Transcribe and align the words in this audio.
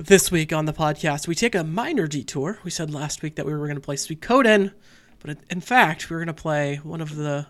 This 0.00 0.30
week 0.30 0.52
on 0.52 0.64
the 0.64 0.72
podcast, 0.72 1.26
we 1.26 1.34
take 1.34 1.56
a 1.56 1.64
minor 1.64 2.06
detour. 2.06 2.60
We 2.62 2.70
said 2.70 2.94
last 2.94 3.20
week 3.20 3.34
that 3.34 3.44
we 3.44 3.52
were 3.52 3.66
going 3.66 3.74
to 3.74 3.80
play 3.80 3.96
Suikoden, 3.96 4.72
but 5.18 5.38
in 5.50 5.60
fact, 5.60 6.08
we 6.08 6.14
are 6.14 6.20
going 6.20 6.28
to 6.28 6.32
play 6.32 6.76
one 6.76 7.00
of 7.00 7.16
the 7.16 7.48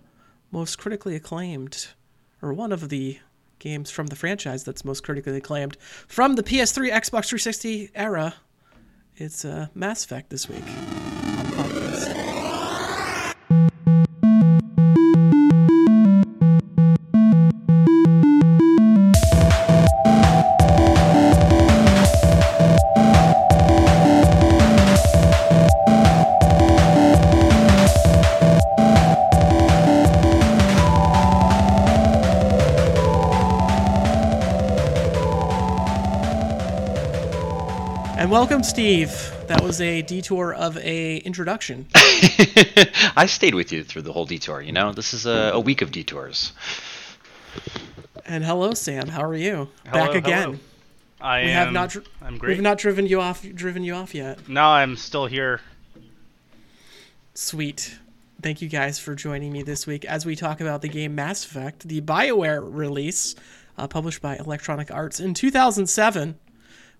most 0.50 0.78
critically 0.78 1.14
acclaimed, 1.14 1.88
or 2.40 2.54
one 2.54 2.72
of 2.72 2.88
the 2.88 3.18
games 3.58 3.90
from 3.90 4.06
the 4.06 4.16
franchise 4.16 4.64
that's 4.64 4.82
most 4.82 5.04
critically 5.04 5.36
acclaimed 5.36 5.76
from 6.06 6.36
the 6.36 6.42
PS3, 6.42 6.90
Xbox 6.90 7.28
360 7.28 7.90
era. 7.94 8.34
It's 9.16 9.44
uh, 9.44 9.66
Mass 9.74 10.02
Effect 10.02 10.30
this 10.30 10.48
week 10.48 10.64
welcome, 38.58 38.68
Steve. 38.68 39.32
That 39.46 39.62
was 39.62 39.80
a 39.80 40.02
detour 40.02 40.52
of 40.52 40.76
a 40.78 41.18
introduction. 41.18 41.86
I 41.94 43.26
stayed 43.28 43.54
with 43.54 43.70
you 43.70 43.84
through 43.84 44.02
the 44.02 44.12
whole 44.12 44.24
detour. 44.24 44.60
You 44.60 44.72
know, 44.72 44.90
this 44.92 45.14
is 45.14 45.26
a, 45.26 45.52
a 45.54 45.60
week 45.60 45.80
of 45.80 45.92
detours. 45.92 46.52
And 48.26 48.44
hello, 48.44 48.74
Sam. 48.74 49.06
How 49.06 49.22
are 49.22 49.36
you? 49.36 49.68
Hello, 49.86 50.06
Back 50.06 50.16
again. 50.16 50.42
hello. 50.42 50.58
I 51.20 51.42
We 51.44 51.50
am. 51.50 51.54
have 51.66 51.72
not. 51.72 51.90
dr- 51.90 52.06
I'm 52.20 52.36
great. 52.36 52.54
We've 52.54 52.62
not 52.62 52.78
driven 52.78 53.06
you 53.06 53.20
off. 53.20 53.46
Driven 53.54 53.84
you 53.84 53.94
off 53.94 54.12
yet. 54.12 54.48
No, 54.48 54.64
I'm 54.64 54.96
still 54.96 55.26
here. 55.26 55.60
Sweet. 57.34 57.96
Thank 58.42 58.60
you 58.60 58.68
guys 58.68 58.98
for 58.98 59.14
joining 59.14 59.52
me 59.52 59.62
this 59.62 59.86
week 59.86 60.04
as 60.04 60.26
we 60.26 60.34
talk 60.34 60.60
about 60.60 60.82
the 60.82 60.88
game 60.88 61.14
Mass 61.14 61.44
Effect, 61.44 61.86
the 61.86 62.00
BioWare 62.00 62.60
release, 62.64 63.36
uh, 63.76 63.86
published 63.86 64.20
by 64.20 64.34
Electronic 64.36 64.90
Arts 64.92 65.20
in 65.20 65.32
2007, 65.34 66.36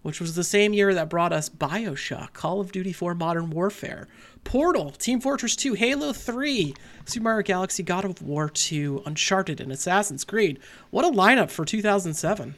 which 0.09 0.23
was 0.23 0.34
the 0.34 0.42
same 0.42 0.73
year 0.73 0.95
that 0.95 1.11
brought 1.11 1.34
us 1.34 1.51
Bioshock, 1.51 2.33
Call 2.33 2.62
of 2.62 2.73
Duty 2.73 2.95
4 2.95 3.14
Modern 3.14 3.51
Warfare, 3.51 4.09
Portal, 4.42 4.92
Team 4.92 5.20
Fortress 5.20 5.55
2, 5.55 5.75
Halo 5.75 6.15
3, 6.15 6.75
Super 7.05 7.23
Mario 7.23 7.42
Galaxy, 7.42 7.83
God 7.83 8.06
of 8.06 8.23
War 8.23 8.48
2, 8.48 9.03
Uncharted, 9.05 9.61
and 9.61 9.70
Assassin's 9.70 10.25
Creed. 10.25 10.59
What 10.89 11.05
a 11.05 11.11
lineup 11.11 11.50
for 11.50 11.67
2007. 11.67 12.55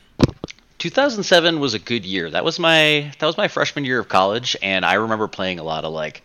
2007 0.78 1.58
was 1.58 1.74
a 1.74 1.80
good 1.80 2.06
year. 2.06 2.30
That 2.30 2.44
was 2.44 2.60
my 2.60 3.12
that 3.18 3.26
was 3.26 3.36
my 3.36 3.48
freshman 3.48 3.84
year 3.84 3.98
of 3.98 4.08
college, 4.08 4.56
and 4.62 4.86
I 4.86 4.94
remember 4.94 5.26
playing 5.26 5.58
a 5.58 5.64
lot 5.64 5.84
of 5.84 5.92
like 5.92 6.22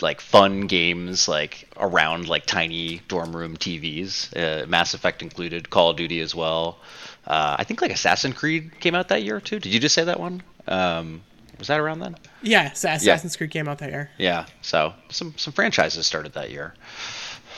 like 0.00 0.22
fun 0.22 0.62
games 0.62 1.28
like 1.28 1.68
around 1.76 2.28
like 2.28 2.46
tiny 2.46 3.02
dorm 3.08 3.36
room 3.36 3.58
TVs. 3.58 4.34
Uh, 4.34 4.66
Mass 4.66 4.94
Effect 4.94 5.20
included, 5.20 5.68
Call 5.68 5.90
of 5.90 5.98
Duty 5.98 6.20
as 6.20 6.34
well. 6.34 6.78
Uh, 7.26 7.56
I 7.58 7.64
think 7.64 7.82
like 7.82 7.90
Assassin's 7.92 8.34
Creed 8.34 8.72
came 8.80 8.94
out 8.94 9.08
that 9.08 9.22
year 9.22 9.40
too. 9.40 9.58
Did 9.60 9.72
you 9.72 9.80
just 9.80 9.94
say 9.94 10.04
that 10.04 10.18
one? 10.18 10.42
Um, 10.66 11.22
was 11.58 11.68
that 11.68 11.78
around 11.78 12.00
then? 12.00 12.16
Yeah, 12.42 12.72
Sa- 12.72 12.92
Assassin's 12.92 13.36
Creed 13.36 13.50
came 13.50 13.68
out 13.68 13.78
that 13.78 13.90
year. 13.90 14.10
Yeah. 14.18 14.46
So 14.62 14.94
some 15.10 15.34
some 15.36 15.52
franchises 15.52 16.06
started 16.06 16.32
that 16.32 16.50
year. 16.50 16.74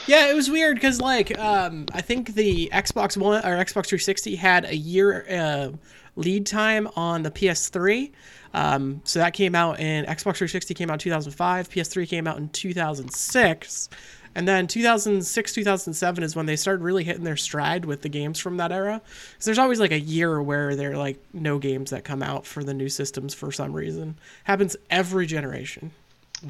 Yeah, 0.05 0.29
it 0.29 0.35
was 0.35 0.49
weird 0.49 0.75
because 0.75 0.99
like 0.99 1.37
um, 1.39 1.85
I 1.93 2.01
think 2.01 2.33
the 2.35 2.69
Xbox 2.73 3.15
One 3.15 3.37
or 3.45 3.55
Xbox 3.57 3.87
360 3.87 4.35
had 4.35 4.65
a 4.65 4.75
year 4.75 5.25
uh, 5.29 5.69
lead 6.17 6.45
time 6.45 6.89
on 6.95 7.23
the 7.23 7.31
PS3. 7.31 8.11
Um, 8.53 9.01
so 9.05 9.19
that 9.19 9.33
came 9.33 9.55
out 9.55 9.79
in 9.79 10.05
Xbox 10.05 10.35
360 10.37 10.73
came 10.73 10.89
out 10.89 10.95
in 10.95 10.99
2005. 10.99 11.69
PS3 11.69 12.07
came 12.07 12.27
out 12.27 12.37
in 12.37 12.49
2006. 12.49 13.89
And 14.35 14.47
then 14.47 14.67
2006, 14.67 15.53
2007 15.53 16.23
is 16.23 16.35
when 16.35 16.45
they 16.45 16.55
started 16.55 16.83
really 16.83 17.03
hitting 17.03 17.23
their 17.23 17.37
stride 17.37 17.85
with 17.85 18.01
the 18.01 18.09
games 18.09 18.39
from 18.39 18.57
that 18.57 18.71
era. 18.71 19.01
Because 19.31 19.45
there's 19.45 19.59
always 19.59 19.79
like 19.79 19.91
a 19.91 19.99
year 19.99 20.41
where 20.41 20.75
there 20.75 20.91
are 20.93 20.97
like 20.97 21.23
no 21.33 21.59
games 21.59 21.91
that 21.91 22.03
come 22.03 22.23
out 22.23 22.45
for 22.45 22.63
the 22.63 22.73
new 22.73 22.89
systems 22.89 23.33
for 23.33 23.51
some 23.51 23.73
reason. 23.73 24.15
Happens 24.45 24.75
every 24.89 25.25
generation. 25.25 25.91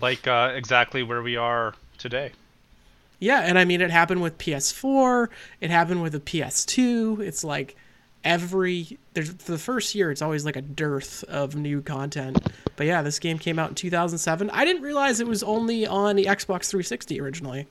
Like 0.02 0.28
uh, 0.28 0.53
exactly 0.56 1.03
where 1.03 1.22
we 1.22 1.35
are 1.35 1.75
today. 1.97 2.31
Yeah, 3.19 3.40
and 3.40 3.57
I 3.57 3.66
mean 3.66 3.81
it 3.81 3.91
happened 3.91 4.22
with 4.22 4.38
PS4, 4.38 5.30
it 5.62 5.69
happened 5.69 6.02
with 6.02 6.13
the 6.13 6.19
PS2. 6.19 7.19
It's 7.22 7.44
like 7.44 7.78
every 8.23 8.97
there's 9.13 9.29
for 9.34 9.51
the 9.51 9.57
first 9.57 9.94
year 9.95 10.09
it's 10.11 10.22
always 10.22 10.45
like 10.45 10.56
a 10.56 10.61
dearth 10.61 11.23
of 11.25 11.56
new 11.56 11.81
content. 11.81 12.38
But 12.75 12.88
yeah, 12.88 13.01
this 13.01 13.19
game 13.19 13.38
came 13.38 13.59
out 13.59 13.69
in 13.69 13.75
2007. 13.75 14.50
I 14.50 14.66
didn't 14.66 14.81
realize 14.81 15.19
it 15.19 15.28
was 15.28 15.44
only 15.44 15.85
on 15.85 16.16
the 16.16 16.25
Xbox 16.25 16.69
360 16.69 17.19
originally. 17.22 17.67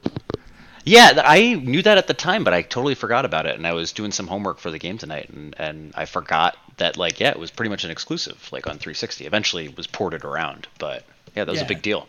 Yeah, 0.84 1.22
I 1.24 1.54
knew 1.54 1.80
that 1.82 1.96
at 1.96 2.08
the 2.08 2.14
time, 2.14 2.42
but 2.42 2.52
I 2.52 2.62
totally 2.62 2.96
forgot 2.96 3.24
about 3.24 3.46
it. 3.46 3.54
And 3.54 3.66
I 3.68 3.72
was 3.72 3.92
doing 3.92 4.10
some 4.10 4.26
homework 4.26 4.58
for 4.58 4.68
the 4.70 4.80
game 4.80 4.98
tonight, 4.98 5.28
and, 5.30 5.54
and 5.56 5.92
I 5.96 6.06
forgot 6.06 6.56
that 6.78 6.96
like 6.96 7.20
yeah, 7.20 7.30
it 7.30 7.38
was 7.38 7.50
pretty 7.52 7.70
much 7.70 7.84
an 7.84 7.90
exclusive, 7.90 8.48
like 8.52 8.66
on 8.66 8.78
360. 8.78 9.24
Eventually, 9.26 9.66
it 9.66 9.76
was 9.76 9.86
ported 9.86 10.24
around, 10.24 10.66
but 10.78 11.04
yeah, 11.36 11.44
that 11.44 11.50
was 11.50 11.60
Yeah. 11.60 11.66
a 11.66 11.68
big 11.68 11.82
deal. 11.82 12.08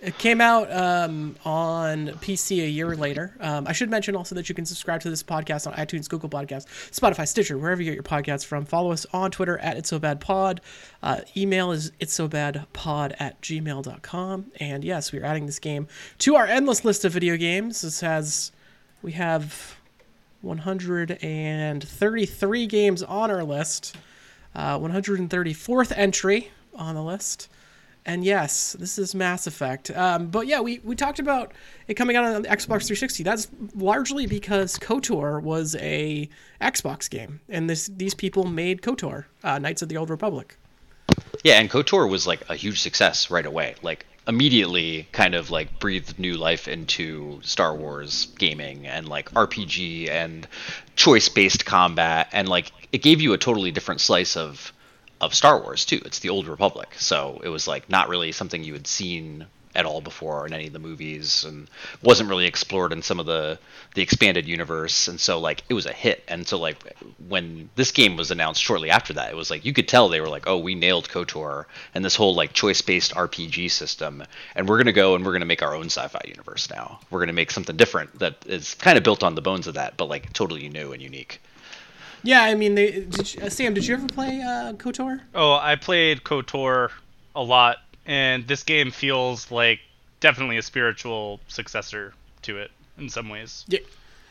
It 0.00 0.16
came 0.16 0.40
out 0.40 0.72
um, 0.72 1.34
on 1.44 2.10
PC 2.20 2.62
a 2.62 2.68
year 2.68 2.94
later. 2.94 3.34
Um, 3.40 3.66
I 3.66 3.72
should 3.72 3.90
mention 3.90 4.14
also 4.14 4.36
that 4.36 4.48
you 4.48 4.54
can 4.54 4.64
subscribe 4.64 5.00
to 5.00 5.10
this 5.10 5.24
podcast 5.24 5.66
on 5.66 5.72
iTunes, 5.72 6.08
Google 6.08 6.28
Podcasts, 6.28 6.66
Spotify, 6.92 7.26
Stitcher, 7.26 7.58
wherever 7.58 7.82
you 7.82 7.90
get 7.90 7.94
your 7.94 8.04
podcasts 8.04 8.46
from. 8.46 8.64
Follow 8.64 8.92
us 8.92 9.06
on 9.12 9.32
Twitter 9.32 9.58
at 9.58 9.76
It's 9.76 9.88
So 9.88 9.98
Bad 9.98 10.20
Pod. 10.20 10.60
Uh, 11.02 11.22
email 11.36 11.72
is 11.72 11.90
it's 11.98 12.12
so 12.12 12.28
bad 12.28 12.64
pod 12.72 13.16
at 13.18 13.42
gmail.com. 13.42 14.52
And 14.60 14.84
yes, 14.84 15.10
we 15.10 15.18
are 15.18 15.24
adding 15.24 15.46
this 15.46 15.58
game 15.58 15.88
to 16.18 16.36
our 16.36 16.46
endless 16.46 16.84
list 16.84 17.04
of 17.04 17.12
video 17.12 17.36
games. 17.36 17.80
This 17.80 18.00
has, 18.00 18.52
we 19.02 19.10
have 19.12 19.74
133 20.42 22.66
games 22.68 23.02
on 23.02 23.32
our 23.32 23.42
list, 23.42 23.96
uh, 24.54 24.78
134th 24.78 25.92
entry 25.96 26.52
on 26.76 26.94
the 26.94 27.02
list. 27.02 27.48
And 28.08 28.24
yes, 28.24 28.74
this 28.78 28.98
is 28.98 29.14
Mass 29.14 29.46
Effect. 29.46 29.90
Um, 29.90 30.28
but 30.28 30.46
yeah, 30.46 30.62
we, 30.62 30.80
we 30.82 30.96
talked 30.96 31.18
about 31.18 31.52
it 31.88 31.94
coming 31.94 32.16
out 32.16 32.24
on 32.24 32.40
the 32.40 32.48
Xbox 32.48 32.86
360. 32.86 33.22
That's 33.22 33.48
largely 33.74 34.26
because 34.26 34.78
KOTOR 34.78 35.42
was 35.42 35.76
a 35.76 36.26
Xbox 36.58 37.10
game, 37.10 37.40
and 37.50 37.68
this 37.68 37.88
these 37.94 38.14
people 38.14 38.44
made 38.44 38.80
KOTOR, 38.80 39.26
uh, 39.44 39.58
Knights 39.58 39.82
of 39.82 39.90
the 39.90 39.98
Old 39.98 40.08
Republic. 40.08 40.56
Yeah, 41.44 41.60
and 41.60 41.68
KOTOR 41.68 42.08
was 42.08 42.26
like 42.26 42.48
a 42.48 42.54
huge 42.54 42.80
success 42.80 43.30
right 43.30 43.44
away. 43.44 43.74
Like 43.82 44.06
immediately 44.26 45.06
kind 45.12 45.34
of 45.34 45.50
like 45.50 45.78
breathed 45.78 46.18
new 46.18 46.38
life 46.38 46.66
into 46.66 47.40
Star 47.42 47.76
Wars 47.76 48.28
gaming 48.38 48.86
and 48.86 49.06
like 49.06 49.30
RPG 49.32 50.08
and 50.08 50.48
choice-based 50.96 51.66
combat 51.66 52.28
and 52.32 52.48
like 52.48 52.72
it 52.90 53.02
gave 53.02 53.20
you 53.20 53.34
a 53.34 53.38
totally 53.38 53.70
different 53.70 54.00
slice 54.00 54.34
of 54.34 54.72
of 55.20 55.34
Star 55.34 55.60
Wars 55.60 55.84
too. 55.84 56.00
It's 56.04 56.20
the 56.20 56.30
Old 56.30 56.46
Republic. 56.46 56.94
So 56.98 57.40
it 57.42 57.48
was 57.48 57.66
like 57.66 57.88
not 57.88 58.08
really 58.08 58.32
something 58.32 58.64
you 58.64 58.72
had 58.72 58.86
seen 58.86 59.46
at 59.74 59.86
all 59.86 60.00
before 60.00 60.46
in 60.46 60.52
any 60.52 60.66
of 60.66 60.72
the 60.72 60.78
movies 60.78 61.44
and 61.44 61.68
wasn't 62.02 62.28
really 62.28 62.46
explored 62.46 62.92
in 62.92 63.02
some 63.02 63.20
of 63.20 63.26
the 63.26 63.58
the 63.94 64.02
expanded 64.02 64.46
universe. 64.46 65.08
And 65.08 65.20
so 65.20 65.38
like 65.38 65.62
it 65.68 65.74
was 65.74 65.86
a 65.86 65.92
hit. 65.92 66.24
And 66.26 66.46
so 66.46 66.58
like 66.58 66.76
when 67.28 67.70
this 67.76 67.92
game 67.92 68.16
was 68.16 68.30
announced 68.30 68.62
shortly 68.62 68.90
after 68.90 69.12
that 69.14 69.30
it 69.30 69.36
was 69.36 69.50
like 69.50 69.64
you 69.64 69.72
could 69.72 69.86
tell 69.86 70.08
they 70.08 70.20
were 70.20 70.28
like 70.28 70.46
oh 70.46 70.58
we 70.58 70.74
nailed 70.74 71.08
kotor 71.08 71.66
and 71.94 72.04
this 72.04 72.16
whole 72.16 72.34
like 72.34 72.52
choice 72.52 72.82
based 72.82 73.14
rpg 73.14 73.70
system. 73.70 74.24
And 74.54 74.68
we're 74.68 74.82
to 74.82 74.92
go 74.92 75.14
and 75.14 75.24
we're 75.24 75.38
to 75.38 75.44
make 75.46 75.62
our 75.62 75.74
own 75.74 75.86
sci-fi 75.86 76.22
universe 76.26 76.68
now. 76.70 77.00
We're 77.10 77.26
to 77.26 77.32
make 77.32 77.50
something 77.50 77.76
different 77.76 78.18
that 78.18 78.44
is 78.46 78.74
kind 78.74 78.98
of 78.98 79.04
built 79.04 79.22
on 79.22 79.34
the 79.34 79.42
bones 79.42 79.66
of 79.66 79.74
that 79.74 79.96
but 79.96 80.08
like 80.08 80.32
totally 80.32 80.68
new 80.68 80.92
and 80.92 81.02
unique 81.02 81.40
Yeah, 82.22 82.42
I 82.42 82.54
mean, 82.54 82.74
they, 82.74 82.90
did 83.02 83.34
you, 83.34 83.42
uh, 83.42 83.48
Sam, 83.50 83.74
did 83.74 83.86
you 83.86 83.94
ever 83.94 84.06
play 84.06 84.40
uh, 84.42 84.72
KOTOR? 84.74 85.20
Oh, 85.34 85.52
I 85.54 85.76
played 85.76 86.24
KOTOR 86.24 86.90
a 87.36 87.42
lot, 87.42 87.78
and 88.06 88.46
this 88.46 88.62
game 88.62 88.90
feels 88.90 89.50
like 89.50 89.80
definitely 90.20 90.56
a 90.58 90.62
spiritual 90.62 91.40
successor 91.48 92.12
to 92.42 92.58
it 92.58 92.70
in 92.98 93.08
some 93.08 93.28
ways. 93.28 93.64
Yeah, 93.68 93.78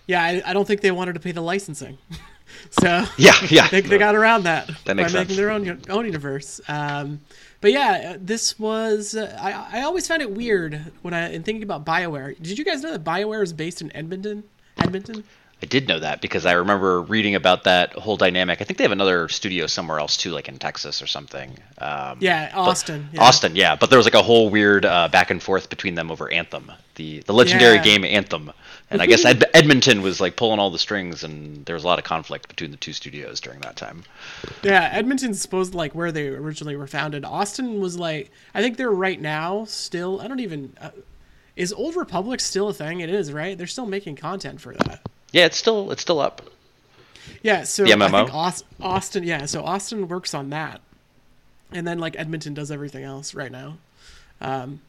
yeah. 0.06 0.24
I, 0.24 0.42
I 0.48 0.54
don't 0.54 0.66
think 0.68 0.82
they 0.82 0.92
wanted 0.92 1.14
to 1.14 1.20
pay 1.22 1.32
the 1.32 1.42
licensing, 1.42 1.98
so 2.72 3.06
yeah 3.18 3.34
yeah 3.50 3.68
they, 3.70 3.82
they 3.82 3.98
got 3.98 4.16
around 4.16 4.44
that, 4.44 4.70
That 4.86 4.96
makes 4.96 5.14
by 5.14 5.20
sense. 5.20 5.30
making 5.30 5.36
their 5.42 5.52
own 5.52 5.82
own 5.90 6.06
universe. 6.06 6.60
Um, 6.68 7.22
but 7.62 7.72
yeah, 7.72 8.14
uh, 8.16 8.18
this 8.20 8.60
was 8.60 9.16
uh, 9.16 9.38
I 9.42 9.80
I 9.80 9.84
always 9.84 10.08
found 10.08 10.22
it 10.22 10.32
weird 10.32 10.92
when 11.02 11.14
I 11.14 11.32
in 11.32 11.44
thinking 11.44 11.64
about 11.64 11.86
Bioware. 11.86 12.36
Did 12.42 12.60
you 12.60 12.66
guys 12.66 12.84
know 12.84 12.92
that 12.92 13.04
Bioware 13.06 13.44
is 13.44 13.54
based 13.54 13.82
in 13.82 13.96
Edmonton? 13.96 14.44
Edmonton. 14.78 15.24
I 15.62 15.66
did 15.66 15.88
know 15.88 16.00
that 16.00 16.22
because 16.22 16.46
I 16.46 16.52
remember 16.54 17.02
reading 17.02 17.34
about 17.34 17.64
that 17.64 17.94
whole 17.94 18.16
dynamic. 18.16 18.62
I 18.62 18.64
think 18.64 18.78
they 18.78 18.84
have 18.84 18.92
another 18.92 19.28
studio 19.28 19.66
somewhere 19.66 19.98
else 20.00 20.16
too, 20.16 20.30
like 20.30 20.48
in 20.48 20.60
Texas 20.60 21.02
or 21.02 21.08
something. 21.08 21.58
Um, 21.80 22.18
Yeah, 22.20 22.52
Austin, 22.54 23.10
yeah. 23.12 23.24
Austin, 23.24 23.56
yeah. 23.56 23.76
But 23.76 23.90
there 23.90 23.98
was 23.98 24.06
like 24.06 24.14
a 24.14 24.22
whole 24.22 24.52
weird 24.52 24.86
uh, 24.86 25.08
back 25.08 25.32
and 25.32 25.42
forth 25.42 25.70
between 25.70 25.96
them 25.96 26.12
over 26.12 26.32
Anthem, 26.32 26.72
the 26.94 27.22
the 27.22 27.34
legendary 27.34 27.78
Yeah. 27.78 27.84
game 27.84 28.06
Anthem. 28.06 28.52
And 28.92 29.02
I 29.02 29.08
guess 29.08 29.26
Ed- 29.26 29.46
Edmonton 29.56 30.04
was 30.04 30.22
like 30.22 30.36
pulling 30.36 30.60
all 30.60 30.70
the 30.70 30.78
strings, 30.78 31.24
and 31.24 31.66
there 31.66 31.74
was 31.74 31.84
a 31.84 31.88
lot 31.88 31.98
of 31.98 32.06
conflict 32.06 32.48
between 32.50 32.70
the 32.70 32.78
two 32.78 32.94
studios 32.94 33.40
during 33.40 33.60
that 33.62 33.76
time. 33.76 34.04
Yeah, 34.62 34.88
Edmonton's 34.94 35.42
supposed 35.42 35.74
like 35.74 35.96
where 35.96 36.12
they 36.12 36.28
originally 36.28 36.76
were 36.76 36.88
founded. 36.88 37.26
Austin 37.26 37.80
was 37.82 37.98
like 37.98 38.30
I 38.54 38.62
think 38.62 38.78
they're 38.78 38.92
right 38.92 39.20
now 39.20 39.66
still. 39.66 40.22
I 40.22 40.28
don't 40.28 40.40
even. 40.40 40.78
Uh, 40.80 40.92
is 41.56 41.74
Old 41.74 41.96
Republic 41.96 42.40
still 42.42 42.70
a 42.70 42.74
thing? 42.74 43.00
It 43.00 43.10
is, 43.10 43.34
right? 43.34 43.58
They're 43.58 43.66
still 43.66 43.88
making 43.88 44.18
content 44.18 44.62
for 44.62 44.76
that. 44.76 45.02
Yeah, 45.32 45.46
it's 45.46 45.58
still 45.58 45.92
it's 45.92 46.02
still 46.02 46.20
up. 46.20 46.42
Yeah, 47.44 47.64
so 47.64 47.84
The 47.84 47.94
I 47.94 47.96
MMO? 47.96 48.26
think 48.26 48.34
Austin, 48.82 49.24
yeah, 49.24 49.46
so 49.46 49.64
Austin 49.64 50.08
works 50.08 50.34
on 50.34 50.50
that, 50.50 50.82
and 51.72 51.86
then 51.86 52.00
like 52.00 52.18
Edmonton 52.18 52.54
does 52.54 52.72
everything 52.72 53.04
else 53.04 53.34
right 53.36 53.52
now. 53.52 53.78
Um, 54.42 54.82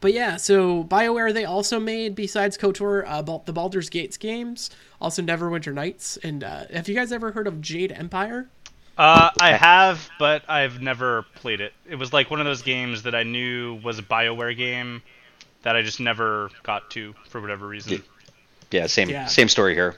but 0.00 0.12
yeah, 0.12 0.36
so 0.36 0.82
Bioware 0.84 1.32
they 1.32 1.44
also 1.44 1.78
made 1.78 2.14
besides 2.14 2.56
Kotor, 2.56 3.04
uh, 3.06 3.22
Bal- 3.22 3.42
the 3.44 3.52
Baldur's 3.52 3.90
Gates 3.90 4.16
games, 4.16 4.70
also 5.00 5.22
Neverwinter 5.22 5.72
Nights, 5.74 6.16
and 6.18 6.42
uh, 6.42 6.64
have 6.72 6.88
you 6.88 6.94
guys 6.94 7.12
ever 7.12 7.32
heard 7.32 7.46
of 7.46 7.60
Jade 7.60 7.92
Empire? 7.92 8.48
Uh, 8.96 9.30
I 9.40 9.52
have, 9.52 10.10
but 10.18 10.42
I've 10.48 10.80
never 10.82 11.22
played 11.36 11.60
it. 11.60 11.72
It 11.88 11.96
was 11.96 12.12
like 12.12 12.30
one 12.30 12.40
of 12.40 12.46
those 12.46 12.62
games 12.62 13.04
that 13.04 13.14
I 13.14 13.22
knew 13.22 13.80
was 13.82 13.98
a 13.98 14.02
Bioware 14.02 14.56
game 14.56 15.02
that 15.62 15.76
I 15.76 15.82
just 15.82 16.00
never 16.00 16.50
got 16.62 16.90
to 16.92 17.14
for 17.28 17.40
whatever 17.40 17.66
reason. 17.66 18.02
Yeah, 18.72 18.86
same 18.86 19.10
Yeah. 19.10 19.26
same 19.26 19.48
story 19.48 19.74
here. 19.74 19.96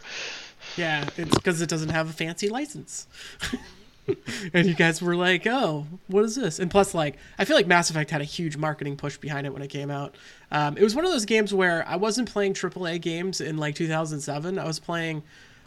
Yeah, 0.77 1.09
it's 1.17 1.35
because 1.37 1.61
it 1.63 1.69
doesn't 1.69 1.91
have 1.91 2.09
a 2.09 2.13
fancy 2.13 2.49
license. 2.49 3.07
and 4.53 4.67
you 4.67 4.75
guys 4.75 5.01
were 5.01 5.17
like, 5.17 5.47
"Oh, 5.47 5.87
what 6.09 6.25
is 6.25 6.35
this?" 6.35 6.59
And 6.59 6.71
plus, 6.71 6.95
like, 6.95 7.17
I 7.39 7.45
feel 7.45 7.57
like 7.57 7.67
Mass 7.67 7.91
Effect 7.91 8.11
had 8.11 8.21
a 8.21 8.25
huge 8.25 8.57
marketing 8.57 8.97
push 8.97 9.17
behind 9.17 9.47
it 9.47 9.53
when 9.53 9.63
it 9.63 9.69
came 9.69 9.91
out. 9.91 10.17
Um, 10.51 10.77
it 10.77 10.83
was 10.83 10.95
one 10.95 11.05
of 11.05 11.11
those 11.13 11.25
games 11.25 11.55
where 11.55 11.87
I 11.89 11.97
wasn't 11.97 12.31
playing 12.31 12.55
AAA 12.55 13.01
games 13.01 13.41
in 13.41 13.57
like 13.57 13.75
2007. 13.77 14.59
I 14.59 14.65
was 14.67 14.79
playing 14.79 15.23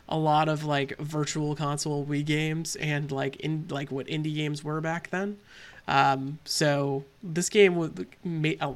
a 0.09 0.17
lot 0.17 0.49
of 0.49 0.63
like 0.63 0.97
virtual 0.99 1.55
console 1.55 2.05
Wii 2.05 2.25
games 2.25 2.75
and 2.77 3.11
like 3.11 3.37
in 3.37 3.65
like 3.69 3.91
what 3.91 4.07
indie 4.07 4.35
games 4.35 4.63
were 4.63 4.81
back 4.81 5.09
then. 5.09 5.37
Um, 5.87 6.39
so 6.45 7.05
this 7.23 7.49
game 7.49 7.75
would 7.75 8.07
made 8.23 8.61
uh, 8.61 8.73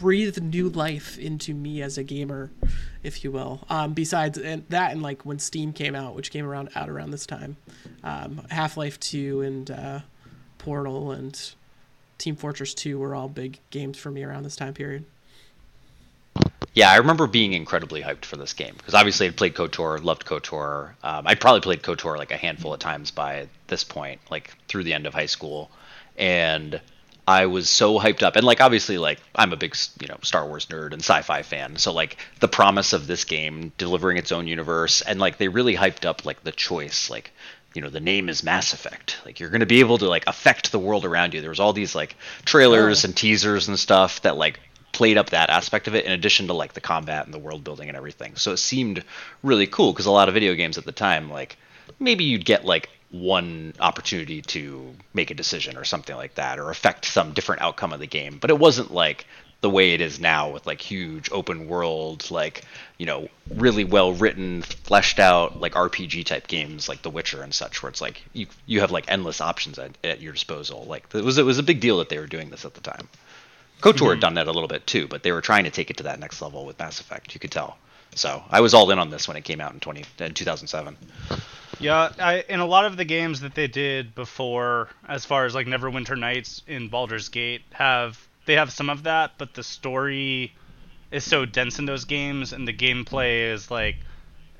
breathed 0.00 0.42
new 0.42 0.68
life 0.70 1.18
into 1.18 1.52
me 1.52 1.82
as 1.82 1.98
a 1.98 2.02
gamer, 2.02 2.50
if 3.02 3.22
you 3.22 3.30
will. 3.30 3.60
Um, 3.68 3.92
besides 3.92 4.38
and 4.38 4.64
that, 4.70 4.92
and 4.92 5.02
like 5.02 5.24
when 5.26 5.38
Steam 5.38 5.72
came 5.72 5.94
out, 5.94 6.14
which 6.14 6.30
came 6.30 6.46
around 6.46 6.70
out 6.74 6.88
around 6.88 7.10
this 7.10 7.26
time, 7.26 7.56
um, 8.02 8.46
Half 8.50 8.76
Life 8.76 8.98
Two 8.98 9.42
and 9.42 9.70
uh, 9.70 10.00
Portal 10.58 11.12
and 11.12 11.38
Team 12.18 12.34
Fortress 12.34 12.74
Two 12.74 12.98
were 12.98 13.14
all 13.14 13.28
big 13.28 13.58
games 13.70 13.98
for 13.98 14.10
me 14.10 14.24
around 14.24 14.42
this 14.42 14.56
time 14.56 14.74
period. 14.74 15.04
Yeah, 16.72 16.90
I 16.90 16.96
remember 16.96 17.26
being 17.26 17.52
incredibly 17.52 18.00
hyped 18.00 18.24
for 18.24 18.36
this 18.36 18.52
game 18.52 18.74
because 18.76 18.94
obviously 18.94 19.26
I'd 19.26 19.36
played 19.36 19.54
KOTOR, 19.54 20.02
loved 20.02 20.24
KOTOR. 20.24 20.94
Um, 21.02 21.26
I'd 21.26 21.40
probably 21.40 21.60
played 21.60 21.82
KOTOR 21.82 22.16
like 22.16 22.30
a 22.30 22.36
handful 22.36 22.72
of 22.72 22.80
times 22.80 23.10
by 23.10 23.48
this 23.66 23.84
point, 23.84 24.20
like 24.30 24.56
through 24.68 24.84
the 24.84 24.94
end 24.94 25.06
of 25.06 25.12
high 25.12 25.26
school, 25.26 25.70
and 26.16 26.80
I 27.30 27.46
was 27.46 27.68
so 27.70 27.98
hyped 27.98 28.22
up. 28.24 28.34
And 28.36 28.44
like 28.44 28.60
obviously, 28.60 28.98
like 28.98 29.20
I'm 29.36 29.52
a 29.52 29.56
big 29.56 29.76
you 30.00 30.08
know 30.08 30.18
Star 30.22 30.44
Wars 30.46 30.66
nerd 30.66 30.92
and 30.92 31.00
sci-fi 31.00 31.42
fan, 31.42 31.76
so 31.76 31.92
like 31.92 32.16
the 32.40 32.48
promise 32.48 32.92
of 32.92 33.06
this 33.06 33.24
game 33.24 33.72
delivering 33.78 34.16
its 34.16 34.32
own 34.32 34.48
universe, 34.48 35.00
and 35.02 35.20
like 35.20 35.38
they 35.38 35.48
really 35.48 35.76
hyped 35.76 36.04
up 36.04 36.24
like 36.24 36.42
the 36.42 36.52
choice, 36.52 37.08
like 37.08 37.30
you 37.74 37.82
know 37.82 37.90
the 37.90 38.00
name 38.00 38.28
is 38.28 38.42
Mass 38.42 38.72
Effect. 38.72 39.18
Like 39.24 39.38
you're 39.38 39.50
going 39.50 39.60
to 39.60 39.66
be 39.76 39.80
able 39.80 39.98
to 39.98 40.08
like 40.08 40.24
affect 40.26 40.72
the 40.72 40.78
world 40.80 41.04
around 41.04 41.32
you. 41.34 41.40
There 41.40 41.50
was 41.50 41.60
all 41.60 41.72
these 41.72 41.94
like 41.94 42.16
trailers 42.44 43.04
Oh. 43.04 43.06
and 43.06 43.16
teasers 43.16 43.68
and 43.68 43.78
stuff 43.78 44.22
that 44.22 44.36
like 44.36 44.58
played 44.92 45.16
up 45.16 45.30
that 45.30 45.50
aspect 45.50 45.86
of 45.86 45.94
it 45.94 46.04
in 46.04 46.12
addition 46.12 46.48
to 46.48 46.52
like 46.52 46.72
the 46.72 46.80
combat 46.80 47.24
and 47.24 47.32
the 47.32 47.38
world 47.38 47.62
building 47.62 47.88
and 47.88 47.96
everything. 47.96 48.34
So 48.34 48.50
it 48.52 48.56
seemed 48.56 49.04
really 49.44 49.68
cool 49.68 49.92
because 49.92 50.06
a 50.06 50.10
lot 50.10 50.26
of 50.28 50.34
video 50.34 50.54
games 50.56 50.78
at 50.78 50.84
the 50.84 50.92
time 50.92 51.30
like 51.30 51.56
maybe 52.00 52.24
you'd 52.24 52.44
get 52.44 52.64
like 52.64 52.88
one 53.10 53.74
opportunity 53.80 54.42
to 54.42 54.94
make 55.12 55.30
a 55.30 55.34
decision 55.34 55.76
or 55.76 55.84
something 55.84 56.16
like 56.16 56.36
that 56.36 56.58
or 56.58 56.70
affect 56.70 57.04
some 57.04 57.32
different 57.32 57.62
outcome 57.62 57.92
of 57.92 58.00
the 58.00 58.06
game, 58.06 58.38
but 58.38 58.50
it 58.50 58.58
wasn't 58.58 58.92
like 58.92 59.26
the 59.60 59.70
way 59.70 59.92
it 59.92 60.00
is 60.00 60.18
now 60.18 60.50
with 60.50 60.66
like 60.66 60.80
huge 60.80 61.30
open 61.32 61.68
world 61.68 62.30
like 62.30 62.64
you 62.96 63.04
know 63.04 63.28
really 63.54 63.84
well 63.84 64.14
written 64.14 64.62
fleshed 64.62 65.18
out 65.18 65.60
like 65.60 65.74
rpg 65.74 66.24
type 66.24 66.46
games 66.46 66.88
like 66.88 67.02
the 67.02 67.10
witcher 67.10 67.42
and 67.42 67.52
such 67.52 67.82
where 67.82 67.90
it's 67.90 68.00
like 68.00 68.22
you 68.32 68.46
you 68.64 68.80
have 68.80 68.90
like 68.90 69.04
endless 69.08 69.38
options 69.38 69.78
at, 69.78 69.98
at 70.02 70.22
your 70.22 70.32
disposal 70.32 70.84
like 70.84 71.04
it 71.14 71.22
was 71.22 71.36
it 71.36 71.44
was 71.44 71.58
a 71.58 71.62
big 71.62 71.78
deal 71.78 71.98
that 71.98 72.08
they 72.08 72.18
were 72.18 72.26
doing 72.26 72.48
this 72.48 72.64
at 72.64 72.72
the 72.72 72.80
time 72.80 73.06
KOTOR 73.80 73.92
had 73.92 73.98
mm-hmm. 73.98 74.20
done 74.20 74.34
that 74.34 74.46
a 74.46 74.52
little 74.52 74.68
bit 74.68 74.86
too, 74.86 75.08
but 75.08 75.22
they 75.22 75.32
were 75.32 75.40
trying 75.40 75.64
to 75.64 75.70
take 75.70 75.90
it 75.90 75.96
to 75.98 76.02
that 76.04 76.20
next 76.20 76.42
level 76.42 76.66
with 76.66 76.78
Mass 76.78 77.00
Effect. 77.00 77.32
You 77.34 77.40
could 77.40 77.50
tell. 77.50 77.78
So 78.14 78.42
I 78.50 78.60
was 78.60 78.74
all 78.74 78.90
in 78.90 78.98
on 78.98 79.10
this 79.10 79.26
when 79.26 79.36
it 79.36 79.44
came 79.44 79.60
out 79.60 79.72
in 79.72 79.80
twenty 79.80 80.04
in 80.18 80.34
two 80.34 80.44
thousand 80.44 80.68
seven. 80.68 80.96
Yeah, 81.80 82.12
I, 82.18 82.44
in 82.48 82.60
a 82.60 82.66
lot 82.66 82.84
of 82.84 82.96
the 82.96 83.04
games 83.04 83.40
that 83.40 83.54
they 83.54 83.66
did 83.66 84.14
before, 84.14 84.88
as 85.08 85.24
far 85.24 85.46
as 85.46 85.54
like 85.54 85.66
Neverwinter 85.66 86.18
Nights 86.18 86.62
in 86.66 86.88
Baldur's 86.88 87.28
Gate, 87.28 87.62
have 87.72 88.28
they 88.46 88.54
have 88.54 88.72
some 88.72 88.90
of 88.90 89.04
that, 89.04 89.32
but 89.38 89.54
the 89.54 89.62
story 89.62 90.52
is 91.10 91.24
so 91.24 91.44
dense 91.46 91.78
in 91.78 91.86
those 91.86 92.04
games, 92.04 92.52
and 92.52 92.68
the 92.68 92.72
gameplay 92.72 93.52
is 93.52 93.70
like, 93.70 93.96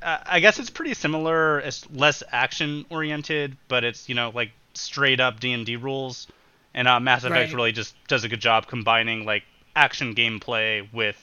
I 0.02 0.40
guess 0.40 0.58
it's 0.58 0.70
pretty 0.70 0.94
similar. 0.94 1.58
It's 1.60 1.88
less 1.90 2.22
action 2.32 2.86
oriented, 2.90 3.56
but 3.68 3.84
it's 3.84 4.08
you 4.08 4.14
know 4.14 4.30
like 4.34 4.52
straight 4.74 5.20
up 5.20 5.40
D 5.40 5.52
and 5.52 5.66
D 5.66 5.76
rules, 5.76 6.26
and 6.74 6.88
uh, 6.88 7.00
Mass 7.00 7.24
Effect 7.24 7.52
Right. 7.52 7.54
really 7.54 7.72
just 7.72 7.94
does 8.08 8.24
a 8.24 8.28
good 8.28 8.40
job 8.40 8.66
combining 8.66 9.26
like 9.26 9.44
action 9.76 10.14
gameplay 10.14 10.90
with 10.92 11.16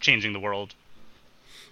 changing 0.00 0.32
the 0.32 0.40
world. 0.40 0.74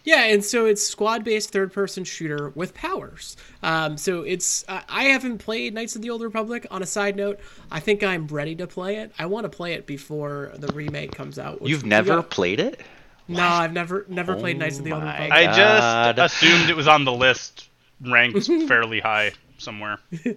Yeah, 0.06 0.22
and 0.22 0.42
so 0.42 0.66
it's 0.66 0.86
squad-based 0.86 1.50
third-person 1.50 2.04
shooter 2.04 2.50
with 2.54 2.72
powers. 2.74 3.36
Um, 3.62 3.98
so 3.98 4.22
it's 4.22 4.64
uh, 4.68 4.80
I 4.88 5.04
haven't 5.04 5.38
played 5.38 5.74
Knights 5.74 5.96
of 5.96 6.00
the 6.02 6.10
Old 6.10 6.22
Republic. 6.22 6.64
On 6.70 6.80
a 6.80 6.86
side 6.86 7.16
note, 7.16 7.40
I 7.72 7.80
think 7.80 8.02
I'm 8.04 8.26
ready 8.28 8.54
to 8.54 8.66
play 8.68 8.96
it. 8.96 9.12
I 9.18 9.26
want 9.26 9.44
to 9.44 9.48
play 9.50 9.74
it 9.74 9.84
before 9.84 10.52
the 10.54 10.68
remake 10.72 11.10
comes 11.12 11.38
out. 11.38 11.60
You've 11.60 11.84
never 11.84 12.16
got- 12.16 12.30
played 12.30 12.60
it? 12.60 12.80
No, 13.28 13.42
I've 13.42 13.72
never 13.72 14.06
never 14.08 14.36
played 14.36 14.56
Knights 14.58 14.78
of 14.78 14.84
the 14.84 14.92
Old 14.92 15.02
my 15.02 15.10
Republic. 15.12 15.32
I 15.32 16.14
just 16.14 16.34
assumed 16.42 16.70
it 16.70 16.76
was 16.76 16.86
on 16.86 17.04
the 17.04 17.12
list, 17.12 17.68
ranked 18.00 18.46
fairly 18.68 19.00
high 19.00 19.32
somewhere. 19.58 19.98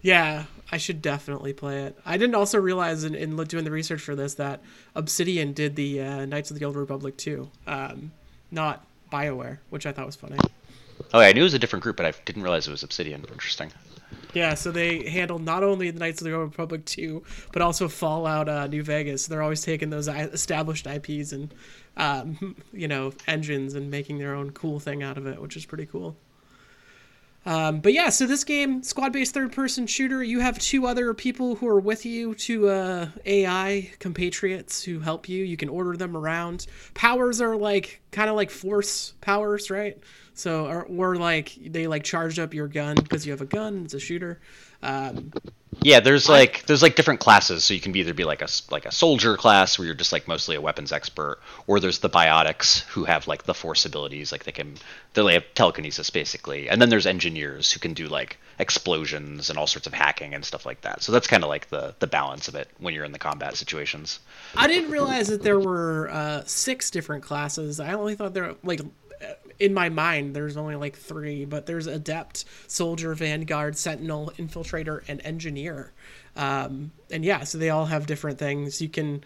Yeah, 0.00 0.44
I 0.72 0.78
should 0.78 1.02
definitely 1.02 1.52
play 1.52 1.82
it. 1.84 1.98
I 2.06 2.16
didn't 2.16 2.34
also 2.34 2.58
realize 2.58 3.04
in, 3.04 3.14
in 3.14 3.36
doing 3.44 3.64
the 3.64 3.70
research 3.70 4.00
for 4.00 4.14
this 4.14 4.34
that 4.34 4.62
Obsidian 4.94 5.52
did 5.52 5.76
the 5.76 6.00
uh, 6.00 6.24
Knights 6.24 6.50
of 6.50 6.58
the 6.58 6.64
Old 6.64 6.74
Republic 6.74 7.18
too, 7.18 7.50
um, 7.66 8.12
not 8.50 8.86
Bioware, 9.10 9.58
which 9.70 9.86
I 9.86 9.92
thought 9.92 10.06
was 10.06 10.16
funny. 10.16 10.38
Oh, 11.14 11.20
yeah, 11.20 11.28
I 11.28 11.32
knew 11.32 11.40
it 11.40 11.44
was 11.44 11.54
a 11.54 11.58
different 11.58 11.82
group, 11.82 11.96
but 11.96 12.06
I 12.06 12.12
didn't 12.24 12.42
realize 12.42 12.66
it 12.66 12.70
was 12.70 12.82
Obsidian. 12.82 13.24
Interesting. 13.30 13.72
Yeah, 14.34 14.54
so 14.54 14.70
they 14.70 15.08
handle 15.08 15.38
not 15.38 15.62
only 15.62 15.90
the 15.90 15.98
Knights 15.98 16.20
of 16.20 16.26
the 16.26 16.34
Old 16.34 16.50
Republic 16.50 16.84
2, 16.84 17.22
but 17.52 17.62
also 17.62 17.88
Fallout 17.88 18.48
uh, 18.48 18.66
New 18.66 18.82
Vegas. 18.82 19.26
They're 19.26 19.42
always 19.42 19.62
taking 19.62 19.90
those 19.90 20.08
established 20.08 20.86
IPs 20.86 21.32
and, 21.32 21.54
um, 21.96 22.56
you 22.72 22.88
know, 22.88 23.12
engines 23.26 23.74
and 23.74 23.90
making 23.90 24.18
their 24.18 24.34
own 24.34 24.50
cool 24.50 24.80
thing 24.80 25.02
out 25.02 25.16
of 25.16 25.26
it, 25.26 25.40
which 25.40 25.56
is 25.56 25.64
pretty 25.64 25.86
cool. 25.86 26.16
Um, 27.46 27.80
but 27.80 27.92
yeah, 27.92 28.10
so 28.10 28.26
this 28.26 28.44
game, 28.44 28.82
squad-based 28.82 29.32
third-person 29.32 29.86
shooter, 29.86 30.22
you 30.22 30.40
have 30.40 30.58
two 30.58 30.86
other 30.86 31.14
people 31.14 31.54
who 31.54 31.66
are 31.68 31.80
with 31.80 32.04
you, 32.04 32.34
two 32.34 32.68
uh, 32.68 33.08
AI 33.24 33.90
compatriots 34.00 34.82
who 34.82 35.00
help 35.00 35.28
you. 35.28 35.44
You 35.44 35.56
can 35.56 35.68
order 35.68 35.96
them 35.96 36.16
around. 36.16 36.66
Powers 36.94 37.40
are 37.40 37.56
like 37.56 38.00
kind 38.10 38.28
of 38.28 38.36
like 38.36 38.50
force 38.50 39.14
powers, 39.20 39.70
right? 39.70 39.98
So, 40.34 40.66
or, 40.66 40.82
or 40.84 41.16
like 41.16 41.56
they 41.64 41.86
like 41.86 42.04
charge 42.04 42.38
up 42.38 42.52
your 42.52 42.68
gun 42.68 42.96
because 42.96 43.24
you 43.24 43.32
have 43.32 43.40
a 43.40 43.46
gun. 43.46 43.84
It's 43.84 43.94
a 43.94 44.00
shooter. 44.00 44.40
Um, 44.82 45.32
Yeah, 45.80 46.00
there's 46.00 46.28
like 46.28 46.66
there's 46.66 46.82
like 46.82 46.96
different 46.96 47.20
classes, 47.20 47.62
so 47.62 47.72
you 47.72 47.80
can 47.80 47.94
either 47.94 48.14
be 48.14 48.24
like 48.24 48.42
a 48.42 48.48
like 48.70 48.84
a 48.84 48.90
soldier 48.92 49.36
class 49.36 49.78
where 49.78 49.86
you're 49.86 49.94
just 49.94 50.12
like 50.12 50.26
mostly 50.26 50.56
a 50.56 50.60
weapons 50.60 50.92
expert, 50.92 51.38
or 51.66 51.78
there's 51.78 52.00
the 52.00 52.10
biotics 52.10 52.80
who 52.88 53.04
have 53.04 53.28
like 53.28 53.44
the 53.44 53.54
force 53.54 53.84
abilities, 53.84 54.32
like 54.32 54.44
they 54.44 54.52
can 54.52 54.74
they 55.14 55.34
have 55.34 55.44
telekinesis 55.54 56.10
basically, 56.10 56.68
and 56.68 56.82
then 56.82 56.88
there's 56.88 57.06
engineers 57.06 57.70
who 57.70 57.78
can 57.80 57.94
do 57.94 58.08
like 58.08 58.38
explosions 58.58 59.50
and 59.50 59.58
all 59.58 59.68
sorts 59.68 59.86
of 59.86 59.94
hacking 59.94 60.34
and 60.34 60.44
stuff 60.44 60.66
like 60.66 60.80
that. 60.80 61.02
So 61.02 61.12
that's 61.12 61.28
kind 61.28 61.44
of 61.44 61.48
like 61.48 61.68
the 61.68 61.94
the 62.00 62.08
balance 62.08 62.48
of 62.48 62.54
it 62.56 62.68
when 62.78 62.92
you're 62.92 63.04
in 63.04 63.12
the 63.12 63.18
combat 63.18 63.56
situations. 63.56 64.18
I 64.56 64.66
didn't 64.66 64.90
realize 64.90 65.28
that 65.28 65.42
there 65.42 65.60
were 65.60 66.10
uh, 66.10 66.42
six 66.44 66.90
different 66.90 67.22
classes. 67.22 67.78
I 67.78 67.92
only 67.92 68.16
thought 68.16 68.34
there 68.34 68.44
were, 68.44 68.56
like 68.64 68.80
in 69.60 69.74
my 69.74 69.88
mind 69.88 70.34
there's 70.34 70.56
only 70.56 70.76
like 70.76 70.96
three, 70.96 71.44
but 71.44 71.66
there's 71.66 71.86
adept, 71.86 72.44
soldier, 72.66 73.14
vanguard, 73.14 73.76
sentinel, 73.76 74.32
infiltrator, 74.38 75.02
and 75.08 75.20
engineer. 75.24 75.92
Um, 76.36 76.92
and 77.10 77.24
yeah, 77.24 77.44
so 77.44 77.58
they 77.58 77.70
all 77.70 77.86
have 77.86 78.06
different 78.06 78.38
things. 78.38 78.80
You 78.80 78.88
can 78.88 79.24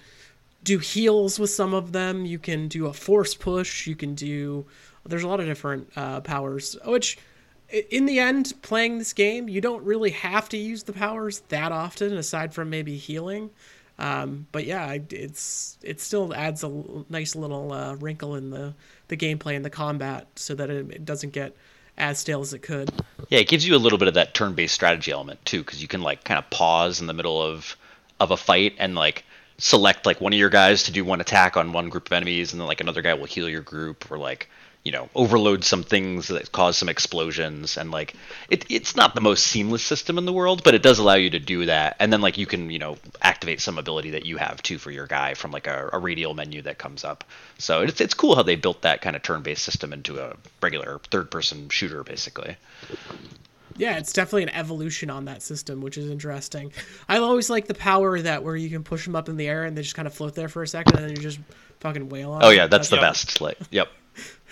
do 0.62 0.78
heals 0.78 1.38
with 1.38 1.50
some 1.50 1.74
of 1.74 1.92
them. 1.92 2.24
You 2.24 2.38
can 2.38 2.68
do 2.68 2.86
a 2.86 2.92
force 2.92 3.34
push. 3.34 3.86
You 3.86 3.96
can 3.96 4.14
do 4.14 4.66
there's 5.04 5.24
a 5.24 5.28
lot 5.28 5.40
of 5.40 5.46
different 5.46 5.90
uh, 5.96 6.20
powers, 6.20 6.76
which 6.84 7.18
in 7.72 8.06
the 8.06 8.18
end, 8.18 8.52
playing 8.62 8.98
this 8.98 9.12
game, 9.12 9.48
you 9.48 9.60
don't 9.60 9.82
really 9.84 10.10
have 10.10 10.48
to 10.50 10.58
use 10.58 10.82
the 10.82 10.92
powers 10.92 11.40
that 11.48 11.72
often, 11.72 12.16
aside 12.16 12.52
from 12.52 12.68
maybe 12.68 12.96
healing. 12.96 13.50
Um, 14.02 14.48
but 14.50 14.66
yeah, 14.66 14.98
it's 15.10 15.78
it 15.80 16.00
still 16.00 16.34
adds 16.34 16.64
a 16.64 16.68
nice 17.08 17.36
little 17.36 17.72
uh, 17.72 17.94
wrinkle 17.94 18.34
in 18.34 18.50
the 18.50 18.74
the 19.06 19.16
gameplay 19.16 19.54
and 19.54 19.64
the 19.64 19.70
combat, 19.70 20.26
so 20.34 20.56
that 20.56 20.70
it, 20.70 20.90
it 20.90 21.04
doesn't 21.04 21.32
get 21.32 21.56
as 21.96 22.18
stale 22.18 22.40
as 22.40 22.52
it 22.52 22.62
could. 22.62 22.90
Yeah, 23.28 23.38
it 23.38 23.48
gives 23.48 23.64
you 23.64 23.76
a 23.76 23.78
little 23.78 23.98
bit 23.98 24.08
of 24.08 24.14
that 24.14 24.34
turn-based 24.34 24.74
strategy 24.74 25.12
element 25.12 25.44
too, 25.44 25.62
because 25.62 25.80
you 25.80 25.86
can 25.86 26.02
like 26.02 26.24
kind 26.24 26.38
of 26.38 26.50
pause 26.50 27.00
in 27.00 27.06
the 27.06 27.12
middle 27.12 27.40
of 27.40 27.76
of 28.18 28.32
a 28.32 28.36
fight 28.36 28.74
and 28.78 28.96
like 28.96 29.24
select 29.58 30.04
like 30.04 30.20
one 30.20 30.32
of 30.32 30.38
your 30.38 30.50
guys 30.50 30.82
to 30.82 30.90
do 30.90 31.04
one 31.04 31.20
attack 31.20 31.56
on 31.56 31.72
one 31.72 31.88
group 31.88 32.06
of 32.06 32.12
enemies, 32.12 32.52
and 32.52 32.60
then 32.60 32.66
like 32.66 32.80
another 32.80 33.02
guy 33.02 33.14
will 33.14 33.26
heal 33.26 33.48
your 33.48 33.62
group, 33.62 34.10
or 34.10 34.18
like 34.18 34.50
you 34.84 34.90
know 34.90 35.08
overload 35.14 35.64
some 35.64 35.82
things 35.82 36.28
that 36.28 36.50
cause 36.50 36.76
some 36.76 36.88
explosions 36.88 37.76
and 37.76 37.90
like 37.90 38.14
it, 38.48 38.64
it's 38.68 38.96
not 38.96 39.14
the 39.14 39.20
most 39.20 39.46
seamless 39.46 39.82
system 39.82 40.18
in 40.18 40.24
the 40.24 40.32
world 40.32 40.64
but 40.64 40.74
it 40.74 40.82
does 40.82 40.98
allow 40.98 41.14
you 41.14 41.30
to 41.30 41.38
do 41.38 41.66
that 41.66 41.96
and 42.00 42.12
then 42.12 42.20
like 42.20 42.36
you 42.36 42.46
can 42.46 42.70
you 42.70 42.78
know 42.78 42.96
activate 43.20 43.60
some 43.60 43.78
ability 43.78 44.10
that 44.10 44.26
you 44.26 44.36
have 44.36 44.62
too 44.62 44.78
for 44.78 44.90
your 44.90 45.06
guy 45.06 45.34
from 45.34 45.50
like 45.50 45.66
a, 45.66 45.90
a 45.92 45.98
radial 45.98 46.34
menu 46.34 46.62
that 46.62 46.78
comes 46.78 47.04
up 47.04 47.24
so 47.58 47.82
it's, 47.82 48.00
it's 48.00 48.14
cool 48.14 48.34
how 48.34 48.42
they 48.42 48.56
built 48.56 48.82
that 48.82 49.00
kind 49.00 49.14
of 49.14 49.22
turn-based 49.22 49.62
system 49.62 49.92
into 49.92 50.18
a 50.18 50.34
regular 50.60 51.00
third-person 51.10 51.68
shooter 51.68 52.02
basically 52.02 52.56
yeah, 53.76 53.96
it's 53.96 54.12
definitely 54.12 54.42
an 54.42 54.50
evolution 54.50 55.08
on 55.08 55.24
that 55.24 55.42
system, 55.42 55.80
which 55.80 55.96
is 55.96 56.10
interesting. 56.10 56.72
I 57.08 57.16
always 57.16 57.48
like 57.48 57.66
the 57.66 57.74
power 57.74 58.20
that 58.20 58.42
where 58.42 58.54
you 58.54 58.68
can 58.68 58.84
push 58.84 59.06
them 59.06 59.16
up 59.16 59.30
in 59.30 59.36
the 59.36 59.48
air 59.48 59.64
and 59.64 59.76
they 59.76 59.80
just 59.82 59.94
kind 59.94 60.06
of 60.06 60.12
float 60.14 60.34
there 60.34 60.50
for 60.50 60.62
a 60.62 60.68
second 60.68 60.96
and 60.96 61.04
then 61.04 61.16
you 61.16 61.22
just 61.22 61.38
fucking 61.80 62.10
wail 62.10 62.32
on. 62.32 62.44
Oh 62.44 62.50
yeah, 62.50 62.66
that's, 62.66 62.88
that's 62.88 62.90
the 62.90 62.96
best. 62.96 63.40
Like, 63.40 63.58
yep. 63.70 63.88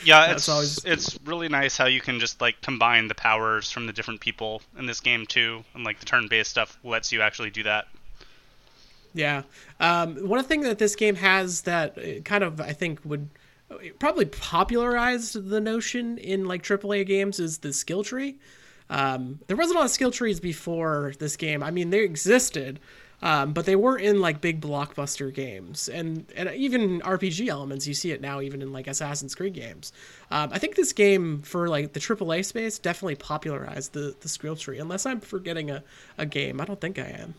Yeah, 0.04 0.32
it's 0.32 0.48
always... 0.48 0.84
it's 0.84 1.18
really 1.24 1.48
nice 1.48 1.76
how 1.76 1.86
you 1.86 2.00
can 2.00 2.20
just 2.20 2.40
like 2.40 2.60
combine 2.62 3.08
the 3.08 3.14
powers 3.14 3.70
from 3.70 3.86
the 3.86 3.92
different 3.92 4.20
people 4.20 4.62
in 4.78 4.86
this 4.86 5.00
game 5.00 5.26
too, 5.26 5.64
and 5.74 5.84
like 5.84 6.00
the 6.00 6.06
turn-based 6.06 6.50
stuff 6.50 6.78
lets 6.82 7.12
you 7.12 7.20
actually 7.20 7.50
do 7.50 7.62
that. 7.64 7.86
Yeah, 9.12 9.42
um, 9.80 10.16
one 10.28 10.42
thing 10.44 10.62
that 10.62 10.78
this 10.78 10.94
game 10.96 11.16
has 11.16 11.62
that 11.62 11.98
uh, 11.98 12.20
kind 12.24 12.44
of 12.44 12.60
I 12.60 12.72
think 12.72 13.00
would 13.04 13.28
uh, 13.70 13.76
probably 13.98 14.26
popularize 14.26 15.32
the 15.32 15.60
notion 15.60 16.16
in 16.18 16.46
like 16.46 16.62
AAA 16.62 17.06
games 17.06 17.40
is 17.40 17.58
the 17.58 17.72
skill 17.72 18.04
tree. 18.04 18.36
Um, 18.88 19.38
there 19.46 19.56
wasn't 19.56 19.76
a 19.76 19.80
lot 19.80 19.84
of 19.86 19.92
skill 19.92 20.10
trees 20.10 20.40
before 20.40 21.12
this 21.18 21.36
game. 21.36 21.62
I 21.62 21.70
mean, 21.70 21.90
they 21.90 22.00
existed, 22.00 22.80
um, 23.22 23.52
but 23.52 23.66
they 23.66 23.76
were 23.76 23.96
in 23.96 24.20
like 24.20 24.40
big 24.40 24.60
blockbuster 24.60 25.32
games 25.32 25.88
and 25.88 26.24
and 26.34 26.50
even 26.54 27.00
RPG 27.00 27.48
elements. 27.48 27.86
You 27.86 27.94
see 27.94 28.12
it 28.12 28.20
now 28.20 28.40
even 28.40 28.62
in 28.62 28.72
like 28.72 28.86
Assassin's 28.86 29.34
Creed 29.34 29.54
games. 29.54 29.92
Um, 30.30 30.50
I 30.52 30.58
think 30.58 30.76
this 30.76 30.92
game 30.92 31.42
for 31.42 31.68
like 31.68 31.92
the 31.92 32.00
AAA 32.00 32.44
space 32.44 32.78
definitely 32.78 33.16
popularized 33.16 33.92
the 33.92 34.14
the 34.20 34.28
skill 34.28 34.56
tree. 34.56 34.78
Unless 34.78 35.06
I'm 35.06 35.20
forgetting 35.20 35.70
a, 35.70 35.82
a 36.18 36.26
game, 36.26 36.60
I 36.60 36.64
don't 36.64 36.80
think 36.80 36.98
I 36.98 37.08
am. 37.08 37.34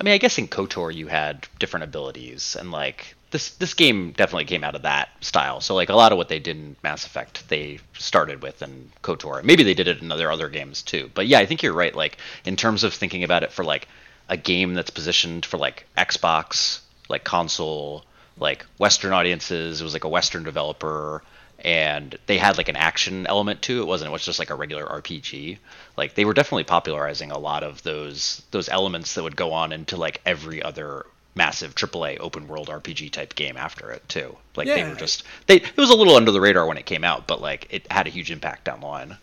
I 0.00 0.02
mean, 0.02 0.14
I 0.14 0.18
guess 0.18 0.38
in 0.38 0.48
KOTOR 0.48 0.94
you 0.94 1.06
had 1.08 1.46
different 1.58 1.84
abilities, 1.84 2.56
and 2.58 2.70
like 2.70 3.14
this 3.30 3.50
this 3.52 3.74
game 3.74 4.12
definitely 4.12 4.46
came 4.46 4.64
out 4.64 4.74
of 4.74 4.82
that 4.82 5.10
style. 5.20 5.60
So 5.60 5.74
like 5.74 5.90
a 5.90 5.94
lot 5.94 6.12
of 6.12 6.18
what 6.18 6.28
they 6.28 6.38
did 6.38 6.56
in 6.56 6.76
Mass 6.82 7.04
Effect, 7.04 7.48
they 7.48 7.80
started 7.94 8.42
with 8.42 8.62
in 8.62 8.90
KOTOR. 9.02 9.42
Maybe 9.44 9.62
they 9.62 9.74
did 9.74 9.88
it 9.88 10.00
in 10.00 10.10
other 10.10 10.30
other 10.32 10.48
games 10.48 10.82
too. 10.82 11.10
But 11.12 11.26
yeah, 11.26 11.38
I 11.38 11.46
think 11.46 11.62
you're 11.62 11.72
right. 11.72 11.94
Like 11.94 12.16
in 12.44 12.56
terms 12.56 12.84
of 12.84 12.94
thinking 12.94 13.24
about 13.24 13.42
it 13.42 13.52
for 13.52 13.64
like 13.64 13.88
a 14.28 14.36
game 14.36 14.74
that's 14.74 14.90
positioned 14.90 15.44
for 15.44 15.58
like 15.58 15.86
Xbox, 15.96 16.80
like 17.08 17.24
console, 17.24 18.04
like 18.38 18.64
Western 18.78 19.12
audiences. 19.12 19.80
It 19.80 19.84
was 19.84 19.92
like 19.92 20.04
a 20.04 20.08
Western 20.08 20.42
developer, 20.42 21.22
and 21.64 22.18
they 22.26 22.38
had 22.38 22.56
like 22.56 22.68
an 22.68 22.76
action 22.76 23.26
element 23.26 23.62
to 23.62 23.78
it. 23.78 23.82
it 23.82 23.86
wasn't 23.86 24.10
it 24.10 24.12
was 24.12 24.24
just 24.24 24.38
like 24.38 24.50
a 24.50 24.54
regular 24.54 24.84
RPG. 24.84 25.58
Like 25.96 26.14
they 26.14 26.24
were 26.24 26.34
definitely 26.34 26.64
popularizing 26.64 27.30
a 27.30 27.38
lot 27.38 27.62
of 27.62 27.82
those 27.82 28.42
those 28.50 28.68
elements 28.68 29.14
that 29.14 29.22
would 29.22 29.36
go 29.36 29.52
on 29.52 29.72
into 29.72 29.96
like 29.96 30.20
every 30.26 30.62
other 30.62 31.06
massive 31.34 31.74
AAA 31.74 32.18
open 32.20 32.46
world 32.46 32.68
RPG 32.68 33.10
type 33.12 33.34
game 33.34 33.56
after 33.56 33.90
it 33.90 34.06
too. 34.08 34.36
Like 34.56 34.66
yeah. 34.66 34.76
they 34.76 34.88
were 34.88 34.96
just 34.96 35.24
they 35.46 35.56
it 35.56 35.76
was 35.76 35.90
a 35.90 35.96
little 35.96 36.16
under 36.16 36.30
the 36.30 36.40
radar 36.40 36.66
when 36.66 36.78
it 36.78 36.86
came 36.86 37.04
out, 37.04 37.26
but 37.26 37.40
like 37.40 37.68
it 37.70 37.90
had 37.90 38.06
a 38.06 38.10
huge 38.10 38.30
impact 38.30 38.64
down 38.64 38.80
the 38.80 38.86
line. 38.86 39.16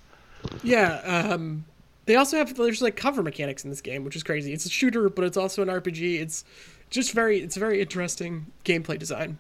Yeah, 0.64 0.94
um, 1.02 1.66
they 2.10 2.16
also 2.16 2.38
have 2.38 2.56
there's 2.56 2.82
like 2.82 2.96
cover 2.96 3.22
mechanics 3.22 3.64
in 3.64 3.70
this 3.70 3.82
game, 3.82 4.04
which 4.04 4.16
is 4.16 4.24
crazy. 4.24 4.52
It's 4.52 4.66
a 4.66 4.70
shooter, 4.70 5.10
but 5.10 5.26
it's 5.26 5.38
also 5.38 5.62
an 5.62 5.68
RPG. 5.68 6.20
It's 6.20 6.44
just 6.90 7.14
very 7.14 7.40
it's 7.40 7.56
a 7.56 7.60
very 7.60 7.80
interesting 7.82 8.48
gameplay 8.66 8.98
design. 8.98 9.38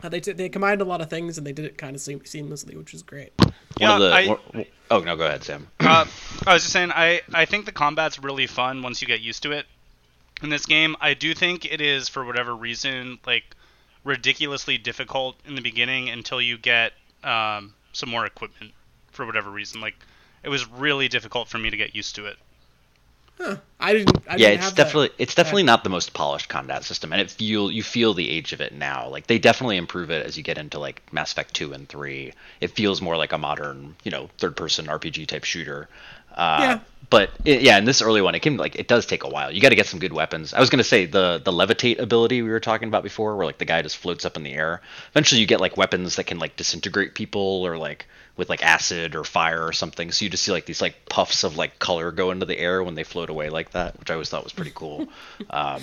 Uh, 0.00 0.08
they 0.08 0.20
t- 0.20 0.30
they 0.30 0.48
combined 0.48 0.80
a 0.80 0.84
lot 0.84 1.00
of 1.00 1.10
things 1.10 1.38
and 1.38 1.44
they 1.46 1.52
did 1.52 1.64
it 1.64 1.76
kind 1.76 1.96
of 1.96 2.00
seam- 2.00 2.20
seamlessly, 2.20 2.76
which 2.76 2.94
is 2.94 3.02
great. 3.02 3.32
Yeah, 3.80 3.98
the, 3.98 4.12
I, 4.12 4.66
oh 4.92 5.00
no, 5.00 5.16
go 5.16 5.26
ahead, 5.26 5.42
Sam. 5.42 5.66
uh, 5.80 6.04
I 6.46 6.52
was 6.52 6.62
just 6.62 6.72
saying, 6.72 6.92
I 6.92 7.20
I 7.34 7.46
think 7.46 7.66
the 7.66 7.72
combat's 7.72 8.20
really 8.20 8.46
fun 8.46 8.80
once 8.82 9.02
you 9.02 9.08
get 9.08 9.20
used 9.20 9.42
to 9.42 9.50
it. 9.50 9.66
In 10.40 10.50
this 10.50 10.66
game, 10.66 10.94
I 11.00 11.14
do 11.14 11.34
think 11.34 11.64
it 11.64 11.80
is 11.80 12.08
for 12.08 12.24
whatever 12.24 12.54
reason 12.54 13.18
like 13.26 13.56
ridiculously 14.04 14.78
difficult 14.78 15.34
in 15.44 15.56
the 15.56 15.62
beginning 15.62 16.10
until 16.10 16.40
you 16.40 16.58
get 16.58 16.92
um, 17.24 17.74
some 17.92 18.08
more 18.08 18.24
equipment 18.24 18.70
for 19.10 19.26
whatever 19.26 19.50
reason. 19.50 19.80
Like 19.80 19.96
it 20.42 20.48
was 20.48 20.68
really 20.68 21.08
difficult 21.08 21.48
for 21.48 21.58
me 21.58 21.70
to 21.70 21.76
get 21.76 21.94
used 21.94 22.14
to 22.16 22.26
it. 22.26 22.36
Huh. 23.38 23.56
I 23.78 23.92
didn't. 23.92 24.16
I 24.28 24.34
yeah, 24.34 24.48
didn't 24.50 24.64
it's 24.64 24.72
definitely 24.72 25.08
that. 25.08 25.22
it's 25.22 25.34
definitely 25.36 25.62
not 25.62 25.84
the 25.84 25.90
most 25.90 26.12
polished 26.12 26.48
combat 26.48 26.82
system, 26.82 27.12
and 27.12 27.22
it 27.22 27.30
feel 27.30 27.70
you 27.70 27.84
feel 27.84 28.12
the 28.12 28.28
age 28.28 28.52
of 28.52 28.60
it 28.60 28.72
now. 28.72 29.08
Like 29.08 29.28
they 29.28 29.38
definitely 29.38 29.76
improve 29.76 30.10
it 30.10 30.26
as 30.26 30.36
you 30.36 30.42
get 30.42 30.58
into 30.58 30.80
like 30.80 31.00
Mass 31.12 31.30
Effect 31.30 31.54
two 31.54 31.72
and 31.72 31.88
three. 31.88 32.32
It 32.60 32.72
feels 32.72 33.00
more 33.00 33.16
like 33.16 33.32
a 33.32 33.38
modern, 33.38 33.94
you 34.02 34.10
know, 34.10 34.28
third 34.38 34.56
person 34.56 34.86
RPG 34.86 35.28
type 35.28 35.44
shooter. 35.44 35.88
Uh, 36.38 36.58
yeah. 36.60 36.80
But 37.10 37.30
it, 37.44 37.62
yeah, 37.62 37.78
in 37.78 37.86
this 37.86 38.02
early 38.02 38.20
one, 38.20 38.34
it 38.34 38.40
can 38.40 38.58
like 38.58 38.76
it 38.76 38.86
does 38.86 39.06
take 39.06 39.24
a 39.24 39.28
while. 39.28 39.50
You 39.50 39.60
got 39.60 39.70
to 39.70 39.74
get 39.74 39.86
some 39.86 39.98
good 39.98 40.12
weapons. 40.12 40.52
I 40.52 40.60
was 40.60 40.68
gonna 40.68 40.84
say 40.84 41.06
the 41.06 41.40
the 41.42 41.50
levitate 41.50 41.98
ability 41.98 42.42
we 42.42 42.50
were 42.50 42.60
talking 42.60 42.88
about 42.88 43.02
before, 43.02 43.36
where 43.36 43.46
like 43.46 43.58
the 43.58 43.64
guy 43.64 43.80
just 43.80 43.96
floats 43.96 44.26
up 44.26 44.36
in 44.36 44.42
the 44.42 44.52
air. 44.52 44.82
Eventually, 45.10 45.40
you 45.40 45.46
get 45.46 45.60
like 45.60 45.76
weapons 45.76 46.16
that 46.16 46.24
can 46.24 46.38
like 46.38 46.56
disintegrate 46.56 47.14
people 47.14 47.64
or 47.64 47.78
like 47.78 48.06
with 48.36 48.50
like 48.50 48.62
acid 48.62 49.14
or 49.14 49.24
fire 49.24 49.66
or 49.66 49.72
something. 49.72 50.12
So 50.12 50.24
you 50.24 50.30
just 50.30 50.42
see 50.42 50.52
like 50.52 50.66
these 50.66 50.82
like 50.82 51.08
puffs 51.08 51.44
of 51.44 51.56
like 51.56 51.78
color 51.78 52.12
go 52.12 52.30
into 52.30 52.44
the 52.44 52.58
air 52.58 52.82
when 52.84 52.94
they 52.94 53.04
float 53.04 53.30
away 53.30 53.48
like 53.48 53.70
that, 53.70 53.98
which 53.98 54.10
I 54.10 54.14
always 54.14 54.28
thought 54.28 54.44
was 54.44 54.52
pretty 54.52 54.72
cool. 54.74 55.08
um, 55.50 55.82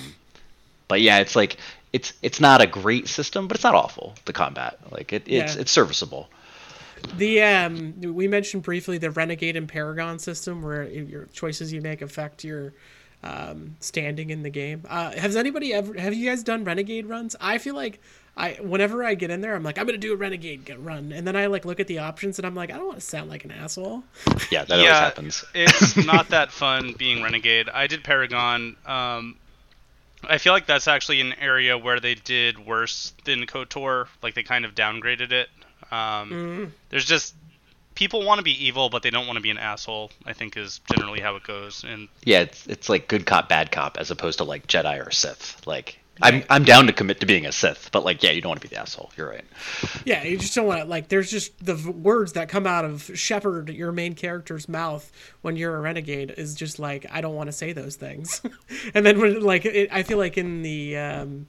but 0.88 1.02
yeah, 1.02 1.20
it's 1.20 1.36
like 1.36 1.58
it's 1.92 2.14
it's 2.22 2.40
not 2.40 2.62
a 2.62 2.68
great 2.68 3.08
system, 3.08 3.48
but 3.48 3.58
it's 3.58 3.64
not 3.64 3.74
awful. 3.74 4.14
The 4.26 4.34
combat, 4.34 4.78
like 4.92 5.12
it, 5.12 5.24
it's 5.26 5.56
yeah. 5.56 5.62
it's 5.62 5.72
serviceable. 5.72 6.30
The 7.18 7.42
um, 7.42 8.02
we 8.02 8.28
mentioned 8.28 8.64
briefly 8.64 8.98
the 8.98 9.12
Renegade 9.12 9.56
and 9.56 9.68
Paragon 9.68 10.20
system, 10.20 10.62
where 10.62 10.84
your 10.84 11.26
choices 11.28 11.72
you 11.72 11.82
make 11.82 12.02
affect 12.02 12.44
your 12.44 12.74
um, 13.24 13.76
standing 13.80 14.30
in 14.30 14.44
the 14.44 14.50
game. 14.50 14.84
Uh, 14.88 15.12
has 15.12 15.36
anybody 15.36 15.74
ever? 15.74 16.00
Have 16.00 16.14
you 16.14 16.30
guys 16.30 16.44
done 16.44 16.64
Renegade 16.64 17.08
runs? 17.08 17.36
I 17.42 17.58
feel 17.58 17.76
like 17.76 18.00
I 18.38 18.54
whenever 18.62 19.04
I 19.04 19.16
get 19.16 19.32
in 19.32 19.42
there, 19.42 19.56
I'm 19.56 19.64
like, 19.64 19.78
I'm 19.78 19.86
gonna 19.86 19.98
do 19.98 20.14
a 20.14 20.18
renegade 20.18 20.70
run, 20.78 21.12
and 21.12 21.26
then 21.26 21.36
I 21.36 21.46
like 21.46 21.66
look 21.66 21.80
at 21.80 21.88
the 21.88 22.00
options, 22.00 22.38
and 22.38 22.46
I'm 22.46 22.56
like, 22.56 22.72
I 22.72 22.78
don't 22.78 22.88
want 22.88 23.00
to 23.00 23.06
sound 23.06 23.30
like 23.30 23.46
an 23.46 23.52
asshole. 23.52 24.04
Yeah, 24.52 24.64
that 24.66 24.78
yeah, 24.78 24.84
always 24.84 25.00
happens. 25.00 25.46
it's 25.56 26.06
not 26.06 26.30
that 26.30 26.52
fun 26.52 26.94
being 26.98 27.24
renegade. 27.24 27.68
I 27.70 27.88
did 27.88 28.04
Paragon. 28.04 28.76
Um, 28.86 29.38
I 30.24 30.38
feel 30.38 30.54
like 30.54 30.68
that's 30.68 30.88
actually 30.88 31.22
an 31.22 31.34
area 31.34 31.78
where 31.78 32.00
they 32.00 32.16
did 32.16 32.64
worse 32.64 33.14
than 33.24 33.46
Kotor. 33.46 34.08
Like 34.22 34.36
they 34.36 34.44
kind 34.44 34.66
of 34.66 34.76
downgraded 34.76 35.32
it. 35.32 35.50
Um, 35.92 36.30
mm. 36.32 36.72
There's 36.90 37.06
just 37.06 37.36
people 37.96 38.26
want 38.26 38.40
to 38.40 38.44
be 38.44 38.66
evil, 38.66 38.90
but 38.90 39.04
they 39.04 39.10
don't 39.10 39.28
want 39.28 39.38
to 39.38 39.42
be 39.42 39.50
an 39.50 39.58
asshole. 39.58 40.12
I 40.26 40.34
think 40.34 40.58
is 40.58 40.80
generally 40.92 41.22
how 41.22 41.36
it 41.36 41.44
goes. 41.44 41.84
And 41.88 42.08
yeah, 42.24 42.42
it's 42.42 42.68
it's 42.68 42.90
like 42.90 43.08
good 43.08 43.26
cop, 43.26 43.50
bad 43.50 43.72
cop, 43.72 43.98
as 43.98 44.12
opposed 44.12 44.38
to 44.40 44.44
like 44.44 44.68
Jedi 44.68 45.06
or 45.06 45.12
Sith. 45.12 45.66
Like 45.66 46.00
I'm 46.22 46.44
I'm 46.50 46.64
down 46.64 46.88
to 46.88 46.94
commit 46.94 47.20
to 47.20 47.26
being 47.26 47.46
a 47.46 47.52
Sith, 47.52 47.90
but 47.92 48.06
like, 48.06 48.24
yeah, 48.24 48.32
you 48.32 48.42
don't 48.42 48.50
want 48.50 48.62
to 48.62 48.68
be 48.68 48.74
the 48.74 48.80
asshole. 48.82 49.12
You're 49.18 49.30
right. 49.30 49.44
Yeah, 50.06 50.24
you 50.24 50.38
just 50.38 50.56
don't 50.56 50.66
want 50.66 50.82
to 50.82 50.86
like. 50.86 51.10
There's 51.10 51.30
just 51.30 51.66
the 51.66 51.76
words 51.92 52.34
that 52.34 52.48
come 52.48 52.66
out 52.66 52.86
of 52.86 53.12
Shepard, 53.16 53.70
your 53.70 53.92
main 53.92 54.14
character's 54.14 54.70
mouth, 54.70 55.12
when 55.42 55.56
you're 55.56 55.76
a 55.76 55.80
renegade, 55.80 56.34
is 56.38 56.56
just 56.56 56.80
like 56.80 57.06
I 57.12 57.22
don't 57.22 57.36
want 57.36 57.48
to 57.48 57.52
say 57.52 57.74
those 57.74 57.96
things. 57.96 58.42
and 58.94 59.06
then 59.06 59.20
when 59.20 59.42
like 59.42 59.66
it, 59.66 59.90
I 59.92 60.04
feel 60.04 60.18
like 60.18 60.38
in 60.38 60.62
the 60.62 60.98
um, 60.98 61.48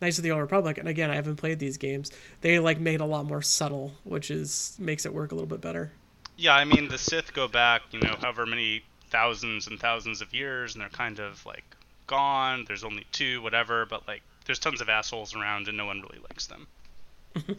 Knights 0.00 0.18
of 0.18 0.24
the 0.24 0.30
Old 0.30 0.42
Republic, 0.42 0.78
and 0.78 0.88
again, 0.88 1.10
I 1.10 1.14
haven't 1.14 1.36
played 1.36 1.58
these 1.58 1.78
games. 1.78 2.10
They 2.42 2.58
like 2.58 2.78
made 2.78 3.00
a 3.00 3.06
lot 3.06 3.24
more 3.24 3.42
subtle, 3.42 3.92
which 4.04 4.30
is 4.30 4.76
makes 4.78 5.06
it 5.06 5.14
work 5.14 5.32
a 5.32 5.34
little 5.34 5.48
bit 5.48 5.60
better. 5.60 5.92
Yeah, 6.36 6.54
I 6.54 6.64
mean 6.64 6.88
the 6.88 6.98
Sith 6.98 7.32
go 7.32 7.48
back, 7.48 7.82
you 7.92 8.00
know, 8.00 8.14
however 8.20 8.44
many 8.44 8.82
thousands 9.08 9.66
and 9.68 9.80
thousands 9.80 10.20
of 10.20 10.34
years, 10.34 10.74
and 10.74 10.82
they're 10.82 10.88
kind 10.90 11.18
of 11.18 11.44
like 11.46 11.64
gone. 12.06 12.64
There's 12.66 12.84
only 12.84 13.06
two, 13.12 13.40
whatever. 13.42 13.86
But 13.86 14.06
like, 14.06 14.22
there's 14.44 14.58
tons 14.58 14.80
of 14.80 14.88
assholes 14.88 15.34
around, 15.34 15.68
and 15.68 15.76
no 15.76 15.86
one 15.86 16.02
really 16.02 16.20
likes 16.28 16.46
them. 16.46 16.66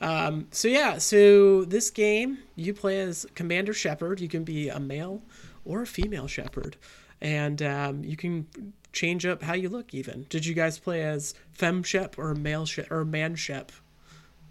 um, 0.00 0.48
so 0.50 0.68
yeah, 0.68 0.98
so 0.98 1.64
this 1.64 1.90
game 1.90 2.38
you 2.56 2.74
play 2.74 3.00
as 3.00 3.26
Commander 3.34 3.74
Shepard. 3.74 4.20
You 4.20 4.28
can 4.28 4.44
be 4.44 4.68
a 4.68 4.80
male 4.80 5.22
or 5.64 5.82
a 5.82 5.86
female 5.86 6.26
Shepard, 6.26 6.76
and 7.20 7.62
um, 7.62 8.04
you 8.04 8.16
can 8.16 8.46
change 8.92 9.26
up 9.26 9.42
how 9.42 9.54
you 9.54 9.68
look. 9.68 9.94
Even 9.94 10.26
did 10.28 10.46
you 10.46 10.54
guys 10.54 10.78
play 10.78 11.02
as 11.02 11.34
fem 11.52 11.82
Shep 11.82 12.18
or 12.18 12.34
male 12.34 12.66
Shep 12.66 12.90
or 12.90 13.04
man 13.04 13.34
Shep 13.34 13.72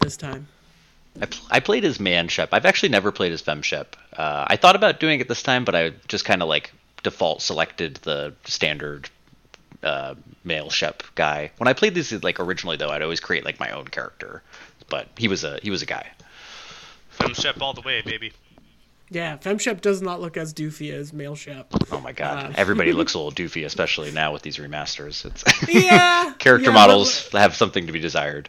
this 0.00 0.16
time? 0.16 0.48
I, 1.20 1.26
pl- 1.26 1.46
I 1.50 1.60
played 1.60 1.84
as 1.84 1.98
man 1.98 2.28
shep. 2.28 2.50
I've 2.52 2.66
actually 2.66 2.90
never 2.90 3.10
played 3.10 3.32
as 3.32 3.40
fem 3.40 3.62
shep. 3.62 3.96
Uh, 4.12 4.44
I 4.46 4.56
thought 4.56 4.76
about 4.76 5.00
doing 5.00 5.20
it 5.20 5.28
this 5.28 5.42
time, 5.42 5.64
but 5.64 5.74
I 5.74 5.92
just 6.06 6.24
kind 6.24 6.42
of 6.42 6.48
like 6.48 6.72
default 7.02 7.42
selected 7.42 7.96
the 7.96 8.34
standard 8.44 9.08
uh, 9.82 10.14
male 10.44 10.70
shep 10.70 11.02
guy. 11.14 11.50
When 11.58 11.68
I 11.68 11.72
played 11.72 11.94
this 11.94 12.12
like 12.22 12.40
originally 12.40 12.76
though, 12.76 12.90
I'd 12.90 13.02
always 13.02 13.20
create 13.20 13.44
like 13.44 13.58
my 13.58 13.70
own 13.70 13.88
character, 13.88 14.42
but 14.88 15.08
he 15.16 15.28
was 15.28 15.44
a 15.44 15.58
he 15.62 15.70
was 15.70 15.82
a 15.82 15.86
guy. 15.86 16.08
fem 17.10 17.34
shep 17.34 17.60
all 17.60 17.74
the 17.74 17.82
way, 17.82 18.00
baby. 18.02 18.32
Yeah, 19.10 19.38
Femshep 19.38 19.80
does 19.80 20.02
not 20.02 20.20
look 20.20 20.36
as 20.36 20.52
doofy 20.52 20.92
as 20.92 21.12
Male 21.12 21.34
Shep. 21.34 21.72
Oh 21.90 22.00
my 22.00 22.12
god, 22.12 22.46
Uh, 22.46 22.52
everybody 22.56 22.92
looks 22.92 23.14
a 23.14 23.18
little 23.18 23.32
doofy, 23.32 23.64
especially 23.64 24.10
now 24.10 24.32
with 24.32 24.42
these 24.42 24.58
remasters. 24.58 25.24
It's 25.24 25.42
Yeah, 25.68 26.34
character 26.38 26.70
yeah, 26.70 26.74
models 26.74 27.28
have 27.32 27.56
something 27.56 27.86
to 27.86 27.92
be 27.92 28.00
desired. 28.00 28.48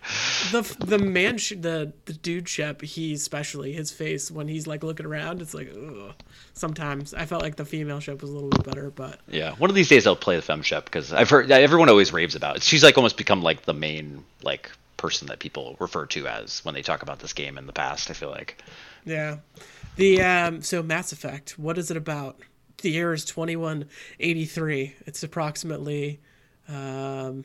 The 0.51 0.61
the 0.79 0.99
man, 0.99 1.37
sh- 1.37 1.53
the 1.59 1.93
the 2.05 2.13
dude 2.13 2.49
Shep, 2.49 2.81
he 2.81 3.13
especially 3.13 3.71
his 3.71 3.91
face 3.91 4.29
when 4.29 4.47
he's 4.47 4.67
like 4.67 4.83
looking 4.83 5.05
around, 5.05 5.41
it's 5.41 5.53
like 5.53 5.71
ugh. 5.73 6.13
Sometimes 6.53 7.13
I 7.13 7.25
felt 7.25 7.41
like 7.41 7.55
the 7.55 7.63
female 7.65 8.01
Shep 8.01 8.21
was 8.21 8.29
a 8.29 8.33
little 8.33 8.49
bit 8.49 8.63
better, 8.63 8.89
but 8.91 9.19
Yeah, 9.29 9.53
one 9.55 9.69
of 9.69 9.75
these 9.77 9.87
days 9.87 10.05
I'll 10.05 10.15
play 10.17 10.35
the 10.35 10.41
fem 10.41 10.61
shep 10.61 10.83
because 10.85 11.13
I've 11.13 11.29
heard 11.29 11.49
everyone 11.49 11.87
always 11.89 12.11
raves 12.11 12.35
about 12.35 12.57
it. 12.57 12.63
She's 12.63 12.83
like 12.83 12.97
almost 12.97 13.15
become 13.17 13.41
like 13.41 13.61
the 13.63 13.73
main 13.73 14.25
like 14.43 14.69
person 14.97 15.27
that 15.29 15.39
people 15.39 15.77
refer 15.79 16.05
to 16.07 16.27
as 16.27 16.59
when 16.65 16.75
they 16.75 16.81
talk 16.81 17.01
about 17.01 17.19
this 17.19 17.31
game 17.31 17.57
in 17.57 17.65
the 17.65 17.71
past. 17.71 18.09
I 18.09 18.13
feel 18.13 18.29
like. 18.29 18.61
yeah. 19.05 19.37
The 19.99 20.21
um 20.21 20.61
so 20.61 20.81
Mass 20.81 21.11
Effect, 21.11 21.59
what 21.59 21.77
is 21.77 21.91
it 21.91 21.97
about? 21.97 22.39
The 22.81 22.89
year 22.89 23.11
is 23.11 23.25
twenty 23.25 23.57
one 23.57 23.89
eighty 24.21 24.45
three. 24.45 24.95
It's 25.05 25.23
approximately 25.23 26.21
um 26.69 27.43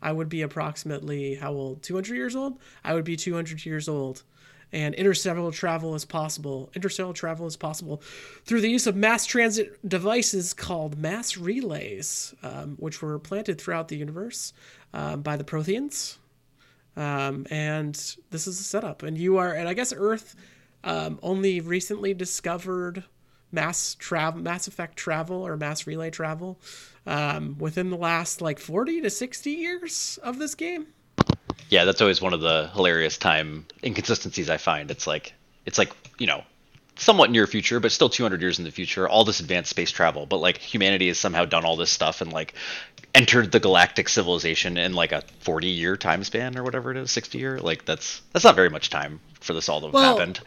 I 0.00 0.12
would 0.12 0.28
be 0.28 0.42
approximately 0.42 1.34
how 1.34 1.50
old? 1.50 1.82
Two 1.82 1.94
hundred 1.94 2.14
years 2.14 2.36
old? 2.36 2.60
I 2.84 2.94
would 2.94 3.02
be 3.02 3.16
two 3.16 3.34
hundred 3.34 3.66
years 3.66 3.88
old. 3.88 4.22
And 4.72 4.94
interstellar 4.94 5.50
travel 5.50 5.96
is 5.96 6.04
possible. 6.04 6.70
Interstellar 6.76 7.12
travel 7.12 7.48
is 7.48 7.56
possible 7.56 8.02
through 8.44 8.60
the 8.60 8.70
use 8.70 8.86
of 8.86 8.94
mass 8.94 9.26
transit 9.26 9.76
devices 9.88 10.54
called 10.54 10.96
mass 10.96 11.36
relays, 11.36 12.32
um, 12.44 12.76
which 12.78 13.02
were 13.02 13.18
planted 13.18 13.60
throughout 13.60 13.88
the 13.88 13.96
universe 13.96 14.52
um, 14.94 15.22
by 15.22 15.36
the 15.36 15.42
Protheans. 15.42 16.18
Um, 16.96 17.48
and 17.50 17.96
this 18.30 18.46
is 18.46 18.60
a 18.60 18.62
setup. 18.62 19.02
And 19.02 19.18
you 19.18 19.38
are, 19.38 19.52
and 19.52 19.68
I 19.68 19.74
guess 19.74 19.92
Earth 19.96 20.36
um, 20.84 21.18
only 21.22 21.60
recently 21.60 22.14
discovered 22.14 23.04
mass 23.52 23.94
travel, 23.98 24.40
mass 24.40 24.66
effect 24.66 24.96
travel 24.96 25.46
or 25.46 25.56
mass 25.56 25.86
relay 25.86 26.10
travel 26.10 26.58
um, 27.06 27.56
within 27.58 27.90
the 27.90 27.96
last 27.96 28.40
like 28.40 28.58
40 28.58 29.02
to 29.02 29.10
60 29.10 29.50
years 29.50 30.18
of 30.22 30.38
this 30.38 30.54
game. 30.54 30.86
Yeah, 31.68 31.84
that's 31.84 32.00
always 32.00 32.20
one 32.20 32.34
of 32.34 32.40
the 32.40 32.70
hilarious 32.74 33.16
time 33.16 33.66
inconsistencies 33.84 34.50
I 34.50 34.56
find. 34.56 34.90
It's 34.90 35.06
like 35.06 35.32
it's 35.66 35.78
like 35.78 35.92
you 36.18 36.26
know 36.26 36.42
somewhat 36.96 37.30
near 37.30 37.46
future, 37.46 37.80
but 37.80 37.92
still 37.92 38.08
200 38.08 38.40
years 38.40 38.58
in 38.58 38.64
the 38.64 38.70
future. 38.70 39.08
All 39.08 39.24
this 39.24 39.40
advanced 39.40 39.70
space 39.70 39.90
travel, 39.90 40.26
but 40.26 40.38
like 40.38 40.58
humanity 40.58 41.08
has 41.08 41.18
somehow 41.18 41.44
done 41.44 41.64
all 41.64 41.76
this 41.76 41.90
stuff 41.90 42.20
and 42.20 42.32
like 42.32 42.54
entered 43.14 43.52
the 43.52 43.60
galactic 43.60 44.08
civilization 44.08 44.76
in 44.76 44.94
like 44.94 45.12
a 45.12 45.22
40 45.40 45.68
year 45.68 45.96
time 45.96 46.24
span 46.24 46.58
or 46.58 46.64
whatever 46.64 46.90
it 46.90 46.96
is, 46.96 47.10
60 47.10 47.38
year. 47.38 47.58
Like 47.58 47.84
that's 47.84 48.20
that's 48.32 48.44
not 48.44 48.56
very 48.56 48.70
much 48.70 48.90
time 48.90 49.20
for 49.40 49.52
this 49.54 49.68
all 49.68 49.80
to 49.80 49.86
have 49.86 49.94
Well, 49.94 50.18
happened. 50.18 50.40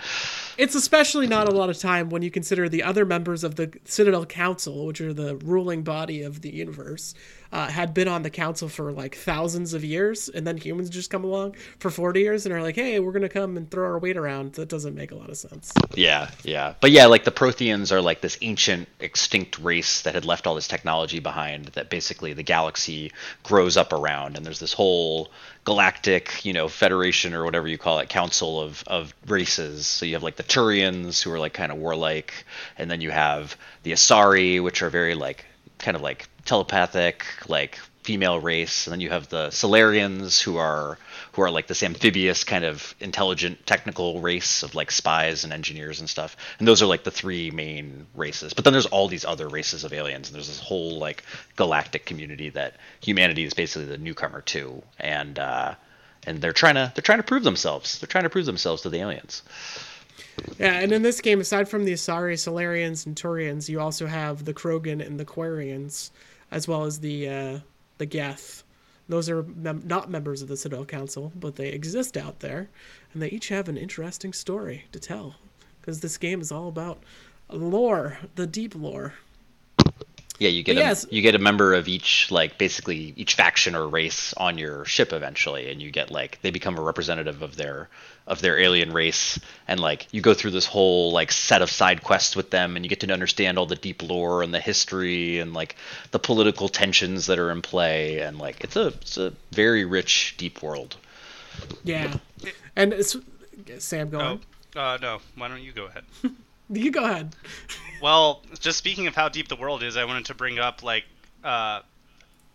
It's 0.57 0.75
especially 0.75 1.27
not 1.27 1.48
a 1.48 1.51
lot 1.51 1.69
of 1.69 1.79
time 1.79 2.10
when 2.10 2.22
you 2.22 2.29
consider 2.29 2.69
the 2.69 2.83
other 2.83 3.05
members 3.05 3.43
of 3.43 3.55
the 3.55 3.74
Citadel 3.86 4.25
Council, 4.25 4.86
which 4.86 5.01
are 5.01 5.13
the 5.13 5.36
ruling 5.38 5.83
body 5.83 6.22
of 6.22 6.41
the 6.41 6.53
universe, 6.53 7.15
uh, 7.53 7.67
had 7.67 7.93
been 7.93 8.07
on 8.07 8.24
the 8.24 8.29
council 8.31 8.67
for 8.67 8.91
like 8.91 9.15
thousands 9.15 9.74
of 9.74 9.83
years, 9.83 10.27
and 10.27 10.45
then 10.45 10.57
humans 10.57 10.89
just 10.89 11.12
come 11.12 11.24
along 11.24 11.55
for 11.77 11.91
40 11.91 12.19
years 12.19 12.45
and 12.45 12.53
are 12.53 12.62
like, 12.63 12.75
hey, 12.75 13.00
we're 13.00 13.12
going 13.12 13.22
to 13.22 13.29
come 13.29 13.57
and 13.57 13.69
throw 13.69 13.86
our 13.86 14.00
weight 14.00 14.17
around. 14.17 14.53
That 14.53 14.69
doesn't 14.69 14.95
make 14.95 15.12
a 15.12 15.15
lot 15.15 15.29
of 15.29 15.38
sense. 15.38 15.72
Yeah, 15.93 16.31
yeah. 16.43 16.74
But 16.81 16.91
yeah, 16.91 17.05
like 17.05 17.24
the 17.24 17.31
Protheans 17.31 17.91
are 17.91 18.01
like 18.01 18.22
this 18.22 18.38
ancient 18.41 18.89
extinct 19.00 19.60
race 19.60 20.01
that 20.01 20.15
had 20.15 20.25
left 20.25 20.48
all 20.48 20.55
this 20.55 20.67
technology 20.67 21.19
behind 21.19 21.65
that 21.67 21.91
basically 21.91 22.33
the 22.33 22.43
galaxy 22.43 23.12
grows 23.43 23.77
up 23.77 23.93
around 23.93 24.36
and 24.36 24.45
there's 24.45 24.60
this 24.60 24.74
whole 24.74 25.29
galactic, 25.63 26.43
you 26.43 26.53
know, 26.53 26.67
federation 26.67 27.33
or 27.33 27.45
whatever 27.45 27.67
you 27.67 27.77
call 27.77 28.00
it, 28.00 28.10
council 28.10 28.60
of 28.60 28.83
of 28.88 29.13
races. 29.27 29.86
So 29.86 30.05
you 30.05 30.13
have 30.15 30.24
like 30.24 30.38
the 30.38 30.42
Turians 30.43 31.21
who 31.21 31.31
are 31.31 31.39
like 31.39 31.53
kind 31.53 31.71
of 31.71 31.77
warlike 31.77 32.45
and 32.77 32.89
then 32.89 33.01
you 33.01 33.12
have 33.12 33.55
the 33.83 33.91
Asari 33.91 34.62
which 34.62 34.81
are 34.81 34.89
very 34.89 35.15
like 35.15 35.45
kind 35.79 35.95
of 35.95 36.01
like 36.01 36.27
telepathic, 36.45 37.25
like 37.47 37.77
female 38.03 38.39
race, 38.39 38.85
and 38.85 38.91
then 38.91 39.00
you 39.00 39.09
have 39.09 39.29
the 39.29 39.47
Salarians 39.47 40.41
who 40.41 40.57
are 40.57 40.97
who 41.33 41.41
are 41.41 41.51
like 41.51 41.67
this 41.67 41.83
amphibious 41.83 42.43
kind 42.43 42.63
of 42.65 42.93
intelligent 42.99 43.65
technical 43.65 44.21
race 44.21 44.63
of 44.63 44.75
like 44.75 44.91
spies 44.91 45.43
and 45.43 45.53
engineers 45.53 45.99
and 45.99 46.10
stuff. 46.10 46.36
And 46.60 46.67
those 46.67 46.82
are 46.82 46.86
like 46.86 47.03
the 47.03 47.12
three 47.12 47.49
main 47.51 48.08
races. 48.13 48.53
But 48.53 48.65
then 48.65 48.73
there's 48.73 48.86
all 48.86 49.08
these 49.08 49.25
other 49.25 49.47
races 49.47 49.84
of 49.84 49.93
aliens 49.93 50.27
and 50.27 50.36
there's 50.36 50.47
this 50.47 50.60
whole 50.60 50.99
like 50.99 51.23
galactic 51.56 52.06
community 52.06 52.49
that 52.49 52.75
humanity 53.01 53.43
is 53.43 53.53
basically 53.53 53.88
the 53.88 53.97
newcomer 53.97 54.41
to. 54.41 54.84
And 54.99 55.39
uh 55.39 55.75
and 56.25 56.39
they're 56.39 56.53
trying 56.53 56.75
to 56.75 56.91
they're 56.93 57.01
trying 57.01 57.19
to 57.19 57.23
prove 57.23 57.43
themselves. 57.43 57.99
They're 57.99 58.08
trying 58.08 58.25
to 58.25 58.29
prove 58.29 58.45
themselves 58.45 58.84
to 58.84 58.89
the 58.89 58.99
aliens. 58.99 59.41
Yeah, 60.60 60.80
and 60.80 60.91
in 60.91 61.02
this 61.02 61.21
game, 61.21 61.39
aside 61.39 61.67
from 61.69 61.86
the 61.86 61.93
Asari, 61.93 62.34
Salarians, 62.34 63.06
and 63.06 63.15
Turians, 63.15 63.69
you 63.69 63.80
also 63.80 64.08
have 64.08 64.45
the 64.45 64.54
Krogan 64.54 65.06
and 65.06 65.19
the 65.19 65.26
Quarians, 65.26 66.12
as 66.52 66.67
well 66.67 66.84
as 66.86 66.99
the 66.99 67.28
uh, 67.30 67.60
the 67.97 68.06
Geth. 68.06 68.63
Those 69.10 69.30
are 69.30 69.43
mem- 69.43 69.84
not 69.86 70.10
members 70.10 70.41
of 70.41 70.47
the 70.47 70.58
Citadel 70.58 70.86
Council, 70.86 71.32
but 71.36 71.56
they 71.56 71.69
exist 71.69 72.15
out 72.17 72.39
there, 72.39 72.69
and 73.13 73.21
they 73.21 73.30
each 73.30 73.49
have 73.49 73.67
an 73.67 73.78
interesting 73.78 74.34
story 74.34 74.86
to 74.91 74.99
tell. 74.99 75.36
Because 75.82 75.99
this 75.99 76.17
game 76.17 76.39
is 76.39 76.52
all 76.52 76.69
about 76.69 77.04
lore, 77.49 78.19
the 78.36 78.47
deep 78.47 78.73
lore. 78.76 79.13
Yeah, 80.39 80.49
you 80.49 80.63
get 80.63 80.78
Yes. 80.78 81.06
a 81.06 81.13
you 81.13 81.21
get 81.21 81.36
a 81.36 81.39
member 81.39 81.73
of 81.73 81.88
each 81.88 82.32
like 82.32 82.58
basically 82.58 83.13
each 83.15 83.36
faction 83.36 83.76
or 83.76 83.88
race 83.88 84.34
on 84.34 84.58
your 84.58 84.84
ship 84.86 85.13
eventually, 85.13 85.69
and 85.69 85.82
you 85.82 85.91
get 85.91 86.10
like 86.10 86.39
they 86.41 86.52
become 86.52 86.78
a 86.78 86.82
representative 86.82 87.41
of 87.41 87.56
their 87.56 87.89
of 88.25 88.41
their 88.41 88.57
alien 88.57 88.93
race, 88.93 89.39
and 89.67 89.79
like 89.79 90.07
you 90.12 90.21
go 90.21 90.33
through 90.33 90.51
this 90.51 90.65
whole 90.65 91.12
like 91.12 91.31
set 91.31 91.62
of 91.62 91.69
side 91.69 92.03
quests 92.03 92.36
with 92.36 92.49
them, 92.49 92.75
and 92.75 92.86
you 92.86 92.89
get 92.89 93.01
to 93.01 93.12
understand 93.12 93.57
all 93.57 93.65
the 93.65 93.75
deep 93.75 94.01
lore 94.01 94.43
and 94.43 94.53
the 94.53 94.59
history 94.59 95.39
and 95.39 95.53
like 95.53 95.75
the 96.12 96.19
political 96.19 96.69
tensions 96.69 97.25
that 97.27 97.39
are 97.39 97.51
in 97.51 97.62
play, 97.62 98.19
and 98.19 98.38
like 98.38 98.63
it's 98.63 98.75
a 98.75 98.88
it's 98.88 99.17
a 99.17 99.33
very 99.51 99.86
rich 99.86 100.36
deep 100.38 100.62
world. 100.62 100.95
Yeah, 101.83 102.15
and 102.75 102.93
it's 102.93 103.15
Sam. 103.79 104.09
Go 104.09 104.19
on. 104.19 104.41
Oh, 104.75 104.79
uh, 104.79 104.97
no. 105.01 105.19
Why 105.36 105.47
don't 105.47 105.62
you 105.62 105.71
go 105.71 105.86
ahead? 105.86 106.03
You 106.69 106.91
go 106.91 107.03
ahead. 107.03 107.36
Well, 108.01 108.41
just 108.59 108.77
speaking 108.77 109.05
of 109.07 109.15
how 109.15 109.29
deep 109.29 109.47
the 109.47 109.55
world 109.55 109.83
is, 109.83 109.97
I 109.97 110.05
wanted 110.05 110.25
to 110.25 110.33
bring 110.33 110.59
up 110.59 110.81
like 110.81 111.03
uh, 111.43 111.81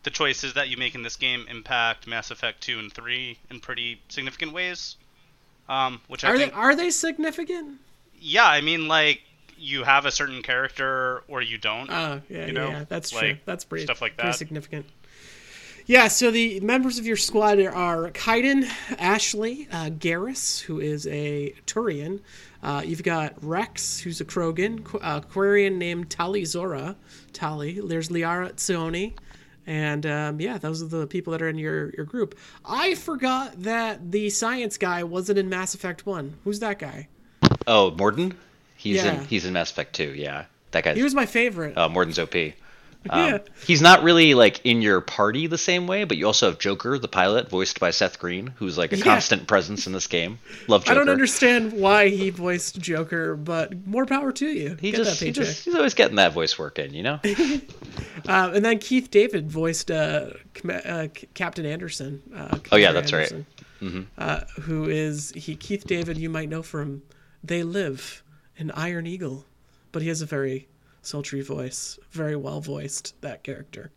the 0.02 0.10
choices 0.10 0.54
that 0.54 0.68
you 0.68 0.76
make 0.76 0.94
in 0.94 1.02
this 1.02 1.16
game 1.16 1.46
impact 1.48 2.06
Mass 2.06 2.30
Effect 2.30 2.60
2 2.62 2.78
and 2.78 2.92
3 2.92 3.38
in 3.50 3.60
pretty 3.60 4.00
significant 4.08 4.52
ways. 4.52 4.96
Um, 5.68 6.00
which 6.08 6.24
I 6.24 6.30
Are 6.30 6.38
they 6.38 6.50
are 6.50 6.74
they 6.76 6.90
significant? 6.90 7.78
yeah, 8.18 8.46
I 8.46 8.60
mean, 8.62 8.88
like 8.88 9.20
you 9.56 9.82
have 9.84 10.06
a 10.06 10.10
certain 10.10 10.42
character 10.42 11.22
or 11.28 11.42
you 11.42 11.58
don't. 11.58 11.90
Oh, 11.90 12.20
yeah, 12.28 12.46
You 12.46 12.52
know, 12.52 12.68
yeah, 12.68 12.84
that's 12.88 13.10
true. 13.10 13.36
That's 13.44 13.64
pretty 13.64 13.84
stuff 13.84 14.00
like 14.00 14.16
pretty 14.16 14.30
that. 14.30 14.36
significant. 14.38 14.86
Yeah, 15.86 16.08
so 16.08 16.30
the 16.30 16.60
members 16.60 16.98
of 16.98 17.06
your 17.06 17.16
squad 17.16 17.58
are 17.60 18.10
Kaidan, 18.10 18.68
Ashley, 18.98 19.66
uh, 19.72 19.88
Garrus, 19.88 20.60
who 20.60 20.80
is 20.80 21.06
a 21.06 21.54
Turian. 21.66 22.20
Uh, 22.62 22.82
you've 22.84 23.02
got 23.02 23.42
Rex, 23.42 23.98
who's 24.00 24.20
a 24.20 24.24
Krogan, 24.26 24.84
Qu- 24.84 24.98
uh, 24.98 25.20
Quarian 25.22 25.76
named 25.76 26.10
Tali 26.10 26.44
Zorah. 26.44 26.94
Tali. 27.32 27.80
There's 27.80 28.10
Liara 28.10 28.52
T'Soni. 28.52 29.14
And 29.68 30.06
um, 30.06 30.40
yeah, 30.40 30.56
those 30.56 30.82
are 30.82 30.86
the 30.86 31.06
people 31.06 31.32
that 31.32 31.42
are 31.42 31.48
in 31.48 31.58
your, 31.58 31.90
your 31.94 32.06
group. 32.06 32.38
I 32.64 32.94
forgot 32.94 33.62
that 33.64 34.10
the 34.10 34.30
science 34.30 34.78
guy 34.78 35.04
wasn't 35.04 35.38
in 35.38 35.50
Mass 35.50 35.74
Effect 35.74 36.06
1. 36.06 36.38
Who's 36.44 36.60
that 36.60 36.78
guy? 36.78 37.08
Oh, 37.66 37.90
Mordin, 37.94 38.34
he's 38.76 38.96
Yeah. 38.96 39.20
in 39.20 39.24
he's 39.26 39.44
in 39.44 39.52
Mass 39.52 39.70
Effect 39.70 39.94
2, 39.94 40.14
Yeah, 40.14 40.46
that 40.70 40.84
guy. 40.84 40.94
He 40.94 41.02
was 41.02 41.14
my 41.14 41.26
favorite. 41.26 41.76
uh, 41.76 41.86
Mordin's 41.90 42.18
OP. 42.18 42.54
Um, 43.10 43.28
Yeah. 43.32 43.38
He's 43.66 43.80
not 43.80 44.02
really 44.02 44.34
like 44.34 44.60
in 44.64 44.82
your 44.82 45.00
party 45.00 45.46
the 45.46 45.56
same 45.56 45.86
way, 45.86 46.04
but 46.04 46.16
you 46.16 46.26
also 46.26 46.50
have 46.50 46.58
Joker, 46.58 46.98
the 46.98 47.08
pilot, 47.08 47.48
voiced 47.48 47.78
by 47.80 47.90
Seth 47.90 48.18
Green, 48.18 48.48
who's 48.56 48.76
like 48.76 48.92
a 48.92 48.96
Yeah. 48.98 49.04
constant 49.04 49.46
presence 49.46 49.86
in 49.86 49.92
this 49.92 50.06
game. 50.08 50.38
Love 50.66 50.84
Joker. 50.84 50.92
I 50.92 50.94
don't 50.94 51.08
understand 51.08 51.72
why 51.72 52.08
he 52.08 52.30
voiced 52.30 52.80
Joker, 52.80 53.36
but 53.36 53.86
more 53.86 54.04
power 54.04 54.32
to 54.32 54.46
you. 54.46 54.76
He 54.80 54.90
just, 54.92 55.20
that 55.20 55.24
he 55.24 55.30
just 55.32 55.64
he's 55.64 55.74
always 55.76 55.94
getting 55.94 56.16
that 56.16 56.32
voice 56.32 56.58
work 56.58 56.78
in, 56.80 56.92
you 56.92 57.02
know. 57.04 57.20
Uh, 58.26 58.50
and 58.54 58.64
then 58.64 58.78
Keith 58.78 59.10
David 59.10 59.50
voiced 59.50 59.90
uh, 59.90 60.30
Com- 60.54 60.80
uh, 60.84 61.06
Captain 61.34 61.64
Anderson. 61.64 62.20
Uh, 62.34 62.58
Oh, 62.72 62.76
yeah, 62.76 62.92
that's 62.92 63.12
right. 63.12 63.32
Anderson, 63.80 64.08
Uh, 64.18 64.40
who 64.62 64.86
is 64.88 65.32
he? 65.36 65.54
Keith 65.56 65.86
David, 65.86 66.18
you 66.18 66.28
might 66.28 66.48
know 66.48 66.62
from 66.62 67.02
They 67.44 67.62
Live 67.62 68.22
in 68.56 68.70
Iron 68.72 69.06
Eagle, 69.06 69.46
but 69.92 70.02
he 70.02 70.08
has 70.08 70.20
a 70.20 70.26
very 70.26 70.66
sultry 71.02 71.42
voice, 71.42 71.98
very 72.10 72.36
well 72.36 72.60
voiced 72.60 73.20
that 73.22 73.42
character. 73.44 73.90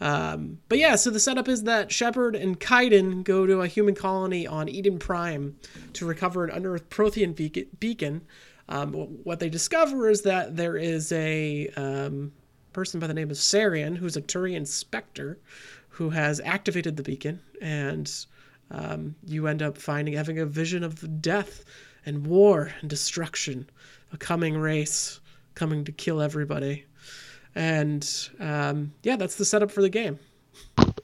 Um, 0.00 0.58
but 0.68 0.78
yeah, 0.78 0.96
so 0.96 1.10
the 1.10 1.20
setup 1.20 1.48
is 1.48 1.62
that 1.62 1.92
Shepard 1.92 2.34
and 2.34 2.58
Kaidan 2.58 3.22
go 3.22 3.46
to 3.46 3.60
a 3.60 3.68
human 3.68 3.94
colony 3.94 4.46
on 4.48 4.68
Eden 4.68 4.98
Prime 4.98 5.56
to 5.92 6.06
recover 6.06 6.44
an 6.44 6.50
unearthed 6.50 6.90
Prothean 6.90 7.34
beacon. 7.78 8.22
Um, 8.68 8.92
what 8.92 9.38
they 9.38 9.48
discover 9.48 10.08
is 10.08 10.22
that 10.22 10.56
there 10.56 10.76
is 10.76 11.12
a 11.12 11.68
um, 11.76 12.32
person 12.72 12.98
by 12.98 13.06
the 13.06 13.14
name 13.14 13.30
of 13.30 13.36
Saren, 13.36 13.96
who's 13.96 14.16
a 14.16 14.22
Turian 14.22 14.66
Spectre, 14.66 15.38
who 15.88 16.10
has 16.10 16.40
activated 16.40 16.96
the 16.96 17.02
beacon, 17.02 17.40
and 17.60 18.10
um, 18.72 19.14
you 19.24 19.46
end 19.46 19.62
up 19.62 19.78
finding 19.78 20.14
having 20.14 20.38
a 20.38 20.46
vision 20.46 20.82
of 20.82 21.22
death 21.22 21.64
and 22.06 22.26
war 22.26 22.72
and 22.80 22.90
destruction, 22.90 23.68
a 24.12 24.16
coming 24.16 24.56
race 24.56 25.20
coming 25.54 25.84
to 25.84 25.92
kill 25.92 26.20
everybody, 26.20 26.84
and 27.54 28.08
um, 28.40 28.92
yeah, 29.02 29.16
that's 29.16 29.36
the 29.36 29.44
setup 29.44 29.70
for 29.70 29.82
the 29.82 29.90
game. 29.90 30.18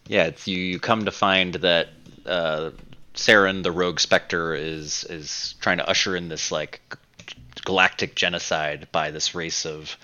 Yeah, 0.06 0.24
it's 0.24 0.46
you. 0.46 0.58
You 0.58 0.78
come 0.80 1.04
to 1.04 1.10
find 1.10 1.54
that 1.54 1.88
uh, 2.26 2.70
Saren, 3.14 3.62
the 3.62 3.72
rogue 3.72 4.00
specter, 4.00 4.54
is 4.54 5.04
is 5.04 5.54
trying 5.60 5.78
to 5.78 5.88
usher 5.88 6.16
in 6.16 6.28
this 6.28 6.50
like 6.50 6.80
galactic 7.64 8.14
genocide 8.14 8.88
by 8.92 9.10
this 9.10 9.34
race 9.34 9.66
of 9.66 9.96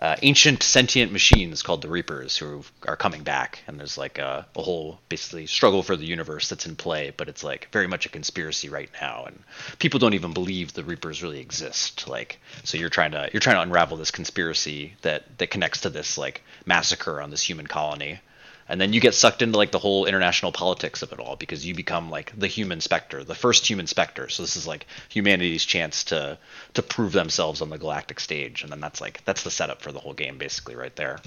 uh, 0.00 0.16
ancient 0.22 0.62
sentient 0.62 1.12
machines 1.12 1.62
called 1.62 1.82
the 1.82 1.88
Reapers 1.88 2.36
who 2.36 2.62
are 2.86 2.96
coming 2.96 3.24
back, 3.24 3.60
and 3.66 3.78
there's 3.78 3.98
like 3.98 4.18
a, 4.18 4.46
a, 4.54 4.62
whole 4.62 5.00
basically 5.08 5.46
struggle 5.46 5.82
for 5.82 5.96
the 5.96 6.06
universe 6.06 6.48
that's 6.48 6.66
in 6.66 6.76
play, 6.76 7.12
but 7.16 7.28
it's 7.28 7.42
like 7.42 7.68
very 7.72 7.88
much 7.88 8.06
a 8.06 8.08
conspiracy 8.08 8.68
right 8.68 8.90
now, 9.00 9.24
and 9.26 9.42
people 9.78 9.98
don't 9.98 10.14
even 10.14 10.32
believe 10.32 10.72
the 10.72 10.84
Reapers 10.84 11.22
really 11.22 11.40
exist. 11.40 12.06
Like, 12.06 12.38
so 12.62 12.78
you're 12.78 12.90
trying 12.90 13.10
to 13.12 13.28
you're 13.32 13.40
trying 13.40 13.56
to 13.56 13.62
unravel 13.62 13.96
this 13.96 14.12
conspiracy 14.12 14.94
that 15.02 15.38
that 15.38 15.50
connects 15.50 15.80
to 15.80 15.90
this 15.90 16.16
like 16.16 16.42
massacre 16.64 17.20
on 17.20 17.30
this 17.30 17.42
human 17.42 17.66
colony, 17.66 18.20
and 18.68 18.80
then 18.80 18.92
you 18.92 19.00
get 19.00 19.14
sucked 19.14 19.42
into 19.42 19.56
like 19.56 19.70
the 19.70 19.78
whole 19.78 20.06
international 20.06 20.52
politics 20.52 21.02
of 21.02 21.12
it 21.12 21.18
all 21.18 21.36
because 21.36 21.64
you 21.64 21.74
become 21.74 22.10
like 22.10 22.32
the 22.38 22.46
human 22.46 22.80
specter 22.80 23.24
the 23.24 23.34
first 23.34 23.66
human 23.68 23.86
specter 23.86 24.28
so 24.28 24.42
this 24.42 24.56
is 24.56 24.66
like 24.66 24.86
humanity's 25.08 25.64
chance 25.64 26.04
to 26.04 26.38
to 26.74 26.82
prove 26.82 27.12
themselves 27.12 27.62
on 27.62 27.70
the 27.70 27.78
galactic 27.78 28.20
stage 28.20 28.62
and 28.62 28.70
then 28.72 28.80
that's 28.80 29.00
like 29.00 29.24
that's 29.24 29.42
the 29.42 29.50
setup 29.50 29.80
for 29.80 29.92
the 29.92 30.00
whole 30.00 30.14
game 30.14 30.38
basically 30.38 30.76
right 30.76 30.96
there 30.96 31.18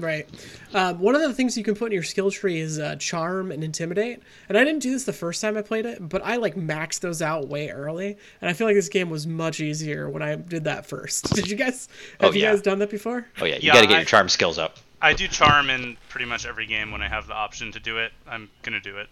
Right. 0.00 0.28
Um, 0.72 0.98
one 0.98 1.14
of 1.14 1.20
the 1.20 1.32
things 1.32 1.56
you 1.56 1.62
can 1.62 1.76
put 1.76 1.86
in 1.86 1.92
your 1.92 2.02
skill 2.02 2.30
tree 2.30 2.58
is 2.58 2.78
uh, 2.78 2.96
charm 2.96 3.52
and 3.52 3.62
intimidate. 3.62 4.20
And 4.48 4.58
I 4.58 4.64
didn't 4.64 4.82
do 4.82 4.90
this 4.90 5.04
the 5.04 5.12
first 5.12 5.40
time 5.40 5.56
I 5.56 5.62
played 5.62 5.86
it, 5.86 6.08
but 6.08 6.22
I 6.24 6.36
like 6.36 6.56
maxed 6.56 7.00
those 7.00 7.22
out 7.22 7.46
way 7.46 7.70
early. 7.70 8.16
And 8.40 8.50
I 8.50 8.54
feel 8.54 8.66
like 8.66 8.74
this 8.74 8.88
game 8.88 9.08
was 9.08 9.26
much 9.26 9.60
easier 9.60 10.10
when 10.10 10.22
I 10.22 10.34
did 10.34 10.64
that 10.64 10.86
first. 10.86 11.32
Did 11.34 11.48
you 11.48 11.56
guys? 11.56 11.88
Have 12.20 12.30
oh, 12.30 12.32
yeah. 12.32 12.48
you 12.48 12.56
guys 12.56 12.62
done 12.62 12.80
that 12.80 12.90
before? 12.90 13.26
Oh 13.40 13.44
yeah, 13.44 13.54
you 13.54 13.68
yeah, 13.68 13.74
got 13.74 13.80
to 13.82 13.86
get 13.86 13.94
I, 13.94 13.98
your 13.98 14.06
charm 14.06 14.28
skills 14.28 14.58
up. 14.58 14.78
I 15.04 15.12
do 15.12 15.28
charm 15.28 15.68
in 15.68 15.98
pretty 16.08 16.24
much 16.24 16.46
every 16.46 16.64
game 16.64 16.90
when 16.90 17.02
I 17.02 17.08
have 17.08 17.26
the 17.26 17.34
option 17.34 17.70
to 17.72 17.78
do 17.78 17.98
it. 17.98 18.10
I'm 18.26 18.48
gonna 18.62 18.80
do 18.80 18.96
it. 18.96 19.08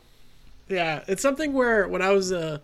Yeah, 0.66 1.05
it's 1.07 1.20
something 1.20 1.52
where 1.52 1.87
when 1.87 2.00
I 2.00 2.12
was 2.12 2.33
a, 2.33 2.62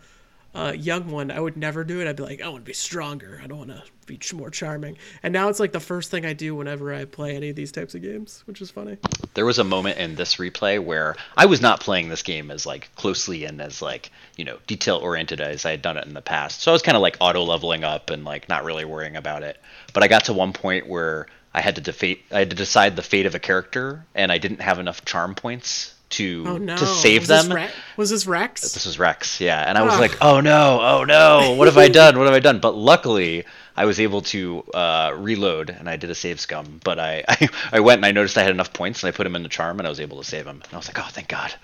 a 0.54 0.74
young 0.74 1.10
one, 1.10 1.30
I 1.30 1.38
would 1.38 1.54
never 1.54 1.84
do 1.84 2.00
it. 2.00 2.08
I'd 2.08 2.16
be 2.16 2.22
like, 2.22 2.40
I 2.40 2.48
want 2.48 2.64
to 2.64 2.66
be 2.66 2.72
stronger. 2.72 3.38
I 3.44 3.46
don't 3.46 3.58
want 3.58 3.70
to 3.70 3.82
be 4.06 4.18
more 4.32 4.48
charming. 4.48 4.96
And 5.22 5.30
now 5.30 5.50
it's 5.50 5.60
like 5.60 5.72
the 5.72 5.78
first 5.78 6.10
thing 6.10 6.24
I 6.24 6.32
do 6.32 6.54
whenever 6.54 6.94
I 6.94 7.04
play 7.04 7.36
any 7.36 7.50
of 7.50 7.56
these 7.56 7.70
types 7.70 7.94
of 7.94 8.00
games, 8.00 8.44
which 8.46 8.62
is 8.62 8.70
funny. 8.70 8.96
There 9.34 9.44
was 9.44 9.58
a 9.58 9.64
moment 9.64 9.98
in 9.98 10.14
this 10.14 10.36
replay 10.36 10.82
where 10.82 11.14
I 11.36 11.44
was 11.44 11.60
not 11.60 11.80
playing 11.80 12.08
this 12.08 12.22
game 12.22 12.50
as 12.50 12.64
like 12.64 12.88
closely 12.94 13.44
and 13.44 13.60
as 13.60 13.82
like 13.82 14.10
you 14.38 14.46
know 14.46 14.56
detail 14.66 14.96
oriented 14.96 15.42
as 15.42 15.66
I 15.66 15.72
had 15.72 15.82
done 15.82 15.98
it 15.98 16.06
in 16.06 16.14
the 16.14 16.22
past. 16.22 16.62
So 16.62 16.70
I 16.70 16.72
was 16.72 16.80
kind 16.80 16.96
of 16.96 17.02
like 17.02 17.18
auto 17.20 17.42
leveling 17.42 17.84
up 17.84 18.08
and 18.08 18.24
like 18.24 18.48
not 18.48 18.64
really 18.64 18.86
worrying 18.86 19.16
about 19.16 19.42
it. 19.42 19.60
But 19.92 20.02
I 20.02 20.08
got 20.08 20.24
to 20.24 20.32
one 20.32 20.54
point 20.54 20.88
where 20.88 21.26
I 21.52 21.60
had 21.60 21.76
to 21.76 21.80
defeat 21.80 22.24
I 22.30 22.40
had 22.40 22.50
to 22.50 22.56
decide 22.56 22.96
the 22.96 23.02
fate 23.02 23.26
of 23.26 23.34
a 23.34 23.38
character, 23.38 24.04
and 24.14 24.30
I 24.30 24.38
didn't 24.38 24.60
have 24.60 24.78
enough 24.78 25.04
charm 25.04 25.34
points 25.34 25.94
to 26.10 26.44
oh, 26.46 26.56
no. 26.58 26.76
to 26.76 26.86
save 26.86 27.22
was 27.22 27.28
them. 27.28 27.46
This 27.46 27.54
Re- 27.54 27.70
was 27.96 28.10
this 28.10 28.26
Rex? 28.26 28.72
This 28.72 28.86
was 28.86 28.98
Rex, 28.98 29.40
yeah. 29.40 29.62
And 29.66 29.76
I 29.76 29.82
was 29.82 29.98
like, 29.98 30.16
oh 30.22 30.40
no, 30.40 30.80
oh 30.80 31.04
no, 31.04 31.54
what 31.54 31.68
have 31.68 31.78
I 31.78 31.88
done? 32.02 32.18
What 32.18 32.26
have 32.26 32.34
I 32.34 32.40
done? 32.40 32.60
But 32.60 32.74
luckily, 32.74 33.44
I 33.78 33.84
was 33.84 34.00
able 34.00 34.22
to 34.22 34.64
uh, 34.74 35.14
reload, 35.16 35.70
and 35.70 35.88
I 35.88 35.96
did 35.96 36.10
a 36.10 36.14
save 36.14 36.40
scum. 36.40 36.80
But 36.82 36.98
I, 36.98 37.24
I, 37.28 37.48
I 37.72 37.80
went 37.80 37.98
and 37.98 38.06
I 38.06 38.10
noticed 38.10 38.36
I 38.36 38.42
had 38.42 38.50
enough 38.50 38.72
points, 38.72 39.02
and 39.02 39.08
I 39.08 39.16
put 39.16 39.24
him 39.24 39.36
in 39.36 39.44
the 39.44 39.48
charm, 39.48 39.78
and 39.78 39.86
I 39.86 39.90
was 39.90 40.00
able 40.00 40.18
to 40.18 40.24
save 40.24 40.46
him. 40.46 40.60
And 40.64 40.74
I 40.74 40.76
was 40.76 40.88
like, 40.88 40.98
oh, 40.98 41.08
thank 41.10 41.28
God, 41.28 41.54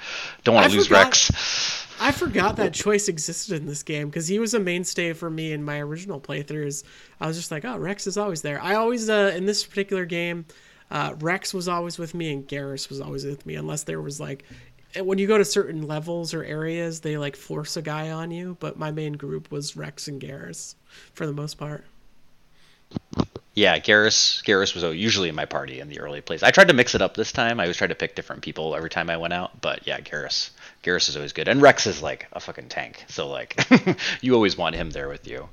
don't 0.45 0.55
want 0.55 0.71
to 0.71 0.77
lose 0.77 0.87
forgot, 0.87 1.05
Rex. 1.07 1.87
I 2.01 2.13
forgot 2.13 2.57
that 2.57 2.73
choice 2.73 3.09
existed 3.09 3.61
in 3.61 3.67
this 3.67 3.83
game 3.83 4.09
because 4.09 4.29
he 4.29 4.39
was 4.39 4.55
a 4.55 4.61
mainstay 4.61 5.13
for 5.13 5.29
me 5.29 5.53
in 5.53 5.65
my 5.65 5.81
original 5.81 6.21
playthroughs. 6.21 6.85
I 7.21 7.27
was 7.27 7.37
just 7.37 7.51
like, 7.51 7.65
oh, 7.65 7.79
Rex 7.79 8.07
is 8.07 8.17
always 8.17 8.43
there. 8.43 8.61
I 8.61 8.75
always, 8.77 9.11
uh, 9.11 9.33
in 9.35 9.47
this 9.47 9.65
particular 9.65 10.05
game, 10.05 10.47
uh, 10.93 11.15
Rex 11.19 11.53
was 11.53 11.67
always 11.67 11.99
with 11.99 12.15
me 12.15 12.33
and 12.33 12.47
Garrus 12.47 12.89
was 12.89 13.01
always 13.01 13.25
with 13.25 13.45
me, 13.45 13.57
unless 13.57 13.85
there 13.85 14.01
was 14.01 14.21
like, 14.21 14.45
when 15.03 15.19
you 15.19 15.27
go 15.27 15.39
to 15.39 15.45
certain 15.45 15.83
levels 15.83 16.33
or 16.35 16.45
areas, 16.45 17.01
they 17.01 17.17
like 17.17 17.35
force 17.35 17.77
a 17.77 17.83
guy 17.83 18.11
on 18.11 18.31
you. 18.31 18.57
But 18.61 18.79
my 18.79 18.93
main 18.93 19.15
group 19.15 19.51
was 19.51 19.77
Rex 19.77 20.07
and 20.07 20.21
Garrus 20.21 20.77
for 21.15 21.27
the 21.27 21.33
most 21.33 21.59
part. 21.59 21.85
Yeah, 23.55 23.79
Garrus 23.79 24.43
Garrus 24.43 24.75
was 24.75 24.83
usually 24.97 25.29
in 25.29 25.37
my 25.37 25.45
party 25.45 25.79
in 25.79 25.89
the 25.89 26.01
early 26.01 26.21
plays. 26.21 26.43
I 26.43 26.51
tried 26.51 26.69
to 26.69 26.75
mix 26.75 26.97
it 26.97 27.03
up 27.03 27.15
this 27.15 27.31
time. 27.31 27.61
I 27.61 27.65
always 27.65 27.77
tried 27.77 27.89
to 27.89 27.95
pick 27.95 28.17
different 28.17 28.43
people 28.43 28.75
every 28.75 28.91
time 28.91 29.09
I 29.09 29.17
went 29.17 29.33
out, 29.33 29.61
but 29.61 29.87
yeah, 29.87 30.01
Garrus 30.01 30.51
Garrus 30.83 31.09
is 31.09 31.17
always 31.17 31.33
good, 31.33 31.47
and 31.47 31.63
Rex 31.63 31.87
is 31.87 32.03
like 32.03 32.27
a 32.33 32.41
fucking 32.41 32.69
tank. 32.69 33.05
So 33.09 33.29
like, 33.29 33.65
you 34.21 34.35
always 34.35 34.59
want 34.59 34.75
him 34.75 34.91
there 34.91 35.09
with 35.09 35.29
you. 35.29 35.49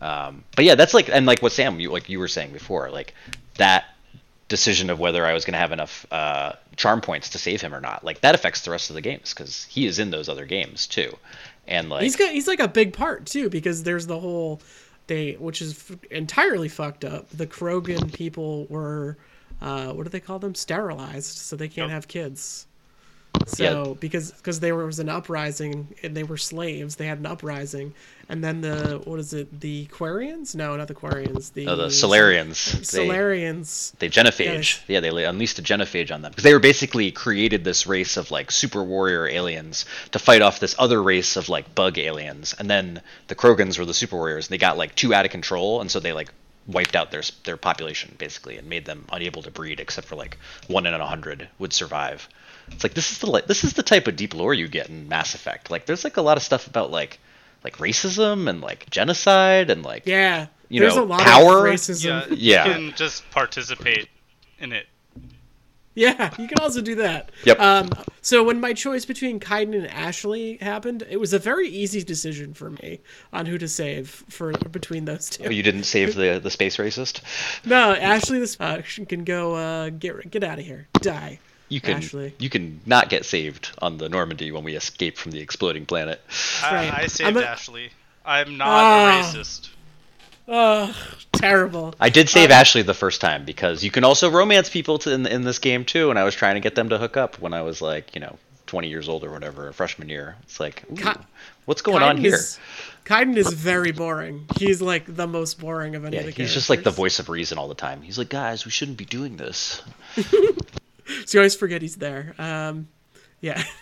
Um, 0.00 0.44
but 0.54 0.66
yeah, 0.66 0.74
that's 0.74 0.92
like, 0.92 1.08
and 1.08 1.24
like 1.24 1.40
what 1.40 1.52
Sam, 1.52 1.80
you 1.80 1.90
like 1.90 2.08
you 2.10 2.18
were 2.18 2.28
saying 2.28 2.52
before, 2.52 2.90
like 2.90 3.14
that 3.56 3.86
decision 4.48 4.90
of 4.90 5.00
whether 5.00 5.24
I 5.24 5.32
was 5.32 5.44
going 5.44 5.54
to 5.54 5.58
have 5.58 5.72
enough 5.72 6.06
uh, 6.10 6.52
charm 6.76 7.00
points 7.00 7.30
to 7.30 7.38
save 7.38 7.62
him 7.62 7.74
or 7.74 7.80
not, 7.80 8.04
like 8.04 8.20
that 8.20 8.34
affects 8.34 8.60
the 8.60 8.70
rest 8.70 8.90
of 8.90 8.94
the 8.94 9.00
games 9.00 9.32
because 9.32 9.64
he 9.64 9.86
is 9.86 9.98
in 9.98 10.10
those 10.10 10.28
other 10.28 10.44
games 10.44 10.86
too, 10.86 11.16
and 11.66 11.88
like 11.88 12.02
he's 12.02 12.16
got 12.16 12.32
he's 12.32 12.46
like 12.46 12.60
a 12.60 12.68
big 12.68 12.92
part 12.92 13.24
too 13.24 13.48
because 13.48 13.82
there's 13.82 14.06
the 14.06 14.20
whole 14.20 14.60
they 15.06 15.32
which 15.34 15.62
is 15.62 15.72
f- 15.72 15.98
entirely 16.10 16.68
fucked 16.68 17.04
up. 17.04 17.28
The 17.30 17.46
Krogan 17.46 18.12
people 18.12 18.66
were. 18.66 19.16
Uh, 19.60 19.92
what 19.92 20.02
do 20.02 20.10
they 20.10 20.20
call 20.20 20.38
them? 20.38 20.54
Sterilized, 20.54 21.38
so 21.38 21.56
they 21.56 21.68
can't 21.68 21.88
yep. 21.88 21.94
have 21.94 22.08
kids. 22.08 22.66
So 23.56 23.62
yeah. 23.62 23.94
because 24.00 24.32
because 24.32 24.58
there 24.58 24.74
was 24.74 24.98
an 24.98 25.08
uprising 25.08 25.94
and 26.02 26.16
they 26.16 26.24
were 26.24 26.36
slaves, 26.36 26.96
they 26.96 27.06
had 27.06 27.20
an 27.20 27.26
uprising, 27.26 27.94
and 28.28 28.42
then 28.42 28.60
the 28.60 29.00
what 29.04 29.20
is 29.20 29.32
it? 29.32 29.60
The 29.60 29.86
Quarians? 29.86 30.56
No, 30.56 30.76
not 30.76 30.88
the 30.88 30.96
Quarians. 30.96 31.52
The, 31.52 31.68
oh, 31.68 31.76
the 31.76 31.86
Solarians. 31.86 32.56
Salarians. 32.56 33.96
They, 33.98 34.08
they 34.08 34.12
genophage. 34.12 34.80
Yeah, 34.88 34.98
they 34.98 35.24
unleashed 35.24 35.60
a 35.60 35.62
genophage 35.62 36.12
on 36.12 36.22
them 36.22 36.32
because 36.32 36.42
they 36.42 36.54
were 36.54 36.58
basically 36.58 37.12
created 37.12 37.62
this 37.62 37.86
race 37.86 38.16
of 38.16 38.32
like 38.32 38.50
super 38.50 38.82
warrior 38.82 39.28
aliens 39.28 39.84
to 40.10 40.18
fight 40.18 40.42
off 40.42 40.58
this 40.58 40.74
other 40.76 41.00
race 41.00 41.36
of 41.36 41.48
like 41.48 41.72
bug 41.72 41.98
aliens, 41.98 42.52
and 42.58 42.68
then 42.68 43.00
the 43.28 43.36
Krogans 43.36 43.78
were 43.78 43.86
the 43.86 43.94
super 43.94 44.16
warriors, 44.16 44.48
and 44.48 44.54
they 44.54 44.58
got 44.58 44.76
like 44.76 44.96
too 44.96 45.14
out 45.14 45.24
of 45.24 45.30
control, 45.30 45.80
and 45.80 45.88
so 45.88 46.00
they 46.00 46.12
like 46.12 46.32
wiped 46.66 46.96
out 46.96 47.12
their 47.12 47.22
their 47.44 47.56
population 47.56 48.14
basically 48.18 48.56
and 48.56 48.68
made 48.68 48.84
them 48.84 49.04
unable 49.12 49.42
to 49.42 49.50
breed 49.50 49.78
except 49.78 50.08
for 50.08 50.16
like 50.16 50.36
one 50.66 50.84
in 50.84 50.94
a 50.94 51.06
hundred 51.06 51.48
would 51.60 51.72
survive. 51.72 52.28
It's 52.72 52.84
like 52.84 52.94
this 52.94 53.12
is 53.12 53.18
the 53.18 53.44
this 53.46 53.64
is 53.64 53.74
the 53.74 53.82
type 53.82 54.08
of 54.08 54.16
deep 54.16 54.34
lore 54.34 54.54
you 54.54 54.68
get 54.68 54.88
in 54.88 55.08
Mass 55.08 55.34
Effect. 55.34 55.70
Like 55.70 55.86
there's 55.86 56.04
like 56.04 56.16
a 56.16 56.22
lot 56.22 56.36
of 56.36 56.42
stuff 56.42 56.66
about 56.66 56.90
like 56.90 57.18
like 57.64 57.78
racism 57.78 58.48
and 58.48 58.60
like 58.60 58.88
genocide 58.90 59.70
and 59.70 59.82
like 59.82 60.06
yeah, 60.06 60.46
you 60.68 60.80
there's 60.80 60.96
know, 60.96 61.04
a 61.04 61.06
lot 61.06 61.20
power. 61.20 61.66
Of 61.66 61.74
racism. 61.74 62.30
Yeah, 62.30 62.36
yeah, 62.36 62.66
you 62.66 62.72
can 62.72 62.96
just 62.96 63.28
participate 63.30 64.08
in 64.58 64.72
it. 64.72 64.86
Yeah, 65.94 66.30
you 66.38 66.46
can 66.46 66.58
also 66.60 66.82
do 66.82 66.96
that. 66.96 67.30
Yep. 67.44 67.58
Um, 67.58 67.88
so 68.20 68.44
when 68.44 68.60
my 68.60 68.74
choice 68.74 69.06
between 69.06 69.40
Kaidan 69.40 69.74
and 69.74 69.86
Ashley 69.86 70.58
happened, 70.58 71.02
it 71.08 71.16
was 71.16 71.32
a 71.32 71.38
very 71.38 71.68
easy 71.68 72.04
decision 72.04 72.52
for 72.52 72.68
me 72.68 73.00
on 73.32 73.46
who 73.46 73.56
to 73.56 73.66
save 73.66 74.10
for 74.28 74.52
between 74.52 75.06
those 75.06 75.30
two. 75.30 75.44
Oh, 75.44 75.50
you 75.50 75.62
didn't 75.62 75.84
save 75.84 76.14
the 76.14 76.38
the 76.42 76.50
space 76.50 76.76
racist? 76.76 77.22
No, 77.64 77.94
Ashley, 77.94 78.38
this 78.38 78.58
uh, 78.60 78.82
can 79.08 79.24
go 79.24 79.54
uh, 79.54 79.88
get 79.88 80.30
get 80.30 80.44
out 80.44 80.58
of 80.58 80.66
here, 80.66 80.88
die 81.00 81.38
you 81.68 81.80
can 81.80 81.96
Ashley. 81.96 82.34
you 82.38 82.48
can 82.48 82.80
not 82.86 83.08
get 83.08 83.24
saved 83.24 83.70
on 83.78 83.98
the 83.98 84.08
Normandy 84.08 84.52
when 84.52 84.64
we 84.64 84.76
escape 84.76 85.18
from 85.18 85.32
the 85.32 85.40
exploding 85.40 85.86
planet. 85.86 86.20
I, 86.62 87.02
I 87.02 87.06
saved 87.08 87.36
a, 87.36 87.48
Ashley. 87.48 87.90
I'm 88.24 88.56
not 88.56 88.68
uh, 88.68 88.70
a 88.70 88.74
ah. 88.74 89.22
racist. 89.22 89.70
Oh, 90.48 90.94
terrible. 91.32 91.94
I 91.98 92.08
did 92.08 92.28
save 92.28 92.50
um, 92.50 92.52
Ashley 92.52 92.82
the 92.82 92.94
first 92.94 93.20
time 93.20 93.44
because 93.44 93.82
you 93.82 93.90
can 93.90 94.04
also 94.04 94.30
romance 94.30 94.70
people 94.70 94.98
to, 95.00 95.12
in, 95.12 95.26
in 95.26 95.42
this 95.42 95.58
game 95.58 95.84
too, 95.84 96.10
and 96.10 96.18
I 96.18 96.24
was 96.24 96.34
trying 96.34 96.54
to 96.54 96.60
get 96.60 96.76
them 96.76 96.90
to 96.90 96.98
hook 96.98 97.16
up 97.16 97.40
when 97.40 97.52
I 97.52 97.62
was 97.62 97.82
like, 97.82 98.14
you 98.14 98.20
know, 98.20 98.38
20 98.66 98.88
years 98.88 99.08
old 99.08 99.24
or 99.24 99.30
whatever, 99.32 99.72
freshman 99.72 100.08
year. 100.08 100.36
It's 100.44 100.60
like, 100.60 100.84
ooh, 100.90 101.12
what's 101.64 101.82
going 101.82 102.00
Kaidan 102.00 102.08
on 102.08 102.16
here? 102.16 102.34
Is, 102.34 102.60
Kaidan 103.04 103.36
is 103.36 103.52
very 103.52 103.92
boring. 103.92 104.46
He's 104.56 104.80
like 104.80 105.04
the 105.14 105.26
most 105.26 105.58
boring 105.58 105.96
of 105.96 106.04
any 106.04 106.14
yeah, 106.16 106.20
of 106.20 106.26
the 106.26 106.32
games. 106.32 106.36
he's 106.36 106.36
characters. 106.36 106.54
just 106.54 106.70
like 106.70 106.82
the 106.84 106.90
voice 106.90 107.18
of 107.18 107.28
reason 107.28 107.58
all 107.58 107.68
the 107.68 107.74
time. 107.74 108.02
He's 108.02 108.18
like, 108.18 108.28
guys, 108.28 108.64
we 108.64 108.70
shouldn't 108.70 108.98
be 108.98 109.04
doing 109.04 109.36
this. 109.36 109.82
so 111.26 111.38
you 111.38 111.40
always 111.40 111.54
forget 111.56 111.82
he's 111.82 111.96
there. 111.96 112.34
Um, 112.38 112.88
yeah. 113.40 113.62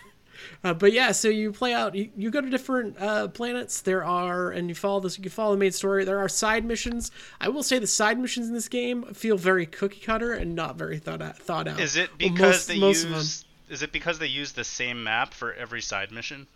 Uh, 0.63 0.73
but 0.73 0.91
yeah, 0.93 1.11
so 1.11 1.27
you 1.27 1.51
play 1.51 1.73
out. 1.75 1.93
You, 1.93 2.09
you 2.17 2.31
go 2.31 2.41
to 2.41 2.49
different 2.49 2.99
uh, 2.99 3.27
planets. 3.27 3.81
There 3.81 4.03
are, 4.03 4.49
and 4.49 4.67
you 4.67 4.73
follow 4.73 4.99
this. 4.99 5.19
You 5.19 5.29
follow 5.29 5.51
the 5.51 5.59
main 5.59 5.71
story. 5.71 6.05
There 6.05 6.17
are 6.17 6.27
side 6.29 6.65
missions. 6.65 7.11
I 7.39 7.49
will 7.49 7.61
say 7.61 7.77
the 7.77 7.85
side 7.85 8.17
missions 8.17 8.47
in 8.47 8.53
this 8.55 8.67
game 8.67 9.03
feel 9.13 9.37
very 9.37 9.67
cookie 9.67 9.99
cutter 9.99 10.33
and 10.33 10.55
not 10.55 10.75
very 10.75 10.97
thought 10.97 11.21
out. 11.21 11.37
Thought 11.37 11.67
out. 11.67 11.79
Is 11.79 11.97
it 11.97 12.09
Well, 12.09 12.29
because 12.29 12.39
most- 12.55 12.67
they 12.67 12.79
most 12.79 13.03
of 13.03 13.09
them- 13.11 13.19
use? 13.19 13.45
Is 13.69 13.83
it 13.83 13.91
because 13.91 14.17
they 14.17 14.25
use 14.27 14.53
the 14.53 14.63
same 14.63 15.03
map 15.03 15.35
for 15.35 15.53
every 15.53 15.81
side 15.81 16.11
mission? 16.11 16.47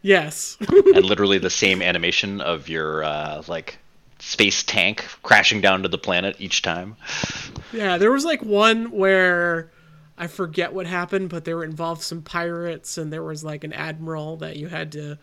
Yes. 0.00 0.56
and 0.60 0.70
literally 1.04 1.38
the 1.38 1.50
same 1.50 1.82
animation 1.82 2.40
of 2.40 2.70
your 2.70 3.04
uh, 3.04 3.42
like 3.48 3.78
space 4.18 4.62
tank 4.62 5.04
crashing 5.22 5.60
down 5.60 5.82
to 5.82 5.88
the 5.88 5.98
planet 5.98 6.36
each 6.38 6.62
time. 6.62 6.96
Yeah, 7.72 7.98
there 7.98 8.12
was 8.12 8.24
like 8.24 8.42
one 8.42 8.92
where 8.92 9.70
I 10.22 10.28
forget 10.28 10.72
what 10.72 10.86
happened, 10.86 11.30
but 11.30 11.44
there 11.44 11.56
were 11.56 11.64
involved 11.64 12.00
some 12.00 12.22
pirates, 12.22 12.96
and 12.96 13.12
there 13.12 13.24
was 13.24 13.42
like 13.42 13.64
an 13.64 13.72
admiral 13.72 14.36
that 14.36 14.54
you 14.56 14.68
had 14.68 14.92
to. 14.92 15.18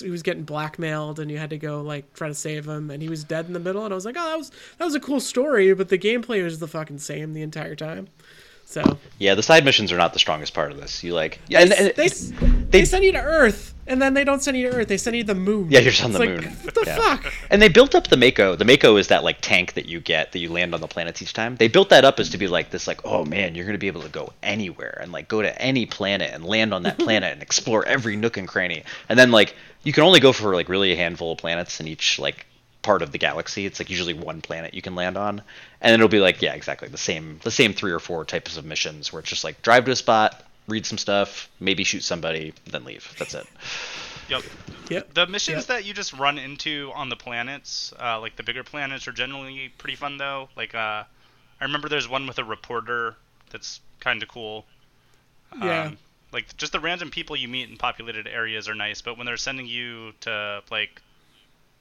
He 0.00 0.10
was 0.10 0.22
getting 0.22 0.44
blackmailed, 0.44 1.18
and 1.18 1.28
you 1.28 1.38
had 1.38 1.50
to 1.50 1.58
go 1.58 1.82
like 1.82 2.14
try 2.14 2.28
to 2.28 2.34
save 2.34 2.68
him, 2.68 2.88
and 2.92 3.02
he 3.02 3.08
was 3.08 3.24
dead 3.24 3.46
in 3.46 3.52
the 3.52 3.58
middle. 3.58 3.84
And 3.84 3.92
I 3.92 3.96
was 3.96 4.04
like, 4.04 4.14
"Oh, 4.16 4.24
that 4.24 4.38
was 4.38 4.52
that 4.78 4.84
was 4.84 4.94
a 4.94 5.00
cool 5.00 5.18
story," 5.18 5.74
but 5.74 5.88
the 5.88 5.98
gameplay 5.98 6.44
was 6.44 6.60
the 6.60 6.68
fucking 6.68 7.00
same 7.00 7.32
the 7.32 7.42
entire 7.42 7.74
time. 7.74 8.06
So 8.64 8.96
Yeah, 9.18 9.34
the 9.34 9.42
side 9.42 9.64
missions 9.64 9.90
are 9.90 9.96
not 9.96 10.12
the 10.12 10.20
strongest 10.20 10.54
part 10.54 10.70
of 10.70 10.80
this. 10.80 11.02
You 11.02 11.12
like 11.12 11.40
yeah, 11.48 11.62
and, 11.62 11.72
and 11.72 11.92
they, 11.96 12.06
they 12.06 12.84
send 12.84 13.02
you 13.02 13.10
to 13.10 13.20
Earth, 13.20 13.74
and 13.86 14.00
then 14.02 14.14
they 14.14 14.24
don't 14.24 14.42
send 14.42 14.56
you 14.56 14.70
to 14.70 14.76
Earth. 14.76 14.88
They 14.88 14.96
send 14.96 15.16
you 15.16 15.22
to 15.22 15.28
the 15.28 15.34
moon. 15.38 15.70
Yeah, 15.70 15.80
you're 15.80 15.90
just 15.92 16.04
on 16.04 16.10
It's 16.10 16.18
the 16.18 16.26
like, 16.26 16.42
moon. 16.42 16.52
What 16.62 16.74
the 16.74 16.84
Yeah. 16.86 16.96
fuck? 17.16 17.32
And 17.50 17.60
they 17.62 17.68
built 17.68 17.94
up 17.94 18.08
the 18.08 18.16
Mako. 18.16 18.56
The 18.56 18.64
Mako 18.64 18.96
is 18.96 19.08
that 19.08 19.24
like 19.24 19.38
tank 19.40 19.74
that 19.74 19.86
you 19.86 20.00
get 20.00 20.32
that 20.32 20.38
you 20.38 20.50
land 20.50 20.74
on 20.74 20.80
the 20.80 20.88
planets 20.88 21.22
each 21.22 21.32
time. 21.32 21.56
They 21.56 21.68
built 21.68 21.88
that 21.90 22.04
up 22.04 22.18
as 22.20 22.30
to 22.30 22.38
be 22.38 22.48
like 22.48 22.70
this, 22.70 22.86
like, 22.86 23.00
oh 23.04 23.24
man, 23.24 23.54
you're 23.54 23.66
gonna 23.66 23.78
be 23.78 23.86
able 23.88 24.02
to 24.02 24.08
go 24.08 24.32
anywhere 24.42 24.98
and 25.00 25.12
like 25.12 25.28
go 25.28 25.42
to 25.42 25.62
any 25.62 25.86
planet 25.86 26.30
and 26.32 26.44
land 26.44 26.72
on 26.74 26.82
that 26.84 26.98
planet 27.06 27.32
and 27.32 27.42
explore 27.42 27.84
every 27.86 28.16
nook 28.16 28.36
and 28.36 28.48
cranny. 28.48 28.84
And 29.08 29.18
then 29.18 29.30
like 29.30 29.54
you 29.82 29.92
can 29.92 30.02
only 30.04 30.20
go 30.20 30.32
for 30.32 30.54
like 30.54 30.68
really 30.68 30.92
a 30.92 30.96
handful 30.96 31.32
of 31.32 31.38
planets 31.38 31.80
in 31.80 31.86
each 31.88 32.18
like 32.18 32.46
part 32.82 33.02
of 33.02 33.10
the 33.12 33.18
galaxy. 33.18 33.66
It's 33.66 33.80
like 33.80 33.90
usually 33.90 34.14
one 34.14 34.40
planet 34.40 34.72
you 34.74 34.82
can 34.82 34.94
land 34.94 35.16
on, 35.16 35.42
and 35.80 35.92
it'll 35.94 36.08
be 36.08 36.20
like 36.20 36.40
yeah, 36.42 36.54
exactly 36.54 36.88
the 36.88 36.98
same 36.98 37.40
the 37.42 37.50
same 37.50 37.72
three 37.72 37.92
or 37.92 37.98
four 37.98 38.24
types 38.24 38.56
of 38.56 38.64
missions 38.64 39.12
where 39.12 39.20
it's 39.20 39.28
just 39.30 39.42
like 39.44 39.60
drive 39.62 39.84
to 39.86 39.90
a 39.92 39.96
spot, 39.96 40.42
read 40.68 40.84
some 40.86 40.98
stuff, 40.98 41.48
maybe 41.60 41.84
shoot 41.84 42.02
somebody, 42.02 42.52
then 42.66 42.84
leave. 42.84 43.14
That's 43.18 43.34
it. 43.34 43.46
Yep. 44.28 44.42
Yep. 44.90 45.14
The 45.14 45.26
missions 45.28 45.58
Yep. 45.58 45.66
that 45.68 45.84
you 45.84 45.94
just 45.94 46.12
run 46.12 46.36
into 46.36 46.90
on 46.96 47.08
the 47.10 47.14
planets, 47.14 47.92
uh, 48.00 48.18
like 48.18 48.34
the 48.34 48.42
bigger 48.42 48.64
planets, 48.64 49.06
are 49.06 49.12
generally 49.12 49.70
pretty 49.78 49.94
fun 49.94 50.16
though. 50.18 50.48
Like 50.56 50.74
uh, 50.74 51.04
I 51.60 51.64
remember 51.64 51.88
there's 51.88 52.08
one 52.08 52.26
with 52.26 52.38
a 52.40 52.44
reporter 52.44 53.14
that's 53.52 53.80
kind 54.00 54.20
of 54.24 54.28
cool. 54.28 54.66
Yeah. 55.62 55.84
Um, 55.84 55.98
like 56.32 56.56
just 56.56 56.72
the 56.72 56.80
random 56.80 57.08
people 57.10 57.36
you 57.36 57.46
meet 57.46 57.70
in 57.70 57.76
populated 57.76 58.26
areas 58.26 58.68
are 58.68 58.74
nice, 58.74 59.00
but 59.00 59.16
when 59.16 59.26
they're 59.26 59.36
sending 59.36 59.66
you 59.66 60.10
to 60.22 60.60
like 60.72 61.00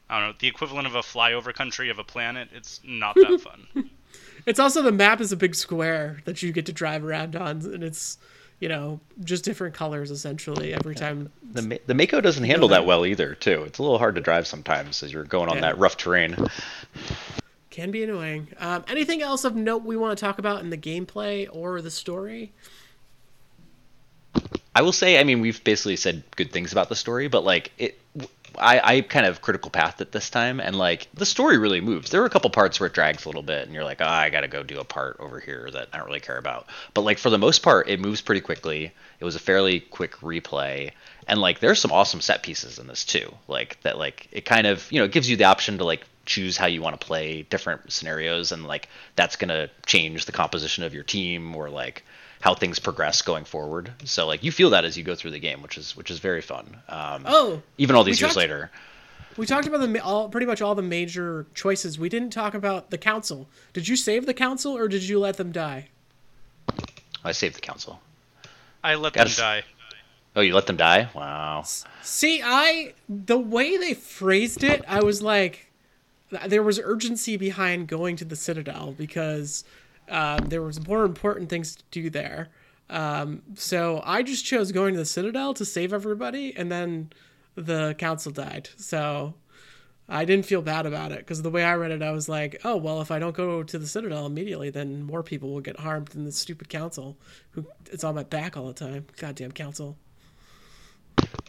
I 0.08 0.19
don't 0.19 0.30
know 0.30 0.36
the 0.38 0.48
equivalent 0.48 0.86
of 0.86 0.93
a 0.93 1.02
flyover 1.02 1.52
country 1.52 1.89
of 1.89 1.98
a 1.98 2.04
planet, 2.04 2.50
it's 2.54 2.80
not 2.84 3.15
that 3.15 3.41
fun. 3.74 3.89
It's 4.45 4.60
also 4.60 4.84
the 4.84 4.91
map 4.91 5.19
is 5.19 5.32
a 5.32 5.36
big 5.38 5.56
square 5.56 6.21
that 6.26 6.43
you 6.43 6.52
get 6.52 6.67
to 6.67 6.74
drive 6.74 7.04
around 7.04 7.36
on, 7.36 7.65
and 7.65 7.84
it's 7.84 8.19
you 8.65 8.69
know 8.69 8.99
just 9.23 9.45
different 9.45 9.75
colors 9.75 10.10
essentially 10.10 10.73
every 10.73 10.95
time. 10.95 11.32
The 11.54 11.80
the 11.86 11.93
Mako 11.93 12.19
doesn't 12.19 12.45
handle 12.45 12.69
that 12.69 12.84
well 12.84 13.06
either, 13.06 13.36
too. 13.36 13.62
It's 13.62 13.78
a 13.78 13.84
little 13.84 13.99
hard 13.99 14.15
to 14.15 14.21
drive 14.21 14.47
sometimes 14.47 15.04
as 15.04 15.13
you're 15.13 15.23
going 15.23 15.49
on 15.49 15.58
Yeah. 15.58 15.62
that 15.62 15.78
rough 15.78 15.97
terrain. 15.97 16.36
Can 17.69 17.91
be 17.91 18.04
annoying. 18.04 18.47
Um, 18.58 18.84
anything 18.88 19.21
else 19.21 19.43
of 19.43 19.56
note 19.56 19.84
we 19.84 19.95
want 19.95 20.17
to 20.17 20.25
talk 20.25 20.39
about 20.39 20.62
in 20.63 20.71
the 20.71 20.80
gameplay 20.80 21.47
or 21.51 21.80
the 21.80 21.91
story? 21.91 22.54
I 24.73 24.82
will 24.82 24.91
say, 24.91 25.19
I 25.19 25.23
mean, 25.23 25.41
we've 25.41 25.63
basically 25.63 25.95
said 25.95 26.23
good 26.36 26.51
things 26.51 26.71
about 26.71 26.89
the 26.89 26.95
story, 26.95 27.28
but 27.28 27.43
like 27.43 27.71
it, 27.78 27.99
I, 28.57 28.81
I 28.83 29.01
kind 29.01 29.25
of 29.25 29.41
critical 29.41 29.71
pathed 29.71 30.01
it 30.01 30.11
this 30.11 30.29
time, 30.29 30.59
and 30.59 30.75
like 30.75 31.07
the 31.13 31.25
story 31.25 31.57
really 31.57 31.81
moves. 31.81 32.09
There 32.09 32.21
were 32.21 32.27
a 32.27 32.29
couple 32.29 32.49
parts 32.49 32.79
where 32.79 32.87
it 32.87 32.93
drags 32.93 33.25
a 33.25 33.29
little 33.29 33.43
bit, 33.43 33.65
and 33.65 33.73
you're 33.73 33.83
like, 33.83 34.01
oh, 34.01 34.05
I 34.05 34.29
gotta 34.29 34.47
go 34.47 34.63
do 34.63 34.79
a 34.79 34.83
part 34.83 35.17
over 35.19 35.39
here 35.39 35.69
that 35.71 35.89
I 35.93 35.97
don't 35.97 36.07
really 36.07 36.19
care 36.19 36.37
about. 36.37 36.67
But 36.93 37.01
like 37.01 37.17
for 37.17 37.29
the 37.29 37.37
most 37.37 37.61
part, 37.61 37.89
it 37.89 37.99
moves 37.99 38.21
pretty 38.21 38.41
quickly. 38.41 38.91
It 39.19 39.25
was 39.25 39.35
a 39.35 39.39
fairly 39.39 39.79
quick 39.79 40.13
replay, 40.17 40.91
and 41.27 41.39
like 41.39 41.59
there's 41.59 41.79
some 41.79 41.91
awesome 41.91 42.21
set 42.21 42.43
pieces 42.43 42.79
in 42.79 42.87
this 42.87 43.05
too. 43.05 43.33
Like 43.47 43.81
that, 43.83 43.97
like 43.97 44.27
it 44.31 44.45
kind 44.45 44.67
of 44.67 44.91
you 44.91 44.99
know 44.99 45.07
gives 45.07 45.29
you 45.29 45.37
the 45.37 45.45
option 45.45 45.77
to 45.79 45.85
like 45.85 46.03
choose 46.25 46.57
how 46.57 46.65
you 46.65 46.81
want 46.81 46.99
to 46.99 47.05
play 47.05 47.43
different 47.43 47.91
scenarios, 47.91 48.51
and 48.51 48.65
like 48.65 48.89
that's 49.15 49.35
gonna 49.35 49.69
change 49.85 50.25
the 50.25 50.31
composition 50.31 50.83
of 50.83 50.93
your 50.93 51.03
team 51.03 51.55
or 51.55 51.69
like 51.69 52.03
how 52.45 52.53
things 52.53 52.77
progress 52.77 53.23
going 53.23 53.43
forward. 53.43 53.91
So 54.03 54.27
like 54.27 54.43
you 54.43 54.51
feel 54.51 54.69
that 54.69 54.86
as 54.86 54.95
you 54.95 55.03
go 55.03 55.15
through 55.15 55.31
the 55.31 55.39
game, 55.39 55.63
which 55.63 55.77
is 55.79 55.97
which 55.97 56.12
is 56.12 56.19
very 56.19 56.41
fun. 56.41 56.77
Um, 56.88 57.23
Oh, 57.25 57.62
even 57.79 57.95
all 57.95 58.03
these 58.03 58.21
years 58.21 58.34
talked- 58.34 58.38
later. 58.38 58.69
we 59.36 59.47
talked 59.47 59.65
about 59.67 59.79
the 59.81 59.99
all 60.03 60.29
pretty 60.29 60.45
much 60.45 60.62
all 60.62 60.75
the 60.75 60.84
major 60.84 61.47
choices. 61.55 61.97
We 61.97 62.08
didn't 62.08 62.29
talk 62.29 62.53
about 62.53 62.91
the 62.91 62.99
council. 62.99 63.47
Did 63.73 63.88
you 63.88 63.95
save 63.95 64.27
the 64.27 64.34
council 64.36 64.77
or 64.77 64.88
did 64.88 65.01
you 65.03 65.19
let 65.19 65.38
them 65.38 65.51
die? 65.51 65.88
I 67.23 67.31
saved 67.31 67.55
the 67.55 67.62
council. 67.62 67.99
I 68.84 68.93
let 68.93 69.13
Gotta 69.13 69.25
them 69.29 69.31
s- 69.31 69.38
die. 69.38 69.63
Oh, 70.36 70.41
you 70.41 70.53
let 70.53 70.67
them 70.67 70.77
die? 70.77 71.10
Wow. 71.15 71.63
See, 72.03 72.41
I 72.45 72.93
the 73.10 73.39
way 73.39 73.75
they 73.77 73.95
phrased 73.95 74.63
it, 74.63 74.84
I 74.88 75.01
was 75.01 75.23
like, 75.23 75.71
there 76.45 76.62
was 76.62 76.79
urgency 76.79 77.38
behind 77.38 77.88
going 77.88 78.15
to 78.17 78.25
the 78.25 78.36
Citadel 78.36 78.93
because 78.95 79.63
um, 80.09 80.49
there 80.49 80.61
was 80.61 80.85
more 80.87 81.05
important 81.05 81.49
things 81.49 81.75
to 81.75 81.83
do 81.91 82.09
there. 82.09 82.49
Um, 82.89 83.41
so 83.55 84.01
I 84.05 84.23
just 84.23 84.45
chose 84.45 84.71
going 84.71 84.93
to 84.93 84.99
the 84.99 85.05
Citadel 85.05 85.53
to 85.55 85.65
save 85.65 85.93
everybody, 85.93 86.55
and 86.55 86.71
then 86.71 87.11
the 87.55 87.95
council 87.97 88.31
died. 88.31 88.69
So 88.77 89.33
I 90.07 90.25
didn't 90.25 90.45
feel 90.45 90.61
bad 90.61 90.85
about 90.85 91.11
it 91.11 91.19
because 91.19 91.41
the 91.41 91.49
way 91.49 91.63
I 91.63 91.75
read 91.75 91.91
it, 91.91 92.03
I 92.03 92.11
was 92.11 92.29
like, 92.29 92.61
oh 92.63 92.77
well, 92.77 93.01
if 93.01 93.09
I 93.09 93.17
don't 93.17 93.35
go 93.35 93.63
to 93.63 93.79
the 93.79 93.87
Citadel 93.87 94.25
immediately, 94.25 94.69
then 94.69 95.03
more 95.03 95.23
people 95.23 95.51
will 95.51 95.61
get 95.61 95.79
harmed 95.79 96.09
than 96.09 96.25
the 96.25 96.31
stupid 96.31 96.69
council, 96.69 97.17
who 97.51 97.65
it's 97.91 98.03
on 98.03 98.15
my 98.15 98.23
back 98.23 98.55
all 98.55 98.67
the 98.67 98.73
time. 98.73 99.05
Goddamn 99.17 99.51
council. 99.51 99.97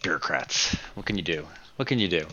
Bureaucrats. 0.03 0.77
What 0.95 1.05
can 1.05 1.17
you 1.17 1.23
do? 1.23 1.47
What 1.77 1.89
can 1.89 1.99
you 1.99 2.09
do? 2.09 2.27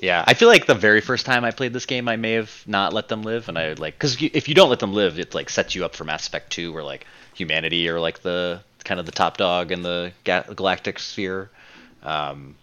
Yeah, 0.00 0.24
I 0.26 0.34
feel 0.34 0.48
like 0.48 0.66
the 0.66 0.74
very 0.74 1.00
first 1.00 1.26
time 1.26 1.44
I 1.44 1.50
played 1.50 1.72
this 1.72 1.86
game, 1.86 2.08
I 2.08 2.16
may 2.16 2.32
have 2.32 2.62
not 2.66 2.92
let 2.92 3.08
them 3.08 3.22
live, 3.22 3.48
and 3.48 3.58
I 3.58 3.72
like 3.72 3.94
because 3.94 4.16
if 4.20 4.48
you 4.48 4.54
don't 4.54 4.70
let 4.70 4.80
them 4.80 4.92
live, 4.92 5.18
it 5.18 5.34
like 5.34 5.50
sets 5.50 5.74
you 5.74 5.84
up 5.84 5.94
for 5.94 6.04
Mass 6.04 6.26
Effect 6.26 6.50
2, 6.50 6.72
where 6.72 6.84
like 6.84 7.06
humanity 7.34 7.88
are 7.88 8.00
like 8.00 8.22
the 8.22 8.60
kind 8.84 9.00
of 9.00 9.06
the 9.06 9.12
top 9.12 9.36
dog 9.36 9.72
in 9.72 9.82
the 9.82 10.12
ga- 10.24 10.44
galactic 10.54 10.98
sphere. 10.98 11.50
Um, 12.02 12.54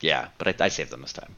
yeah, 0.00 0.28
but 0.38 0.48
I, 0.48 0.66
I 0.66 0.68
saved 0.68 0.90
them 0.90 1.02
this 1.02 1.12
time. 1.12 1.34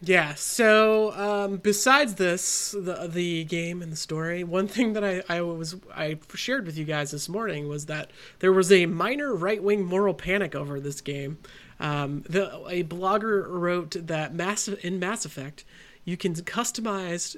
Yeah. 0.00 0.34
So 0.34 1.12
um, 1.14 1.56
besides 1.56 2.14
this, 2.14 2.70
the 2.70 3.08
the 3.10 3.44
game 3.44 3.82
and 3.82 3.90
the 3.90 3.96
story, 3.96 4.44
one 4.44 4.68
thing 4.68 4.92
that 4.92 5.04
I, 5.04 5.22
I 5.28 5.40
was 5.40 5.74
I 5.94 6.18
shared 6.34 6.66
with 6.66 6.78
you 6.78 6.84
guys 6.84 7.10
this 7.10 7.28
morning 7.28 7.68
was 7.68 7.86
that 7.86 8.10
there 8.38 8.52
was 8.52 8.70
a 8.70 8.86
minor 8.86 9.34
right 9.34 9.62
wing 9.62 9.84
moral 9.84 10.14
panic 10.14 10.54
over 10.54 10.78
this 10.78 11.00
game. 11.00 11.38
Um, 11.80 12.24
the 12.28 12.50
a 12.68 12.84
blogger 12.84 13.46
wrote 13.48 13.96
that 14.06 14.34
Mass 14.34 14.68
in 14.68 14.98
Mass 14.98 15.24
Effect, 15.24 15.64
you 16.04 16.16
can 16.16 16.34
customize. 16.34 17.36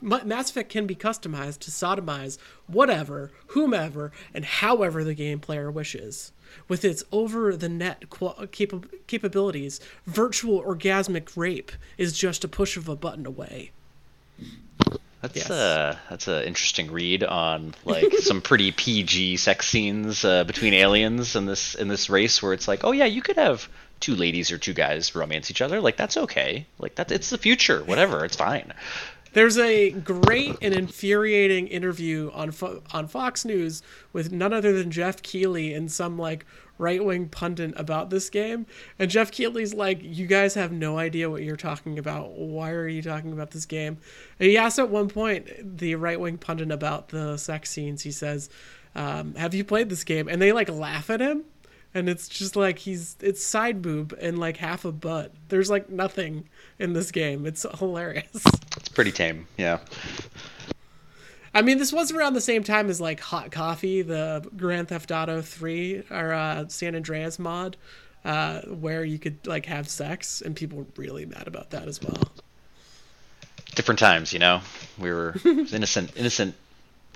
Mass 0.00 0.50
Effect 0.50 0.70
can 0.70 0.86
be 0.86 0.94
customized 0.94 1.60
to 1.60 1.70
sodomize 1.70 2.38
whatever, 2.66 3.30
whomever, 3.48 4.12
and 4.32 4.44
however 4.44 5.04
the 5.04 5.14
game 5.14 5.40
player 5.40 5.70
wishes. 5.70 6.32
With 6.68 6.84
its 6.84 7.04
over 7.10 7.56
the 7.56 7.68
net 7.68 8.10
qu- 8.10 8.46
capa- 8.46 8.88
capabilities, 9.06 9.80
virtual 10.06 10.62
orgasmic 10.62 11.36
rape 11.36 11.72
is 11.98 12.16
just 12.16 12.44
a 12.44 12.48
push 12.48 12.76
of 12.76 12.88
a 12.88 12.96
button 12.96 13.26
away. 13.26 13.72
That's 15.24 15.36
Yes. 15.36 15.50
uh 15.50 15.96
that's 16.10 16.28
an 16.28 16.42
interesting 16.44 16.90
read 16.90 17.24
on 17.24 17.74
like 17.86 18.12
some 18.18 18.42
pretty 18.42 18.72
PG 18.82 19.38
sex 19.38 19.66
scenes 19.66 20.22
uh, 20.24 20.44
between 20.44 20.74
aliens 20.74 21.34
in 21.34 21.46
this 21.46 21.74
in 21.74 21.88
this 21.88 22.10
race 22.10 22.42
where 22.42 22.52
it's 22.52 22.68
like, 22.68 22.84
oh 22.84 22.92
yeah, 22.92 23.06
you 23.06 23.22
could 23.22 23.36
have 23.36 23.68
two 24.00 24.14
ladies 24.16 24.52
or 24.52 24.58
two 24.58 24.74
guys 24.74 25.14
romance 25.14 25.50
each 25.50 25.62
other. 25.62 25.80
Like 25.80 25.96
that's 25.96 26.18
okay. 26.18 26.66
Like 26.78 26.96
that 26.96 27.10
it's 27.10 27.30
the 27.30 27.38
future. 27.38 27.82
Whatever, 27.82 28.24
it's 28.24 28.36
fine. 28.36 28.74
There's 29.34 29.58
a 29.58 29.90
great 29.90 30.56
and 30.62 30.72
infuriating 30.72 31.66
interview 31.66 32.30
on 32.32 32.52
Fo- 32.52 32.82
on 32.92 33.08
Fox 33.08 33.44
News 33.44 33.82
with 34.12 34.30
none 34.32 34.52
other 34.52 34.72
than 34.72 34.92
Jeff 34.92 35.22
Keighley 35.22 35.74
and 35.74 35.90
some 35.90 36.16
like 36.16 36.46
right 36.78 37.04
wing 37.04 37.28
pundit 37.28 37.72
about 37.76 38.10
this 38.10 38.30
game. 38.30 38.64
And 38.96 39.10
Jeff 39.10 39.32
Keighley's 39.32 39.74
like, 39.74 39.98
"You 40.02 40.28
guys 40.28 40.54
have 40.54 40.70
no 40.70 40.98
idea 40.98 41.28
what 41.28 41.42
you're 41.42 41.56
talking 41.56 41.98
about. 41.98 42.30
Why 42.30 42.70
are 42.70 42.86
you 42.86 43.02
talking 43.02 43.32
about 43.32 43.50
this 43.50 43.66
game?" 43.66 43.98
And 44.38 44.48
he 44.48 44.56
asked 44.56 44.78
at 44.78 44.88
one 44.88 45.08
point 45.08 45.78
the 45.78 45.96
right 45.96 46.18
wing 46.18 46.38
pundit 46.38 46.70
about 46.70 47.08
the 47.08 47.36
sex 47.36 47.70
scenes. 47.70 48.02
He 48.02 48.12
says, 48.12 48.48
um, 48.94 49.34
"Have 49.34 49.52
you 49.52 49.64
played 49.64 49.88
this 49.88 50.04
game?" 50.04 50.28
And 50.28 50.40
they 50.40 50.52
like 50.52 50.68
laugh 50.68 51.10
at 51.10 51.20
him. 51.20 51.44
And 51.96 52.08
it's 52.08 52.28
just 52.28 52.56
like 52.56 52.78
he's 52.80 53.16
it's 53.20 53.44
side 53.44 53.80
boob 53.80 54.16
and 54.20 54.38
like 54.38 54.56
half 54.56 54.84
a 54.84 54.92
butt. 54.92 55.32
There's 55.48 55.70
like 55.70 55.90
nothing 55.90 56.48
in 56.78 56.92
this 56.92 57.10
game. 57.12 57.46
It's 57.46 57.64
hilarious. 57.78 58.44
Pretty 58.94 59.12
tame. 59.12 59.46
Yeah. 59.56 59.78
I 61.54 61.62
mean, 61.62 61.78
this 61.78 61.92
was 61.92 62.10
around 62.10 62.34
the 62.34 62.40
same 62.40 62.64
time 62.64 62.90
as 62.90 63.00
like 63.00 63.20
Hot 63.20 63.52
Coffee, 63.52 64.02
the 64.02 64.46
Grand 64.56 64.88
Theft 64.88 65.12
Auto 65.12 65.40
3 65.40 66.04
or 66.10 66.32
uh, 66.32 66.68
San 66.68 66.96
Andreas 66.96 67.38
mod, 67.38 67.76
uh, 68.24 68.62
where 68.62 69.04
you 69.04 69.18
could 69.18 69.46
like 69.46 69.66
have 69.66 69.88
sex, 69.88 70.40
and 70.40 70.56
people 70.56 70.78
were 70.78 70.86
really 70.96 71.26
mad 71.26 71.46
about 71.46 71.70
that 71.70 71.86
as 71.86 72.02
well. 72.02 72.32
Different 73.76 74.00
times, 74.00 74.32
you 74.32 74.40
know. 74.40 74.60
We 74.98 75.12
were 75.12 75.36
innocent, 75.44 76.16
innocent, 76.16 76.56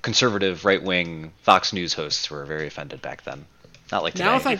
conservative, 0.02 0.64
right-wing 0.64 1.32
Fox 1.42 1.72
News 1.72 1.94
hosts 1.94 2.30
were 2.30 2.44
very 2.44 2.68
offended 2.68 3.02
back 3.02 3.24
then. 3.24 3.44
Not 3.90 4.02
like 4.02 4.14
today. 4.14 4.24
Now 4.24 4.36
if 4.36 4.46
I 4.46 4.54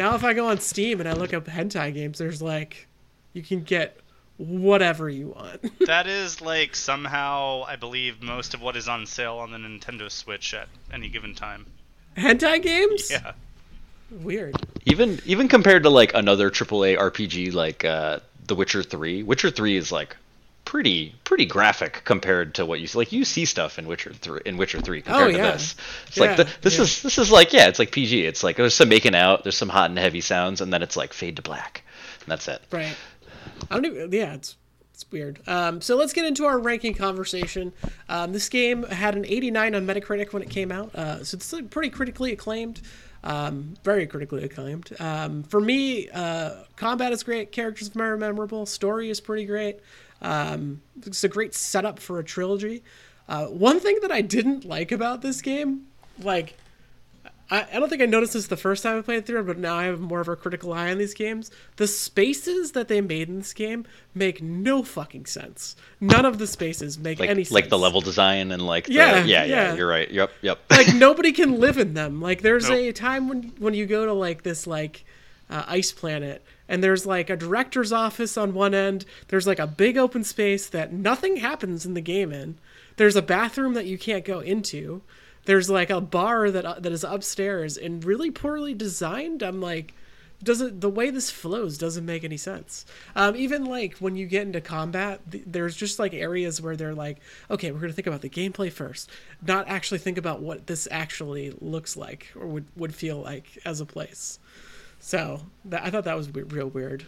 now 0.00 0.14
if 0.14 0.24
I 0.24 0.34
go 0.34 0.48
on 0.48 0.60
Steam 0.60 1.00
and 1.00 1.08
I 1.08 1.12
look 1.12 1.34
up 1.34 1.46
hentai 1.46 1.92
games, 1.92 2.18
there's 2.18 2.40
like 2.40 2.86
you 3.32 3.42
can 3.42 3.62
get 3.62 3.98
whatever 4.38 5.08
you 5.08 5.28
want. 5.28 5.78
that 5.86 6.06
is 6.06 6.40
like 6.40 6.74
somehow 6.74 7.64
I 7.66 7.76
believe 7.76 8.22
most 8.22 8.54
of 8.54 8.62
what 8.62 8.76
is 8.76 8.88
on 8.88 9.04
sale 9.06 9.36
on 9.38 9.50
the 9.50 9.58
Nintendo 9.58 10.10
Switch 10.10 10.54
at 10.54 10.68
any 10.92 11.08
given 11.08 11.34
time. 11.34 11.66
hentai 12.16 12.62
games? 12.62 13.10
Yeah. 13.10 13.32
Weird. 14.10 14.56
even 14.86 15.20
even 15.26 15.48
compared 15.48 15.82
to 15.82 15.90
like 15.90 16.14
another 16.14 16.50
AAA 16.50 16.96
RPG 16.98 17.52
like 17.52 17.84
uh, 17.84 18.20
The 18.46 18.54
Witcher 18.54 18.82
Three, 18.82 19.22
Witcher 19.22 19.50
Three 19.50 19.76
is 19.76 19.92
like 19.92 20.16
pretty 20.64 21.14
pretty 21.24 21.44
graphic 21.44 22.02
compared 22.04 22.54
to 22.54 22.64
what 22.64 22.80
you 22.80 22.86
see. 22.86 22.96
Like 22.98 23.12
you 23.12 23.24
see 23.26 23.44
stuff 23.44 23.78
in 23.78 23.86
Witcher 23.86 24.14
Three 24.14 24.40
in 24.46 24.56
Witcher 24.56 24.80
Three 24.80 25.02
compared 25.02 25.34
Oh, 25.34 25.36
yeah. 25.36 25.46
to 25.50 25.52
this. 25.58 25.76
It's 26.06 26.16
Yeah, 26.16 26.24
like 26.24 26.36
the, 26.38 26.48
this 26.62 26.76
yeah. 26.76 26.82
is 26.84 27.02
this 27.02 27.18
is 27.18 27.30
like 27.30 27.52
yeah, 27.52 27.68
it's 27.68 27.78
like 27.78 27.90
PG. 27.92 28.24
It's 28.24 28.42
like 28.42 28.56
there's 28.56 28.72
some 28.74 28.88
making 28.88 29.14
out, 29.14 29.42
there's 29.42 29.58
some 29.58 29.68
hot 29.68 29.90
and 29.90 29.98
heavy 29.98 30.22
sounds, 30.22 30.62
and 30.62 30.72
then 30.72 30.82
it's 30.82 30.96
like 30.96 31.12
fade 31.12 31.36
to 31.36 31.42
black, 31.42 31.82
and 32.20 32.28
that's 32.32 32.48
it. 32.48 32.62
Right. 32.70 32.96
I 33.70 33.74
don't 33.74 33.86
even. 33.86 34.12
Yeah, 34.12 34.34
it's 34.34 34.56
it's 34.92 35.10
weird. 35.12 35.40
Um, 35.46 35.80
so 35.80 35.96
let's 35.96 36.12
get 36.12 36.24
into 36.24 36.44
our 36.44 36.58
ranking 36.58 36.92
conversation. 36.92 37.72
Um, 38.08 38.32
this 38.32 38.48
game 38.48 38.82
had 38.82 39.14
an 39.14 39.24
89 39.24 39.76
on 39.76 39.86
Metacritic 39.86 40.32
when 40.32 40.42
it 40.42 40.50
came 40.50 40.72
out, 40.72 40.92
uh, 40.94 41.22
so 41.22 41.36
it's 41.36 41.54
pretty 41.70 41.90
critically 41.90 42.32
acclaimed. 42.32 42.80
Um, 43.22 43.74
very 43.84 44.06
critically 44.06 44.44
acclaimed. 44.44 44.90
Um, 44.98 45.42
for 45.44 45.60
me, 45.60 46.08
uh, 46.10 46.64
combat 46.76 47.12
is 47.12 47.22
great. 47.22 47.52
Characters 47.52 47.90
are 47.94 48.16
memorable. 48.16 48.66
Story 48.66 49.10
is 49.10 49.20
pretty 49.20 49.44
great. 49.44 49.78
Um, 50.20 50.82
it's 51.04 51.22
a 51.22 51.28
great 51.28 51.54
setup 51.54 52.00
for 52.00 52.18
a 52.18 52.24
trilogy. 52.24 52.82
Uh, 53.28 53.46
one 53.46 53.78
thing 53.78 53.98
that 54.02 54.10
I 54.10 54.20
didn't 54.20 54.64
like 54.64 54.90
about 54.90 55.22
this 55.22 55.42
game, 55.42 55.86
like 56.20 56.56
I, 57.50 57.66
I 57.72 57.78
don't 57.78 57.88
think 57.88 58.02
I 58.02 58.06
noticed 58.06 58.34
this 58.34 58.46
the 58.48 58.56
first 58.56 58.82
time 58.82 58.98
I 58.98 59.00
played 59.02 59.24
through 59.26 59.40
it, 59.40 59.46
but 59.46 59.58
now 59.58 59.74
I 59.76 59.84
have 59.84 60.00
more 60.00 60.20
of 60.20 60.28
a 60.28 60.36
critical 60.36 60.72
eye 60.72 60.90
on 60.90 60.98
these 60.98 61.14
games. 61.14 61.50
The 61.76 61.86
spaces 61.86 62.72
that 62.72 62.88
they 62.88 63.00
made 63.00 63.28
in 63.28 63.38
this 63.38 63.54
game 63.54 63.86
make 64.14 64.42
no 64.42 64.82
fucking 64.82 65.26
sense. 65.26 65.74
None 66.00 66.24
of 66.26 66.38
the 66.38 66.46
spaces 66.46 66.98
make 66.98 67.18
Like 67.20 67.30
any 67.30 67.44
sense. 67.44 67.52
like 67.54 67.68
the 67.70 67.78
level 67.78 68.00
design 68.00 68.52
and 68.52 68.66
like 68.66 68.84
the, 68.86 68.92
Yeah, 68.94 69.24
yeah, 69.24 69.24
yeah 69.24 69.44
yeah. 69.44 69.74
You're 69.74 69.88
right. 69.88 70.10
Yep, 70.10 70.30
yep. 70.42 70.58
like 70.70 70.94
nobody 70.94 71.32
can 71.32 71.58
live 71.58 71.78
in 71.78 71.94
them. 71.94 72.20
Like 72.20 72.42
there's 72.42 72.68
Nope. 72.68 72.78
a 72.78 72.92
time 72.92 73.28
when 73.28 73.42
when 73.58 73.74
you 73.74 73.86
go 73.86 74.04
to 74.06 74.12
like 74.12 74.42
this 74.42 74.66
like 74.66 75.04
uh, 75.50 75.64
ice 75.66 75.92
planet 75.92 76.44
and 76.68 76.84
there's 76.84 77.06
like 77.06 77.30
a 77.30 77.36
director's 77.36 77.92
office 77.92 78.36
on 78.36 78.52
one 78.52 78.74
end. 78.74 79.06
There's 79.28 79.46
like 79.46 79.58
a 79.58 79.66
big 79.66 79.96
open 79.96 80.22
space 80.22 80.68
that 80.68 80.92
nothing 80.92 81.36
happens 81.36 81.86
in 81.86 81.94
the 81.94 82.02
game 82.02 82.30
in. 82.32 82.58
There's 82.96 83.16
a 83.16 83.22
bathroom 83.22 83.72
that 83.74 83.86
you 83.86 83.96
can't 83.96 84.24
go 84.24 84.40
into. 84.40 85.00
There's 85.48 85.70
like 85.70 85.88
a 85.88 86.02
bar 86.02 86.50
that 86.50 86.66
uh, 86.66 86.74
that 86.78 86.92
is 86.92 87.04
upstairs 87.04 87.78
and 87.78 88.04
really 88.04 88.30
poorly 88.30 88.74
designed. 88.74 89.42
I'm 89.42 89.62
like 89.62 89.94
doesn't 90.42 90.82
the 90.82 90.90
way 90.90 91.08
this 91.08 91.30
flows 91.30 91.78
doesn't 91.78 92.04
make 92.04 92.22
any 92.22 92.36
sense. 92.36 92.84
Um, 93.16 93.34
even 93.34 93.64
like 93.64 93.96
when 93.96 94.14
you 94.14 94.26
get 94.26 94.42
into 94.42 94.60
combat, 94.60 95.22
th- 95.32 95.44
there's 95.46 95.74
just 95.74 95.98
like 95.98 96.12
areas 96.12 96.60
where 96.60 96.76
they're 96.76 96.94
like, 96.94 97.20
okay, 97.50 97.72
we're 97.72 97.80
gonna 97.80 97.94
think 97.94 98.06
about 98.06 98.20
the 98.20 98.28
gameplay 98.28 98.70
first, 98.70 99.08
not 99.40 99.66
actually 99.68 100.00
think 100.00 100.18
about 100.18 100.42
what 100.42 100.66
this 100.66 100.86
actually 100.90 101.54
looks 101.62 101.96
like 101.96 102.30
or 102.38 102.46
would 102.46 102.66
would 102.76 102.94
feel 102.94 103.16
like 103.16 103.58
as 103.64 103.80
a 103.80 103.86
place. 103.86 104.38
So 105.00 105.40
that, 105.64 105.82
I 105.82 105.88
thought 105.88 106.04
that 106.04 106.16
was 106.18 106.26
w- 106.26 106.46
real 106.46 106.68
weird. 106.68 107.06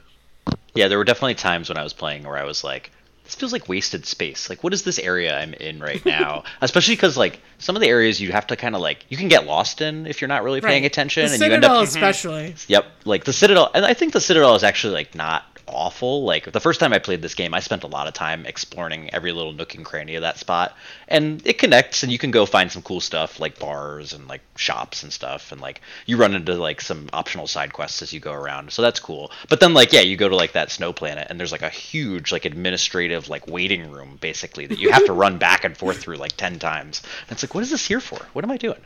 Yeah, 0.75 0.89
there 0.89 0.97
were 0.97 1.05
definitely 1.05 1.35
times 1.35 1.69
when 1.69 1.77
I 1.77 1.83
was 1.83 1.93
playing 1.93 2.23
where 2.23 2.39
I 2.39 2.45
was 2.45 2.65
like, 2.65 2.91
this 3.31 3.37
feels 3.37 3.53
like 3.53 3.69
wasted 3.69 4.07
space. 4.07 4.51
Like, 4.51 4.65
what 4.65 4.73
is 4.73 4.83
this 4.83 4.99
area 4.99 5.39
I'm 5.39 5.55
in 5.55 5.79
right 5.79 6.05
now? 6.05 6.43
Especially 6.61 6.97
because 6.97 7.17
like 7.17 7.41
some 7.59 7.77
of 7.77 7.81
the 7.83 7.89
areas 7.89 8.21
you 8.21 8.33
have 8.33 8.49
to 8.49 8.57
kind 8.57 8.75
of 8.75 8.81
like 8.81 9.07
you 9.09 9.17
can 9.17 9.29
get 9.29 9.47
lost 9.47 9.81
in 9.81 10.07
if 10.07 10.21
you're 10.21 10.27
not 10.29 10.43
really 10.43 10.61
paying 10.61 10.83
Right. 10.83 10.91
attention, 10.91 11.27
The 11.27 11.33
and 11.35 11.41
you 11.41 11.45
end 11.47 11.55
Citadel 11.63 11.77
up. 11.79 11.85
especially. 11.85 12.55
Yep, 12.67 12.87
like 13.05 13.23
the 13.25 13.33
Citadel, 13.33 13.71
and 13.73 13.85
I 13.87 13.95
think 13.95 14.13
the 14.13 14.21
Citadel 14.21 14.57
is 14.57 14.65
actually 14.65 14.95
like 14.95 15.15
not 15.15 15.45
awful. 15.71 16.25
Like 16.25 16.51
the 16.51 16.61
first 16.61 16.81
time 16.81 16.93
I 16.93 16.99
played 16.99 17.23
this 17.23 17.35
game, 17.35 17.55
I 17.55 17.61
spent 17.61 17.85
a 17.85 17.89
lot 17.89 18.07
of 18.07 18.15
time 18.15 18.47
exploring 18.47 19.13
every 19.13 19.33
little 19.33 19.53
nook 19.53 19.75
and 19.75 19.85
cranny 19.85 20.15
of 20.17 20.23
that 20.23 20.39
spot, 20.39 20.77
and 21.09 21.45
it 21.47 21.59
connects, 21.59 22.03
and 22.03 22.13
you 22.13 22.19
can 22.19 22.31
go 22.31 22.47
find 22.47 22.71
some 22.71 22.83
cool 22.83 23.01
stuff 23.01 23.41
like 23.41 23.59
bars 23.59 24.13
and 24.13 24.29
like 24.29 24.43
shops 24.57 25.03
and 25.03 25.13
stuff, 25.13 25.53
and 25.53 25.61
like 25.61 25.81
you 26.07 26.17
run 26.17 26.35
into 26.35 26.55
like 26.55 26.81
some 26.81 27.09
optional 27.13 27.47
side 27.47 27.73
quests 27.73 28.03
as 28.03 28.13
you 28.13 28.21
go 28.21 28.33
around, 28.33 28.73
so 28.73 28.83
that's 28.83 29.01
cool. 29.01 29.31
But 29.49 29.61
then 29.61 29.75
like 29.75 29.93
yeah, 29.93 30.01
you 30.03 30.17
go 30.17 30.29
to 30.29 30.37
like 30.37 30.53
that 30.53 30.71
snow 30.71 30.93
planet, 30.93 31.27
and 31.31 31.39
there's 31.39 31.53
like 31.53 31.63
a 31.63 31.71
huge 31.71 32.33
like 32.33 32.45
administrative 32.45 33.29
like 33.29 33.47
waiting 33.47 33.91
room 33.91 34.19
basically 34.21 34.67
that 34.67 34.79
you 34.79 34.91
have 34.91 35.05
to 35.07 35.13
run 35.25 35.39
back 35.39 35.65
and 35.65 35.77
forth 35.77 35.99
through 35.99 36.17
like 36.17 36.37
ten 36.37 36.59
times, 36.59 37.03
and 37.23 37.33
it's 37.33 37.43
like 37.43 37.55
what 37.55 37.63
is 37.63 37.71
this 37.71 37.87
here 37.87 38.01
for? 38.01 38.19
What 38.33 38.45
am 38.45 38.51
I 38.51 38.57
doing? 38.57 38.81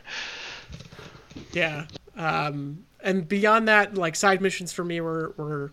Yeah. 1.51 1.85
Um, 2.17 2.85
and 3.05 3.27
beyond 3.27 3.67
that, 3.67 3.95
like 3.95 4.15
side 4.15 4.41
missions 4.41 4.73
for 4.73 4.83
me 4.83 4.99
were, 4.99 5.33
were 5.37 5.71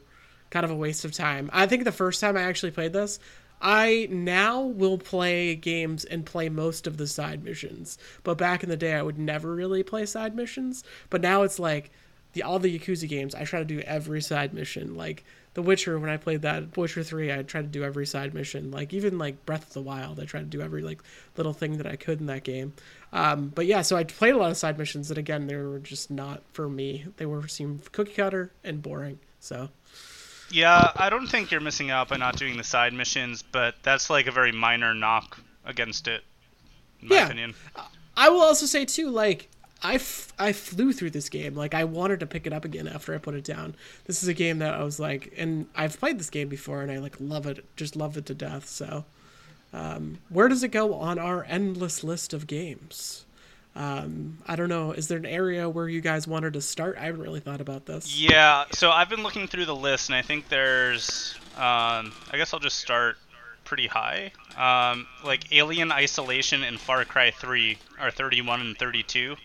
kind 0.52 0.64
of 0.64 0.70
a 0.70 0.76
waste 0.76 1.04
of 1.04 1.12
time. 1.12 1.50
I 1.52 1.66
think 1.66 1.84
the 1.84 1.90
first 1.90 2.20
time 2.20 2.36
I 2.36 2.42
actually 2.42 2.72
played 2.72 2.92
this, 2.92 3.18
I 3.60 4.06
now 4.10 4.60
will 4.60 4.98
play 4.98 5.54
games 5.54 6.04
and 6.04 6.26
play 6.26 6.48
most 6.50 6.86
of 6.86 6.98
the 6.98 7.06
side 7.06 7.42
missions. 7.42 7.96
But 8.22 8.36
back 8.36 8.62
in 8.62 8.68
the 8.68 8.76
day, 8.76 8.94
I 8.94 9.02
would 9.02 9.18
never 9.18 9.54
really 9.54 9.82
play 9.82 10.04
side 10.04 10.36
missions. 10.36 10.84
But 11.08 11.22
now 11.22 11.42
it's 11.42 11.58
like 11.58 11.90
the 12.34 12.42
all 12.42 12.58
the 12.58 12.78
Yakuza 12.78 13.08
games, 13.08 13.34
I 13.34 13.44
try 13.44 13.60
to 13.60 13.64
do 13.64 13.80
every 13.80 14.20
side 14.20 14.52
mission. 14.52 14.94
Like 14.94 15.24
The 15.54 15.62
Witcher, 15.62 15.98
when 15.98 16.10
I 16.10 16.18
played 16.18 16.42
that 16.42 16.76
Witcher 16.76 17.02
Three, 17.02 17.32
I 17.32 17.42
tried 17.44 17.62
to 17.62 17.68
do 17.68 17.82
every 17.82 18.06
side 18.06 18.34
mission. 18.34 18.70
Like 18.70 18.92
even 18.92 19.16
like 19.16 19.46
Breath 19.46 19.68
of 19.68 19.72
the 19.72 19.82
Wild, 19.82 20.20
I 20.20 20.24
tried 20.24 20.50
to 20.50 20.56
do 20.56 20.60
every 20.60 20.82
like 20.82 21.02
little 21.38 21.54
thing 21.54 21.78
that 21.78 21.86
I 21.86 21.96
could 21.96 22.20
in 22.20 22.26
that 22.26 22.44
game. 22.44 22.74
Um, 23.12 23.52
but 23.54 23.64
yeah, 23.64 23.82
so 23.82 23.96
I 23.96 24.04
played 24.04 24.34
a 24.34 24.38
lot 24.38 24.50
of 24.50 24.56
side 24.58 24.76
missions, 24.76 25.10
and 25.10 25.18
again, 25.18 25.46
they 25.46 25.56
were 25.56 25.78
just 25.78 26.10
not 26.10 26.42
for 26.52 26.68
me. 26.68 27.06
They 27.16 27.26
were 27.26 27.48
seemed 27.48 27.90
cookie 27.92 28.14
cutter 28.14 28.50
and 28.64 28.82
boring. 28.82 29.18
So 29.40 29.70
Yeah, 30.52 30.92
I 30.96 31.10
don't 31.10 31.26
think 31.26 31.50
you're 31.50 31.60
missing 31.60 31.90
out 31.90 32.08
by 32.08 32.16
not 32.18 32.36
doing 32.36 32.56
the 32.56 32.64
side 32.64 32.92
missions, 32.92 33.42
but 33.42 33.74
that's 33.82 34.10
like 34.10 34.26
a 34.26 34.30
very 34.32 34.52
minor 34.52 34.94
knock 34.94 35.38
against 35.64 36.08
it, 36.08 36.22
in 37.00 37.08
my 37.08 37.16
Yeah. 37.16 37.24
opinion. 37.26 37.54
I 38.16 38.28
will 38.28 38.42
also 38.42 38.66
say 38.66 38.84
too, 38.84 39.08
like 39.08 39.48
I, 39.82 39.94
f- 39.94 40.32
I 40.38 40.52
flew 40.52 40.92
through 40.92 41.10
this 41.10 41.28
game. 41.28 41.54
Like 41.54 41.74
I 41.74 41.84
wanted 41.84 42.20
to 42.20 42.26
pick 42.26 42.46
it 42.46 42.52
up 42.52 42.64
again 42.64 42.86
after 42.86 43.14
I 43.14 43.18
put 43.18 43.34
it 43.34 43.44
down. 43.44 43.74
This 44.04 44.22
is 44.22 44.28
a 44.28 44.34
game 44.34 44.58
that 44.58 44.74
I 44.74 44.84
was 44.84 45.00
like, 45.00 45.32
and 45.36 45.66
I've 45.74 45.98
played 45.98 46.18
this 46.20 46.30
game 46.30 46.48
before, 46.48 46.82
and 46.82 46.92
I 46.92 46.98
like 46.98 47.16
love 47.18 47.46
it, 47.46 47.64
just 47.76 47.96
love 47.96 48.16
it 48.16 48.26
to 48.26 48.34
death. 48.34 48.68
So, 48.68 49.04
um, 49.72 50.18
where 50.28 50.48
does 50.48 50.62
it 50.62 50.68
go 50.68 50.94
on 50.94 51.18
our 51.18 51.44
endless 51.44 52.04
list 52.04 52.32
of 52.34 52.46
games? 52.46 53.24
Um, 53.74 54.38
I 54.46 54.56
don't 54.56 54.68
know. 54.68 54.92
Is 54.92 55.08
there 55.08 55.18
an 55.18 55.26
area 55.26 55.68
where 55.68 55.88
you 55.88 56.00
guys 56.00 56.26
wanted 56.26 56.52
to 56.54 56.60
start? 56.60 56.96
I 56.98 57.04
haven't 57.04 57.22
really 57.22 57.40
thought 57.40 57.60
about 57.60 57.86
this. 57.86 58.18
Yeah, 58.18 58.64
so 58.72 58.90
I've 58.90 59.08
been 59.08 59.22
looking 59.22 59.46
through 59.46 59.64
the 59.64 59.74
list, 59.74 60.08
and 60.10 60.16
I 60.16 60.22
think 60.22 60.48
there's. 60.48 61.34
Um, 61.56 62.12
I 62.30 62.36
guess 62.36 62.52
I'll 62.52 62.60
just 62.60 62.78
start 62.78 63.16
pretty 63.64 63.86
high. 63.86 64.32
Um, 64.56 65.06
like 65.24 65.52
Alien 65.52 65.92
Isolation 65.92 66.62
and 66.62 66.78
Far 66.78 67.04
Cry 67.04 67.30
3 67.30 67.78
are 68.00 68.10
31 68.10 68.60
and 68.60 68.78
32, 68.78 69.36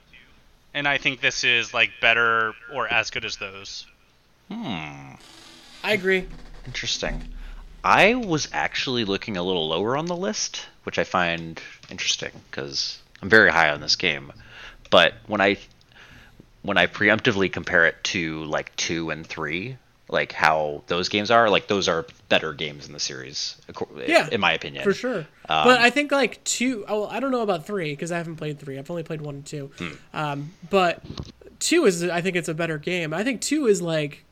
and 0.73 0.87
I 0.87 0.97
think 0.97 1.21
this 1.21 1.43
is 1.43 1.73
like 1.73 1.91
better 2.01 2.53
or 2.73 2.87
as 2.87 3.09
good 3.09 3.23
as 3.23 3.37
those. 3.37 3.85
Hmm. 4.51 5.13
I 5.83 5.93
agree. 5.93 6.25
Interesting. 6.65 7.23
I 7.83 8.15
was 8.15 8.49
actually 8.51 9.05
looking 9.05 9.37
a 9.37 9.43
little 9.43 9.69
lower 9.69 9.95
on 9.95 10.07
the 10.07 10.15
list, 10.15 10.65
which 10.83 10.99
I 10.99 11.05
find 11.05 11.61
interesting 11.89 12.31
because 12.51 12.99
I'm 13.21 13.29
very 13.29 13.51
high 13.51 13.69
on 13.71 13.81
this 13.81 13.95
game. 13.95 14.31
But 14.89 15.13
when 15.27 15.41
I 15.41 15.57
when 16.61 16.77
I 16.77 16.87
preemptively 16.87 17.51
compare 17.51 17.85
it 17.85 18.03
to 18.05 18.43
like 18.45 18.75
two 18.75 19.09
and 19.09 19.25
three, 19.25 19.77
like 20.09 20.31
how 20.31 20.83
those 20.87 21.09
games 21.09 21.31
are, 21.31 21.49
like 21.49 21.67
those 21.67 21.87
are 21.87 22.05
better 22.29 22.53
games 22.53 22.87
in 22.87 22.93
the 22.93 22.99
series, 22.99 23.55
Yeah, 24.07 24.27
in 24.31 24.39
my 24.41 24.53
opinion. 24.53 24.83
For 24.83 24.93
sure. 24.93 25.25
but 25.47 25.79
I 25.79 25.89
think 25.89 26.11
like 26.11 26.43
two. 26.43 26.85
Oh, 26.87 27.05
I 27.07 27.19
don't 27.19 27.31
know 27.31 27.41
about 27.41 27.65
three 27.65 27.91
because 27.91 28.11
I 28.11 28.17
haven't 28.17 28.37
played 28.37 28.59
three. 28.59 28.77
I've 28.77 28.89
only 28.89 29.03
played 29.03 29.21
one 29.21 29.35
and 29.35 29.45
two. 29.45 29.71
Hmm. 29.77 29.91
Um, 30.13 30.51
but 30.69 31.03
two 31.59 31.85
is. 31.85 32.03
I 32.03 32.21
think 32.21 32.35
it's 32.35 32.49
a 32.49 32.53
better 32.53 32.77
game. 32.77 33.13
I 33.13 33.23
think 33.23 33.41
two 33.41 33.67
is 33.67 33.81
like 33.81 34.23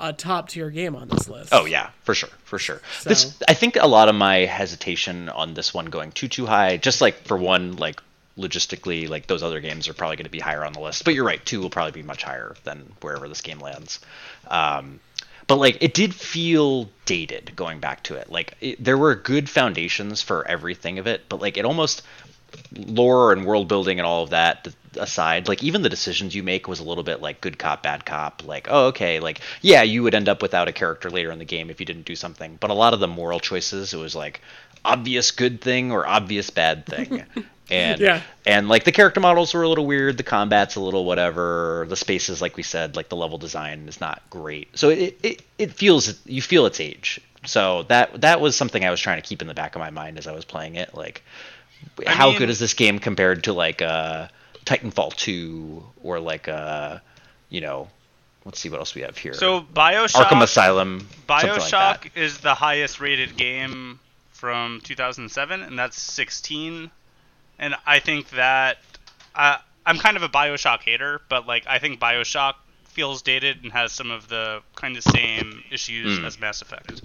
a 0.00 0.12
top 0.12 0.48
tier 0.48 0.70
game 0.70 0.96
on 0.96 1.08
this 1.08 1.28
list. 1.28 1.50
Oh 1.52 1.64
yeah, 1.66 1.90
for 2.02 2.14
sure, 2.14 2.30
for 2.44 2.58
sure. 2.58 2.80
So- 3.00 3.08
This 3.08 3.42
I 3.48 3.54
think 3.54 3.76
a 3.76 3.86
lot 3.86 4.08
of 4.08 4.14
my 4.14 4.38
hesitation 4.38 5.28
on 5.30 5.54
this 5.54 5.72
one 5.72 5.86
going 5.86 6.12
too 6.12 6.28
too 6.28 6.46
high, 6.46 6.76
just 6.76 7.00
like 7.00 7.14
for 7.26 7.36
one, 7.38 7.76
like 7.76 8.02
logistically, 8.38 9.08
like 9.08 9.26
those 9.26 9.42
other 9.42 9.60
games 9.60 9.88
are 9.88 9.94
probably 9.94 10.16
going 10.16 10.24
to 10.24 10.30
be 10.30 10.40
higher 10.40 10.64
on 10.64 10.72
the 10.72 10.80
list. 10.80 11.04
But 11.04 11.14
you're 11.14 11.24
right, 11.24 11.44
two 11.44 11.60
will 11.60 11.70
probably 11.70 11.92
be 11.92 12.06
much 12.06 12.22
higher 12.22 12.54
than 12.64 12.92
wherever 13.00 13.28
this 13.28 13.40
game 13.40 13.60
lands. 13.60 14.00
Um, 14.48 15.00
but 15.46 15.56
like 15.56 15.78
it 15.82 15.94
did 15.94 16.14
feel 16.14 16.90
dated 17.04 17.52
going 17.54 17.80
back 17.80 18.02
to 18.04 18.14
it. 18.16 18.30
Like 18.30 18.56
it, 18.60 18.82
there 18.82 18.98
were 18.98 19.14
good 19.14 19.48
foundations 19.48 20.22
for 20.22 20.46
everything 20.46 20.98
of 20.98 21.06
it, 21.06 21.28
but 21.28 21.40
like 21.40 21.56
it 21.56 21.64
almost 21.64 22.02
lore 22.72 23.32
and 23.32 23.44
world 23.44 23.68
building 23.68 23.98
and 23.98 24.06
all 24.06 24.22
of 24.22 24.30
that 24.30 24.68
aside, 24.96 25.48
like 25.48 25.62
even 25.62 25.82
the 25.82 25.88
decisions 25.88 26.34
you 26.34 26.42
make 26.42 26.68
was 26.68 26.80
a 26.80 26.84
little 26.84 27.04
bit 27.04 27.20
like 27.20 27.40
good 27.40 27.58
cop, 27.58 27.82
bad 27.82 28.04
cop. 28.04 28.44
Like, 28.44 28.68
oh, 28.70 28.86
okay, 28.86 29.20
like 29.20 29.40
yeah, 29.60 29.82
you 29.82 30.02
would 30.02 30.14
end 30.14 30.28
up 30.28 30.42
without 30.42 30.68
a 30.68 30.72
character 30.72 31.10
later 31.10 31.30
in 31.30 31.38
the 31.38 31.44
game 31.44 31.70
if 31.70 31.80
you 31.80 31.86
didn't 31.86 32.06
do 32.06 32.16
something. 32.16 32.56
But 32.60 32.70
a 32.70 32.74
lot 32.74 32.94
of 32.94 33.00
the 33.00 33.08
moral 33.08 33.40
choices, 33.40 33.92
it 33.92 33.98
was 33.98 34.14
like 34.14 34.40
obvious 34.84 35.30
good 35.30 35.60
thing 35.60 35.92
or 35.92 36.06
obvious 36.06 36.50
bad 36.50 36.86
thing. 36.86 37.24
and 37.70 38.00
Yeah. 38.00 38.20
and 38.46 38.68
like 38.68 38.84
the 38.84 38.92
character 38.92 39.20
models 39.20 39.54
were 39.54 39.62
a 39.62 39.68
little 39.68 39.86
weird 39.86 40.16
the 40.18 40.22
combat's 40.22 40.76
a 40.76 40.80
little 40.80 41.04
whatever 41.04 41.86
the 41.88 41.96
spaces 41.96 42.42
like 42.42 42.56
we 42.56 42.62
said 42.62 42.94
like 42.96 43.08
the 43.08 43.16
level 43.16 43.38
design 43.38 43.88
is 43.88 44.00
not 44.00 44.22
great 44.30 44.68
so 44.78 44.90
it, 44.90 45.18
it 45.22 45.42
it 45.58 45.72
feels 45.72 46.14
you 46.26 46.42
feel 46.42 46.66
its 46.66 46.78
age 46.80 47.20
so 47.46 47.82
that 47.84 48.20
that 48.20 48.40
was 48.40 48.54
something 48.54 48.84
i 48.84 48.90
was 48.90 49.00
trying 49.00 49.20
to 49.20 49.26
keep 49.26 49.40
in 49.40 49.48
the 49.48 49.54
back 49.54 49.74
of 49.74 49.80
my 49.80 49.90
mind 49.90 50.18
as 50.18 50.26
i 50.26 50.32
was 50.32 50.44
playing 50.44 50.74
it 50.76 50.94
like 50.94 51.22
how 52.06 52.30
mean- 52.30 52.38
good 52.38 52.50
is 52.50 52.58
this 52.58 52.74
game 52.74 52.98
compared 52.98 53.44
to 53.44 53.52
like 53.54 53.80
uh 53.80 54.28
titanfall 54.66 55.14
2 55.16 55.82
or 56.02 56.20
like 56.20 56.48
uh 56.48 56.98
you 57.48 57.60
know 57.62 57.88
let's 58.44 58.58
see 58.58 58.68
what 58.68 58.78
else 58.78 58.94
we 58.94 59.00
have 59.02 59.16
here 59.16 59.32
So 59.32 59.62
Bioshock 59.62 60.24
arkham 60.24 60.42
asylum 60.42 61.08
like 61.28 61.46
Bioshock 61.46 61.70
that. 62.02 62.10
is 62.14 62.38
the 62.38 62.54
highest 62.54 63.00
rated 63.00 63.36
game 63.38 64.00
from 64.32 64.80
2007, 64.84 65.62
and 65.62 65.78
that's 65.78 65.98
16. 65.98 66.90
And 67.58 67.74
I 67.86 67.98
think 68.00 68.30
that 68.30 68.78
uh, 69.34 69.58
I'm 69.86 69.98
kind 69.98 70.16
of 70.16 70.22
a 70.22 70.28
Bioshock 70.28 70.80
hater, 70.82 71.20
but 71.28 71.46
like 71.46 71.64
I 71.66 71.78
think 71.78 72.00
Bioshock 72.00 72.54
feels 72.86 73.22
dated 73.22 73.62
and 73.64 73.72
has 73.72 73.92
some 73.92 74.10
of 74.10 74.28
the 74.28 74.62
kind 74.76 74.96
of 74.96 75.02
same 75.02 75.62
issues 75.70 76.18
Hmm. 76.18 76.24
as 76.24 76.38
Mass 76.40 76.62
Effect. 76.62 77.02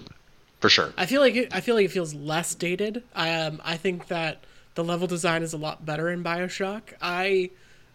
for 0.60 0.70
sure 0.70 0.94
I 0.98 1.06
feel 1.06 1.22
like 1.22 1.36
it, 1.36 1.54
I 1.56 1.62
feel 1.62 1.74
like 1.76 1.86
it 1.86 1.92
feels 1.92 2.14
less 2.14 2.54
dated. 2.54 3.04
I 3.16 3.34
um 3.34 3.62
I 3.66 3.76
think 3.78 4.08
that 4.08 4.44
the 4.76 4.84
level 4.84 5.08
design 5.08 5.42
is 5.42 5.52
a 5.54 5.58
lot 5.58 5.86
better 5.86 6.10
in 6.10 6.24
Bioshock. 6.24 6.82
I 7.02 7.50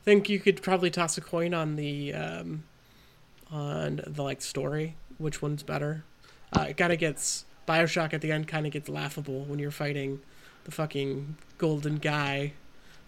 think 0.05 0.29
you 0.29 0.39
could 0.41 0.61
probably 0.63 0.91
toss 0.91 1.17
a 1.17 1.21
coin 1.21 1.55
on 1.55 1.77
the 1.77 2.13
um 2.15 2.65
on 3.53 4.01
the 4.07 4.23
like 4.23 4.43
story, 4.43 4.97
which 5.19 5.41
one's 5.43 5.63
better. 5.63 6.05
Uh, 6.53 6.67
it 6.71 6.77
kind 6.77 6.93
of 6.93 6.99
gets 6.99 7.45
Bioshock 7.69 8.13
at 8.13 8.21
the 8.21 8.33
end 8.33 8.49
kind 8.49 8.67
of 8.67 8.73
gets 8.73 8.89
laughable 8.89 9.45
when 9.45 9.59
you're 9.59 9.71
fighting 9.71 10.21
the 10.65 10.71
fucking 10.71 11.37
golden 11.59 11.97
guy 11.97 12.53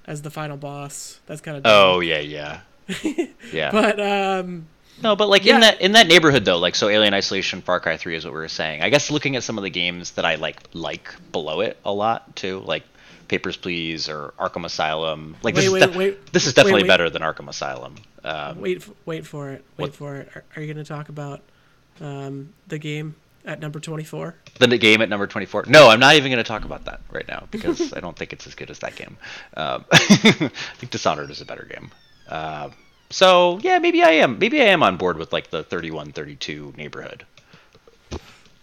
as 0.07 0.23
the 0.23 0.31
final 0.31 0.57
boss. 0.57 1.21
That's 1.27 1.41
kind 1.41 1.57
of 1.59 1.63
oh 1.67 2.01
yeah 2.01 2.19
yeah 2.21 2.61
yeah 3.53 3.71
But 3.71 3.99
um 4.01 4.67
No, 5.03 5.17
but 5.17 5.29
like 5.29 5.45
Yeah. 5.45 5.57
in 5.57 5.61
that 5.61 5.81
in 5.81 5.93
that 5.93 6.07
neighborhood 6.07 6.45
though, 6.45 6.59
like 6.59 6.75
so 6.75 6.89
Alien 6.89 7.15
Isolation, 7.15 7.61
Far 7.63 7.81
Cry 7.81 7.97
3 7.97 8.17
is 8.17 8.25
what 8.25 8.33
we 8.33 8.39
were 8.41 8.49
saying. 8.49 8.83
I 8.83 8.89
guess 8.91 9.11
looking 9.11 9.37
at 9.37 9.43
some 9.43 9.59
of 9.59 9.65
the 9.65 9.71
games 9.71 10.13
that 10.13 10.25
I 10.25 10.37
like 10.37 10.59
like 10.73 11.13
below 11.33 11.61
it 11.61 11.77
a 11.85 11.93
lot 11.93 12.37
too, 12.37 12.61
like 12.65 12.85
Papers 13.29 13.57
Please 13.57 14.09
or 14.09 14.33
Arkham 14.39 14.65
Asylum. 14.65 15.37
Like 15.43 15.55
this 15.57 15.69
Wait, 15.69 15.83
is 15.83 15.89
wait, 15.89 15.97
wait. 15.97 16.33
this 16.33 16.47
is 16.47 16.55
definitely 16.55 16.83
wait. 16.83 16.89
better 16.89 17.11
than 17.11 17.23
Arkham 17.23 17.49
Asylum. 17.49 17.97
Um, 18.23 18.61
wait 18.61 18.87
wait 19.05 19.27
for 19.27 19.51
it. 19.51 19.65
Wait 19.77 19.83
What? 19.87 19.95
for 19.97 20.17
it. 20.17 20.29
Are, 20.35 20.45
are 20.55 20.63
you 20.63 20.73
going 20.73 20.85
to 20.85 20.89
talk 20.89 21.09
about 21.09 21.41
um 22.01 22.53
the 22.69 22.79
game 22.79 23.17
at 23.47 23.61
number 23.61 23.81
24? 23.81 24.35
the 24.59 24.79
game 24.79 25.01
at 25.01 25.09
number 25.09 25.27
24. 25.27 25.65
No, 25.69 25.89
I'm 25.89 26.01
not 26.01 26.17
even 26.17 26.31
going 26.31 26.43
to 26.43 26.49
talk 26.49 26.65
about 26.65 26.85
that 26.85 27.01
right 27.11 27.27
now 27.27 27.47
because 27.51 27.93
I 27.93 28.01
don't 28.01 28.17
think 28.17 28.33
it's 28.33 28.47
as 28.47 28.55
good 28.55 28.71
as 28.71 28.81
that 28.81 28.97
game. 28.97 29.17
Um, 29.57 29.85
I 29.93 30.51
think 30.77 30.91
Dishonored 30.91 31.31
is 31.31 31.41
a 31.41 31.45
better 31.45 31.65
game. 31.65 31.91
Um 32.29 32.73
so 33.11 33.59
yeah, 33.63 33.79
maybe 33.79 34.03
I 34.03 34.11
am. 34.11 34.39
Maybe 34.39 34.61
I 34.61 34.67
am 34.67 34.83
on 34.83 34.97
board 34.97 35.17
with 35.17 35.33
like 35.33 35.51
the 35.51 35.63
31, 35.63 36.13
32 36.13 36.75
neighborhood. 36.77 37.25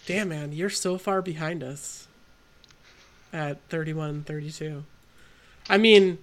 Damn, 0.06 0.30
man, 0.30 0.52
you're 0.52 0.70
so 0.70 0.98
far 0.98 1.22
behind 1.22 1.64
us 1.64 2.08
at 3.32 3.60
31 3.70 4.24
32. 4.24 4.84
I 5.70 5.78
mean, 5.78 6.18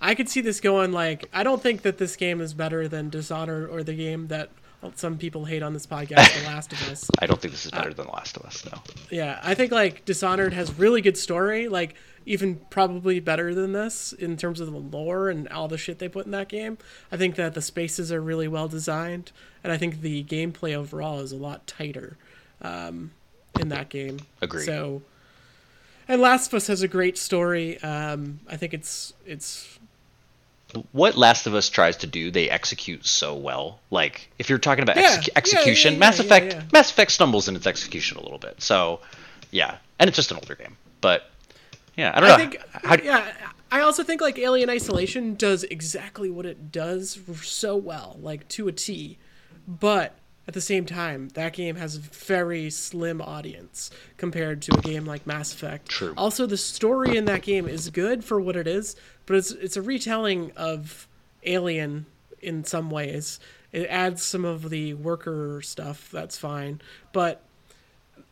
I 0.00 0.14
could 0.14 0.28
see 0.28 0.40
this 0.40 0.60
going 0.60 0.92
like, 0.92 1.26
I 1.32 1.42
don't 1.42 1.60
think 1.60 1.82
that 1.82 1.98
this 1.98 2.14
game 2.14 2.40
is 2.40 2.54
better 2.54 2.86
than 2.86 3.10
Dishonored 3.10 3.68
or 3.68 3.82
the 3.82 3.94
game 3.94 4.28
that 4.28 4.50
some 4.94 5.18
people 5.18 5.44
hate 5.44 5.62
on 5.62 5.72
this 5.74 5.86
podcast, 5.86 6.40
The 6.40 6.46
Last 6.46 6.72
of 6.72 6.88
Us. 6.90 7.10
I 7.18 7.26
don't 7.26 7.40
think 7.40 7.52
this 7.52 7.66
is 7.66 7.70
better 7.70 7.92
than 7.92 8.06
The 8.06 8.12
Last 8.12 8.36
of 8.36 8.44
Us, 8.44 8.62
though. 8.62 8.78
Yeah, 9.10 9.38
I 9.42 9.54
think 9.54 9.72
like 9.72 10.04
Dishonored 10.04 10.54
has 10.54 10.78
really 10.78 11.00
good 11.00 11.16
story, 11.18 11.68
like 11.68 11.94
even 12.26 12.60
probably 12.70 13.20
better 13.20 13.54
than 13.54 13.72
this 13.72 14.12
in 14.12 14.36
terms 14.36 14.60
of 14.60 14.70
the 14.70 14.78
lore 14.78 15.28
and 15.28 15.48
all 15.48 15.68
the 15.68 15.78
shit 15.78 15.98
they 15.98 16.08
put 16.08 16.26
in 16.26 16.32
that 16.32 16.48
game. 16.48 16.78
I 17.10 17.16
think 17.16 17.36
that 17.36 17.54
the 17.54 17.62
spaces 17.62 18.12
are 18.12 18.20
really 18.20 18.48
well 18.48 18.68
designed, 18.68 19.32
and 19.64 19.72
I 19.72 19.76
think 19.76 20.00
the 20.00 20.24
gameplay 20.24 20.74
overall 20.74 21.20
is 21.20 21.32
a 21.32 21.36
lot 21.36 21.66
tighter 21.66 22.16
um, 22.62 23.10
in 23.58 23.68
that 23.70 23.88
game. 23.88 24.20
Agreed. 24.40 24.64
So, 24.64 25.02
and 26.08 26.20
Last 26.20 26.48
of 26.48 26.54
Us 26.54 26.66
has 26.68 26.82
a 26.82 26.88
great 26.88 27.18
story. 27.18 27.82
Um, 27.82 28.40
I 28.48 28.56
think 28.56 28.74
it's 28.74 29.12
it's 29.26 29.79
what 30.92 31.16
Last 31.16 31.46
of 31.46 31.54
Us 31.54 31.68
tries 31.68 31.98
to 31.98 32.06
do, 32.06 32.30
they 32.30 32.48
execute 32.50 33.06
so 33.06 33.34
well. 33.34 33.80
Like 33.90 34.30
if 34.38 34.48
you're 34.48 34.58
talking 34.58 34.82
about 34.82 34.96
Yeah, 34.96 35.20
yeah, 35.20 35.28
execution, 35.36 35.94
yeah, 35.94 35.98
Mass 35.98 36.18
yeah, 36.18 36.24
Effect, 36.24 36.52
yeah. 36.54 36.62
Mass 36.72 36.90
Effect 36.90 37.10
stumbles 37.10 37.48
in 37.48 37.56
its 37.56 37.66
execution 37.66 38.18
a 38.18 38.22
little 38.22 38.38
bit. 38.38 38.60
So, 38.62 39.00
yeah, 39.50 39.76
and 39.98 40.08
it's 40.08 40.16
just 40.16 40.30
an 40.30 40.36
older 40.38 40.54
game, 40.54 40.76
but 41.00 41.30
yeah, 41.96 42.12
I 42.14 42.20
don't 42.20 42.28
know. 42.28 42.36
Think, 42.36 42.60
how, 42.72 42.96
yeah. 42.96 43.32
I 43.72 43.80
also 43.80 44.02
think 44.02 44.20
like 44.20 44.38
Alien 44.38 44.68
Isolation 44.68 45.34
does 45.34 45.64
exactly 45.64 46.30
what 46.30 46.46
it 46.46 46.72
does 46.72 47.18
so 47.42 47.76
well, 47.76 48.16
like 48.20 48.48
to 48.48 48.68
a 48.68 48.72
T. 48.72 49.18
But 49.68 50.16
at 50.50 50.54
the 50.54 50.60
same 50.60 50.84
time, 50.84 51.28
that 51.34 51.52
game 51.52 51.76
has 51.76 51.94
a 51.94 52.00
very 52.00 52.70
slim 52.70 53.22
audience 53.22 53.88
compared 54.16 54.60
to 54.62 54.76
a 54.76 54.80
game 54.80 55.06
like 55.06 55.24
Mass 55.24 55.52
Effect. 55.52 55.88
True. 55.88 56.12
Also, 56.16 56.44
the 56.44 56.56
story 56.56 57.16
in 57.16 57.26
that 57.26 57.42
game 57.42 57.68
is 57.68 57.88
good 57.88 58.24
for 58.24 58.40
what 58.40 58.56
it 58.56 58.66
is, 58.66 58.96
but 59.26 59.36
it's 59.36 59.52
it's 59.52 59.76
a 59.76 59.82
retelling 59.82 60.50
of 60.56 61.06
Alien 61.44 62.06
in 62.40 62.64
some 62.64 62.90
ways. 62.90 63.38
It 63.70 63.86
adds 63.86 64.24
some 64.24 64.44
of 64.44 64.70
the 64.70 64.94
worker 64.94 65.62
stuff. 65.62 66.10
That's 66.10 66.36
fine, 66.36 66.82
but 67.12 67.44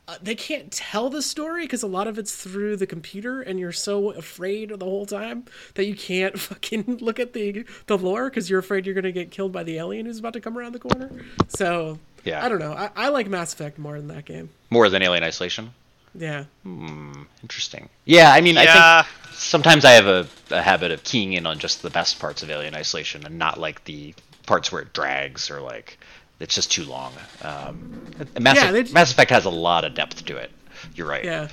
uh, 0.08 0.16
they 0.22 0.34
can't 0.34 0.72
tell 0.72 1.10
the 1.10 1.20
story 1.20 1.64
because 1.64 1.82
a 1.82 1.86
lot 1.86 2.08
of 2.08 2.18
it's 2.18 2.34
through 2.34 2.76
the 2.76 2.86
computer 2.86 3.42
and 3.42 3.60
you're 3.60 3.70
so 3.70 4.10
afraid 4.12 4.70
the 4.70 4.84
whole 4.84 5.04
time 5.04 5.44
that 5.74 5.84
you 5.84 5.94
can't 5.94 6.38
fucking 6.40 6.98
look 7.02 7.20
at 7.20 7.34
the 7.34 7.64
the 7.86 7.98
lore 7.98 8.30
because 8.30 8.48
you're 8.48 8.58
afraid 8.58 8.86
you're 8.86 8.94
gonna 8.94 9.12
get 9.12 9.30
killed 9.30 9.52
by 9.52 9.62
the 9.62 9.76
alien 9.76 10.06
who's 10.06 10.18
about 10.18 10.32
to 10.32 10.40
come 10.40 10.56
around 10.56 10.72
the 10.72 10.78
corner 10.78 11.10
so 11.46 11.98
Yeah. 12.24 12.44
i 12.44 12.48
don't 12.48 12.58
know 12.58 12.72
i, 12.72 12.90
I 12.96 13.08
like 13.10 13.28
mass 13.28 13.52
effect 13.52 13.78
more 13.78 13.96
than 13.98 14.08
that 14.08 14.24
game 14.24 14.50
more 14.70 14.88
than 14.90 15.02
Alien 15.02 15.24
Isolation. 15.24 15.72
yeah 16.14 16.44
Interesting. 17.42 17.88
Yeah, 18.04 18.32
I 18.32 18.40
mean, 18.40 18.56
I 18.58 19.04
think 19.06 19.32
sometimes 19.34 19.84
I 19.84 19.92
have 19.92 20.06
a, 20.06 20.26
a 20.50 20.60
habit 20.62 20.90
of 20.90 21.02
keying 21.04 21.32
in 21.32 21.46
on 21.46 21.58
just 21.58 21.82
the 21.82 21.90
best 21.90 22.18
parts 22.18 22.42
of 22.42 22.50
Alien 22.50 22.74
Isolation 22.74 23.24
and 23.24 23.38
not 23.38 23.58
like 23.58 23.84
the 23.84 24.14
parts 24.46 24.70
where 24.72 24.82
it 24.82 24.92
drags 24.92 25.50
or 25.50 25.60
like 25.60 25.98
it's 26.40 26.54
just 26.54 26.70
too 26.70 26.84
long. 26.84 27.12
Um, 27.42 28.06
Mass, 28.40 28.56
Yeah, 28.56 28.70
Effect, 28.70 28.88
they- 28.88 28.92
Mass 28.92 29.12
Effect 29.12 29.30
has 29.30 29.44
a 29.44 29.50
lot 29.50 29.84
of 29.84 29.94
depth 29.94 30.24
to 30.26 30.36
it. 30.36 30.50
You're 30.94 31.08
right. 31.08 31.24
yeah 31.24 31.48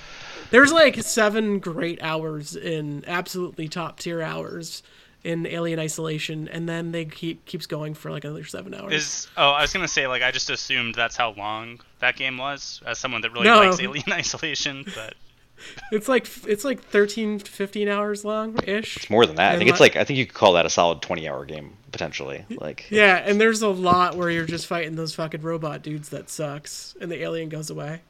there's 0.52 0.72
like 0.72 1.02
seven 1.02 1.58
great 1.60 2.00
hours 2.04 2.56
in 2.56 3.04
absolutely 3.08 3.68
top 3.68 4.00
tier 4.00 4.22
hours 4.22 4.84
in 5.26 5.46
alien 5.48 5.80
isolation 5.80 6.48
and 6.50 6.70
then 6.70 6.92
they 6.92 7.04
keep 7.04 7.44
keeps 7.46 7.66
going 7.66 7.94
for 7.96 8.12
like 8.12 8.24
another 8.24 8.44
seven 8.46 8.74
hours 8.76 8.94
Is 8.94 9.28
oh, 9.36 9.50
I 9.50 9.62
was 9.62 9.74
gonna 9.74 9.88
say 9.88 10.06
like 10.08 10.22
I 10.22 10.32
just 10.32 10.50
assumed 10.52 10.94
that's 10.96 11.16
how 11.16 11.32
long 11.34 11.80
that 12.00 12.16
game 12.16 12.38
was 12.38 12.82
as 12.86 13.00
someone 13.00 13.22
that 13.22 13.32
really 13.34 13.46
No. 13.46 13.58
likes 13.60 13.80
Alien 13.80 14.12
Isolation, 14.12 14.86
but 14.94 15.16
it's 15.92 16.08
like 16.08 16.28
it's 16.48 16.64
like 16.64 16.84
13 16.84 17.40
15 17.40 17.88
hours 17.88 18.24
long 18.24 18.58
ish 18.68 18.98
It's 18.98 19.10
more 19.10 19.26
than 19.26 19.38
that. 19.38 19.50
I 19.50 19.54
And 19.54 19.60
think 19.60 19.70
it's 19.72 19.80
like 19.80 19.96
I 19.96 20.04
think 20.04 20.20
you 20.20 20.26
could 20.26 20.36
call 20.36 20.54
that 20.54 20.66
a 20.66 20.70
solid 20.70 21.02
20 21.02 21.28
hour 21.28 21.44
game 21.46 21.76
potentially. 21.92 22.46
Like 22.60 22.86
Yeah, 22.92 23.16
and 23.26 23.42
there's 23.42 23.62
a 23.64 23.70
lot 23.70 24.16
where 24.16 24.30
you're 24.30 24.46
just 24.46 24.68
fighting 24.68 24.96
those 24.96 25.16
fucking 25.16 25.42
robot 25.42 25.82
dudes 25.82 26.10
that 26.10 26.30
sucks, 26.30 26.96
and 27.02 27.10
the 27.12 27.22
alien 27.24 27.50
goes 27.50 27.70
away. 27.72 28.02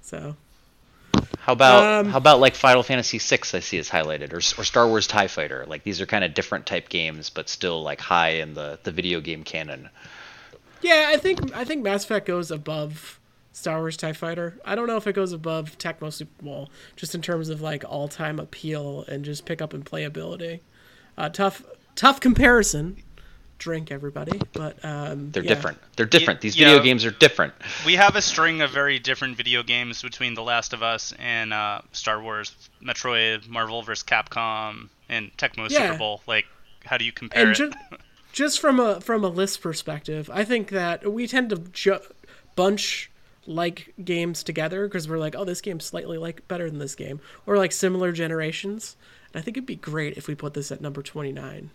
So 0.00 0.36
How 1.38 1.52
about 1.52 1.82
Um, 2.06 2.10
how 2.10 2.18
about 2.18 2.40
like 2.40 2.54
Final 2.54 2.82
Fantasy 2.82 3.18
VI? 3.18 3.38
I 3.54 3.60
see 3.60 3.76
is 3.76 3.90
highlighted, 3.90 4.32
or, 4.32 4.38
or 4.38 4.64
Star 4.64 4.88
Wars 4.88 5.06
Tie 5.06 5.28
Fighter. 5.28 5.64
Like 5.68 5.82
these 5.84 6.00
are 6.00 6.06
kind 6.06 6.24
of 6.24 6.34
different 6.34 6.66
type 6.66 6.88
games, 6.88 7.30
but 7.30 7.48
still 7.48 7.82
like 7.82 8.00
high 8.00 8.30
in 8.30 8.54
the 8.54 8.78
the 8.82 8.90
video 8.92 9.20
game 9.20 9.44
canon. 9.44 9.90
yeah, 10.80 11.10
I 11.12 11.16
think 11.18 11.54
I 11.54 11.64
think 11.64 11.82
Mass 11.82 12.04
Effect 12.04 12.26
goes 12.26 12.50
above 12.50 13.20
Star 13.52 13.78
Wars 13.80 13.96
Tie 13.96 14.12
Fighter. 14.14 14.58
I 14.64 14.74
don't 14.74 14.86
know 14.86 14.96
if 14.96 15.06
it 15.06 15.14
goes 15.14 15.32
above 15.32 15.78
Tecmo 15.78 16.12
Super 16.12 16.42
Bowl, 16.42 16.70
just 16.96 17.14
in 17.14 17.22
terms 17.22 17.48
of 17.50 17.60
like 17.60 17.84
all 17.86 18.08
time 18.08 18.38
appeal 18.38 19.04
and 19.06 19.24
just 19.24 19.44
pick 19.44 19.60
up 19.62 19.72
and 19.72 19.84
playability. 19.84 20.60
Uh, 21.18 21.28
tough 21.28 21.62
tough 21.94 22.20
comparison. 22.20 22.96
Drink 23.58 23.90
everybody, 23.90 24.40
but 24.52 24.84
um, 24.84 25.30
They're 25.30 25.42
yeah. 25.42 25.48
different. 25.48 25.78
They're 25.96 26.06
different. 26.06 26.40
These 26.40 26.56
yeah. 26.56 26.68
video 26.68 26.82
games 26.82 27.04
are 27.04 27.10
different. 27.10 27.54
we 27.86 27.94
have 27.94 28.16
a 28.16 28.22
string 28.22 28.60
of 28.60 28.70
very 28.70 28.98
different 28.98 29.36
video 29.36 29.62
games 29.62 30.02
between 30.02 30.34
The 30.34 30.42
Last 30.42 30.72
of 30.72 30.82
Us 30.82 31.14
and 31.18 31.52
uh, 31.52 31.80
Star 31.92 32.20
Wars, 32.20 32.54
Metroid, 32.82 33.48
Marvel 33.48 33.80
vs. 33.82 34.04
Capcom, 34.04 34.88
and 35.08 35.34
Tecmo 35.36 35.70
Yeah. 35.70 35.86
Super 35.86 35.98
Bowl. 35.98 36.20
Like, 36.26 36.46
how 36.84 36.98
do 36.98 37.04
you 37.04 37.12
compare 37.12 37.42
and 37.48 37.52
it? 37.52 37.56
ju- 37.56 37.72
just 38.32 38.60
from 38.60 38.80
a 38.80 39.00
from 39.00 39.24
a 39.24 39.28
list 39.28 39.62
perspective, 39.62 40.28
I 40.32 40.44
think 40.44 40.70
that 40.70 41.10
we 41.10 41.26
tend 41.26 41.50
to 41.50 41.56
ju- 41.56 42.00
bunch 42.56 43.10
like 43.46 43.94
games 44.04 44.42
together 44.42 44.86
because 44.86 45.08
we're 45.08 45.18
like, 45.18 45.34
oh, 45.36 45.44
this 45.44 45.60
game's 45.60 45.84
slightly 45.84 46.18
like 46.18 46.46
better 46.48 46.68
than 46.68 46.78
this 46.80 46.94
game, 46.94 47.20
or 47.46 47.56
like 47.56 47.72
similar 47.72 48.10
generations. 48.12 48.96
And 49.32 49.40
I 49.40 49.44
think 49.44 49.56
it'd 49.56 49.66
be 49.66 49.76
great 49.76 50.16
if 50.16 50.26
we 50.26 50.34
put 50.34 50.54
this 50.54 50.72
at 50.72 50.80
number 50.80 51.02
twenty 51.02 51.32
nine, 51.32 51.70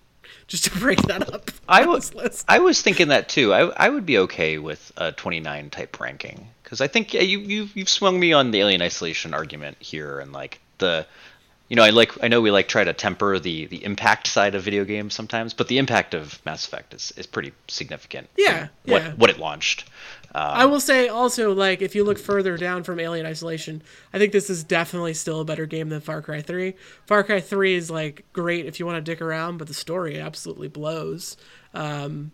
just 0.47 0.65
to 0.65 0.71
break 0.71 1.01
that 1.03 1.33
up. 1.33 1.51
I 1.69 1.85
was. 1.85 2.43
I 2.47 2.59
was 2.59 2.81
thinking 2.81 3.09
that 3.09 3.29
too. 3.29 3.53
I 3.53 3.61
I 3.61 3.89
would 3.89 4.05
be 4.05 4.17
okay 4.19 4.57
with 4.57 4.91
a 4.97 5.11
29 5.11 5.69
type 5.69 5.99
ranking 5.99 6.47
because 6.63 6.81
I 6.81 6.87
think 6.87 7.13
yeah, 7.13 7.21
you 7.21 7.39
you 7.39 7.69
you've 7.73 7.89
swung 7.89 8.19
me 8.19 8.33
on 8.33 8.51
the 8.51 8.59
Alien 8.59 8.81
Isolation 8.81 9.33
argument 9.33 9.77
here 9.79 10.19
and 10.19 10.31
like 10.31 10.59
the 10.79 11.05
you 11.67 11.75
know 11.75 11.83
I 11.83 11.91
like 11.91 12.23
I 12.23 12.27
know 12.27 12.41
we 12.41 12.51
like 12.51 12.67
try 12.67 12.83
to 12.83 12.93
temper 12.93 13.39
the 13.39 13.67
the 13.67 13.83
impact 13.83 14.27
side 14.27 14.55
of 14.55 14.63
video 14.63 14.85
games 14.85 15.13
sometimes, 15.13 15.53
but 15.53 15.67
the 15.67 15.77
impact 15.77 16.13
of 16.13 16.43
Mass 16.45 16.65
Effect 16.65 16.93
is 16.93 17.13
is 17.15 17.27
pretty 17.27 17.53
significant. 17.67 18.29
Yeah, 18.37 18.67
from 18.83 18.91
what 18.91 19.03
yeah. 19.03 19.11
what 19.13 19.29
it 19.29 19.39
launched. 19.39 19.85
Um, 20.35 20.43
I 20.43 20.65
will 20.65 20.79
say 20.79 21.07
also, 21.07 21.53
like, 21.53 21.81
if 21.81 21.95
you 21.95 22.03
look 22.03 22.19
further 22.19 22.55
down 22.57 22.83
from 22.83 22.99
Alien 22.99 23.25
Isolation, 23.25 23.81
I 24.13 24.19
think 24.19 24.31
this 24.31 24.49
is 24.49 24.63
definitely 24.63 25.15
still 25.15 25.41
a 25.41 25.45
better 25.45 25.65
game 25.65 25.89
than 25.89 26.01
Far 26.01 26.21
Cry 26.21 26.41
3. 26.41 26.75
Far 27.07 27.23
Cry 27.23 27.39
3 27.39 27.75
is, 27.75 27.89
like, 27.89 28.25
great 28.31 28.65
if 28.65 28.79
you 28.79 28.85
want 28.85 28.97
to 28.97 29.01
dick 29.01 29.21
around, 29.21 29.57
but 29.57 29.67
the 29.67 29.73
story 29.73 30.19
absolutely 30.19 30.67
blows. 30.67 31.35
Um, 31.73 32.31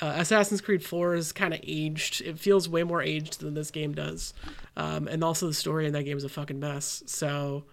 uh, 0.00 0.14
Assassin's 0.16 0.60
Creed 0.60 0.84
4 0.84 1.14
is 1.14 1.32
kind 1.32 1.54
of 1.54 1.60
aged. 1.62 2.20
It 2.22 2.38
feels 2.38 2.68
way 2.68 2.82
more 2.82 3.02
aged 3.02 3.40
than 3.40 3.54
this 3.54 3.70
game 3.70 3.94
does. 3.94 4.34
Um, 4.76 5.06
and 5.06 5.22
also, 5.22 5.46
the 5.46 5.54
story 5.54 5.86
in 5.86 5.92
that 5.92 6.04
game 6.04 6.16
is 6.16 6.24
a 6.24 6.28
fucking 6.28 6.58
mess. 6.58 7.02
So. 7.06 7.64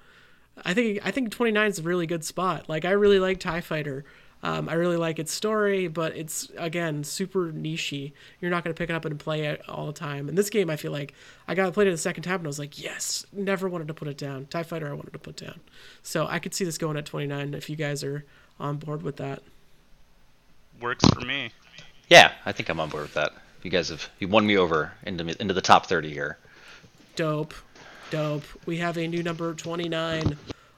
I 0.66 0.74
think 0.74 1.00
I 1.06 1.12
think 1.12 1.30
29 1.30 1.68
is 1.70 1.78
a 1.78 1.84
really 1.84 2.08
good 2.08 2.26
spot. 2.26 2.68
Like 2.68 2.84
I 2.84 2.90
really 2.90 3.20
like 3.20 3.40
Tie 3.40 3.62
Fighter. 3.62 4.06
Um, 4.44 4.70
I 4.70 4.74
really 4.74 4.98
like 4.98 5.18
its 5.20 5.34
story, 5.34 5.88
but 5.88 6.16
it's 6.16 6.52
again 6.58 7.04
super 7.04 7.52
nichey. 7.52 8.14
You're 8.40 8.52
not 8.52 8.64
gonna 8.64 8.76
pick 8.76 8.90
it 8.90 8.94
up 8.94 9.06
and 9.06 9.20
play 9.20 9.46
it 9.46 9.68
all 9.68 9.88
the 9.88 9.94
time. 9.94 10.30
And 10.30 10.38
this 10.38 10.50
game, 10.50 10.70
I 10.70 10.76
feel 10.76 10.92
like 10.92 11.14
I 11.48 11.56
got 11.56 11.74
played 11.74 11.88
it 11.88 11.94
a 11.94 11.98
second 11.98 12.24
time 12.24 12.36
and 12.36 12.48
I 12.48 12.50
was 12.50 12.60
like, 12.60 12.82
yes, 12.82 13.26
never 13.34 13.68
wanted 13.68 13.88
to 13.88 13.94
put 13.94 14.08
it 14.08 14.18
down. 14.18 14.46
Tie 14.46 14.64
Fighter, 14.64 14.88
I 14.88 14.94
wanted 14.94 15.14
to 15.14 15.20
put 15.20 15.38
down. 15.38 15.60
So 16.04 16.28
I 16.28 16.40
could 16.40 16.54
see 16.54 16.66
this 16.66 16.78
going 16.78 16.98
at 16.98 17.06
29 17.06 17.54
if 17.56 17.70
you 17.70 17.76
guys 17.76 18.04
are 18.04 18.26
on 18.60 18.78
board 18.78 19.02
with 19.02 19.18
that. 19.18 19.42
Works 20.80 21.06
for 21.10 21.22
me. 21.22 21.52
yeah, 22.08 22.34
I 22.46 22.52
think 22.52 22.70
I'm 22.70 22.80
on 22.80 22.90
board 22.90 23.04
with 23.04 23.14
that. 23.16 23.34
You 23.64 23.72
guys 23.72 23.90
have 23.90 24.08
you 24.20 24.28
won 24.28 24.46
me 24.46 24.56
over 24.56 24.94
into 25.04 25.24
into 25.42 25.54
the 25.54 25.62
top 25.62 25.88
30 25.88 26.12
here. 26.14 26.38
Dope, 27.16 27.56
dope. 28.12 28.44
We 28.68 28.78
have 28.78 28.98
a 28.98 29.08
new 29.08 29.24
number 29.24 29.54
29 29.56 30.38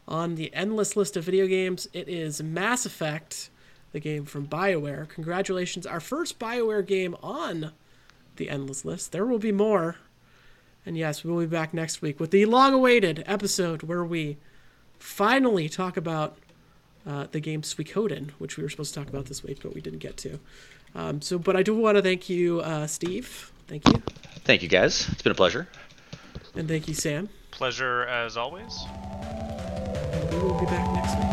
on 0.10 0.36
the 0.36 0.53
endless 0.53 0.97
list 0.97 1.16
of 1.16 1.24
video 1.24 1.47
games. 1.47 1.88
It 1.93 2.10
is 2.10 2.41
Mass 2.41 2.86
Effect, 2.86 3.49
the 3.91 3.99
game 3.99 4.26
from 4.26 4.47
BioWare. 4.47 5.07
Congratulations, 5.07 5.86
our 5.86 5.99
first 5.99 6.39
BioWare 6.39 6.86
game 6.86 7.16
on 7.22 7.72
the 8.36 8.49
endless 8.49 8.84
list. 8.84 9.12
There 9.12 9.26
will 9.26 9.39
be 9.39 9.51
more. 9.51 9.97
And 10.86 10.97
yes, 10.97 11.24
we 11.24 11.32
will 11.32 11.41
be 11.41 11.45
back 11.45 11.74
next 11.74 12.01
week 12.01 12.20
with 12.20 12.32
the 12.32 12.45
long 12.45 12.74
awaited 12.74 13.24
episode 13.28 13.84
where 13.84 14.03
we 14.03 14.38
finally 14.97 15.70
talk 15.70 15.95
about 15.95 16.38
uh, 17.05 17.28
the 17.32 17.39
game 17.39 17.62
Suikoden, 17.62 18.32
which 18.39 18.57
we 18.57 18.64
were 18.64 18.70
supposed 18.70 18.93
to 18.93 18.99
talk 18.99 19.10
about 19.10 19.28
this 19.28 19.43
week, 19.43 19.60
but 19.62 19.76
we 19.76 19.82
didn't 19.82 19.99
get 19.99 20.18
to. 20.18 20.39
Um, 20.95 21.22
so, 21.22 21.38
but 21.38 21.55
I 21.55 21.62
do 21.62 21.76
want 21.76 21.97
to 21.97 22.01
thank 22.01 22.30
you, 22.30 22.62
uh, 22.62 22.88
Steve. 22.88 23.51
Thank 23.68 23.88
you. 23.88 24.01
Thank 24.43 24.64
you 24.64 24.70
guys. 24.70 25.07
It's 25.10 25.22
been 25.22 25.32
a 25.32 25.36
pleasure. 25.36 25.68
And 26.55 26.68
thank 26.68 26.88
you, 26.88 26.95
Sam. 26.95 27.30
Pleasure 27.51 28.03
as 28.03 28.38
always. 28.38 28.76
We 30.32 30.38
will 30.38 30.60
be 30.60 30.66
back 30.66 30.94
next 30.94 31.18
week. 31.18 31.26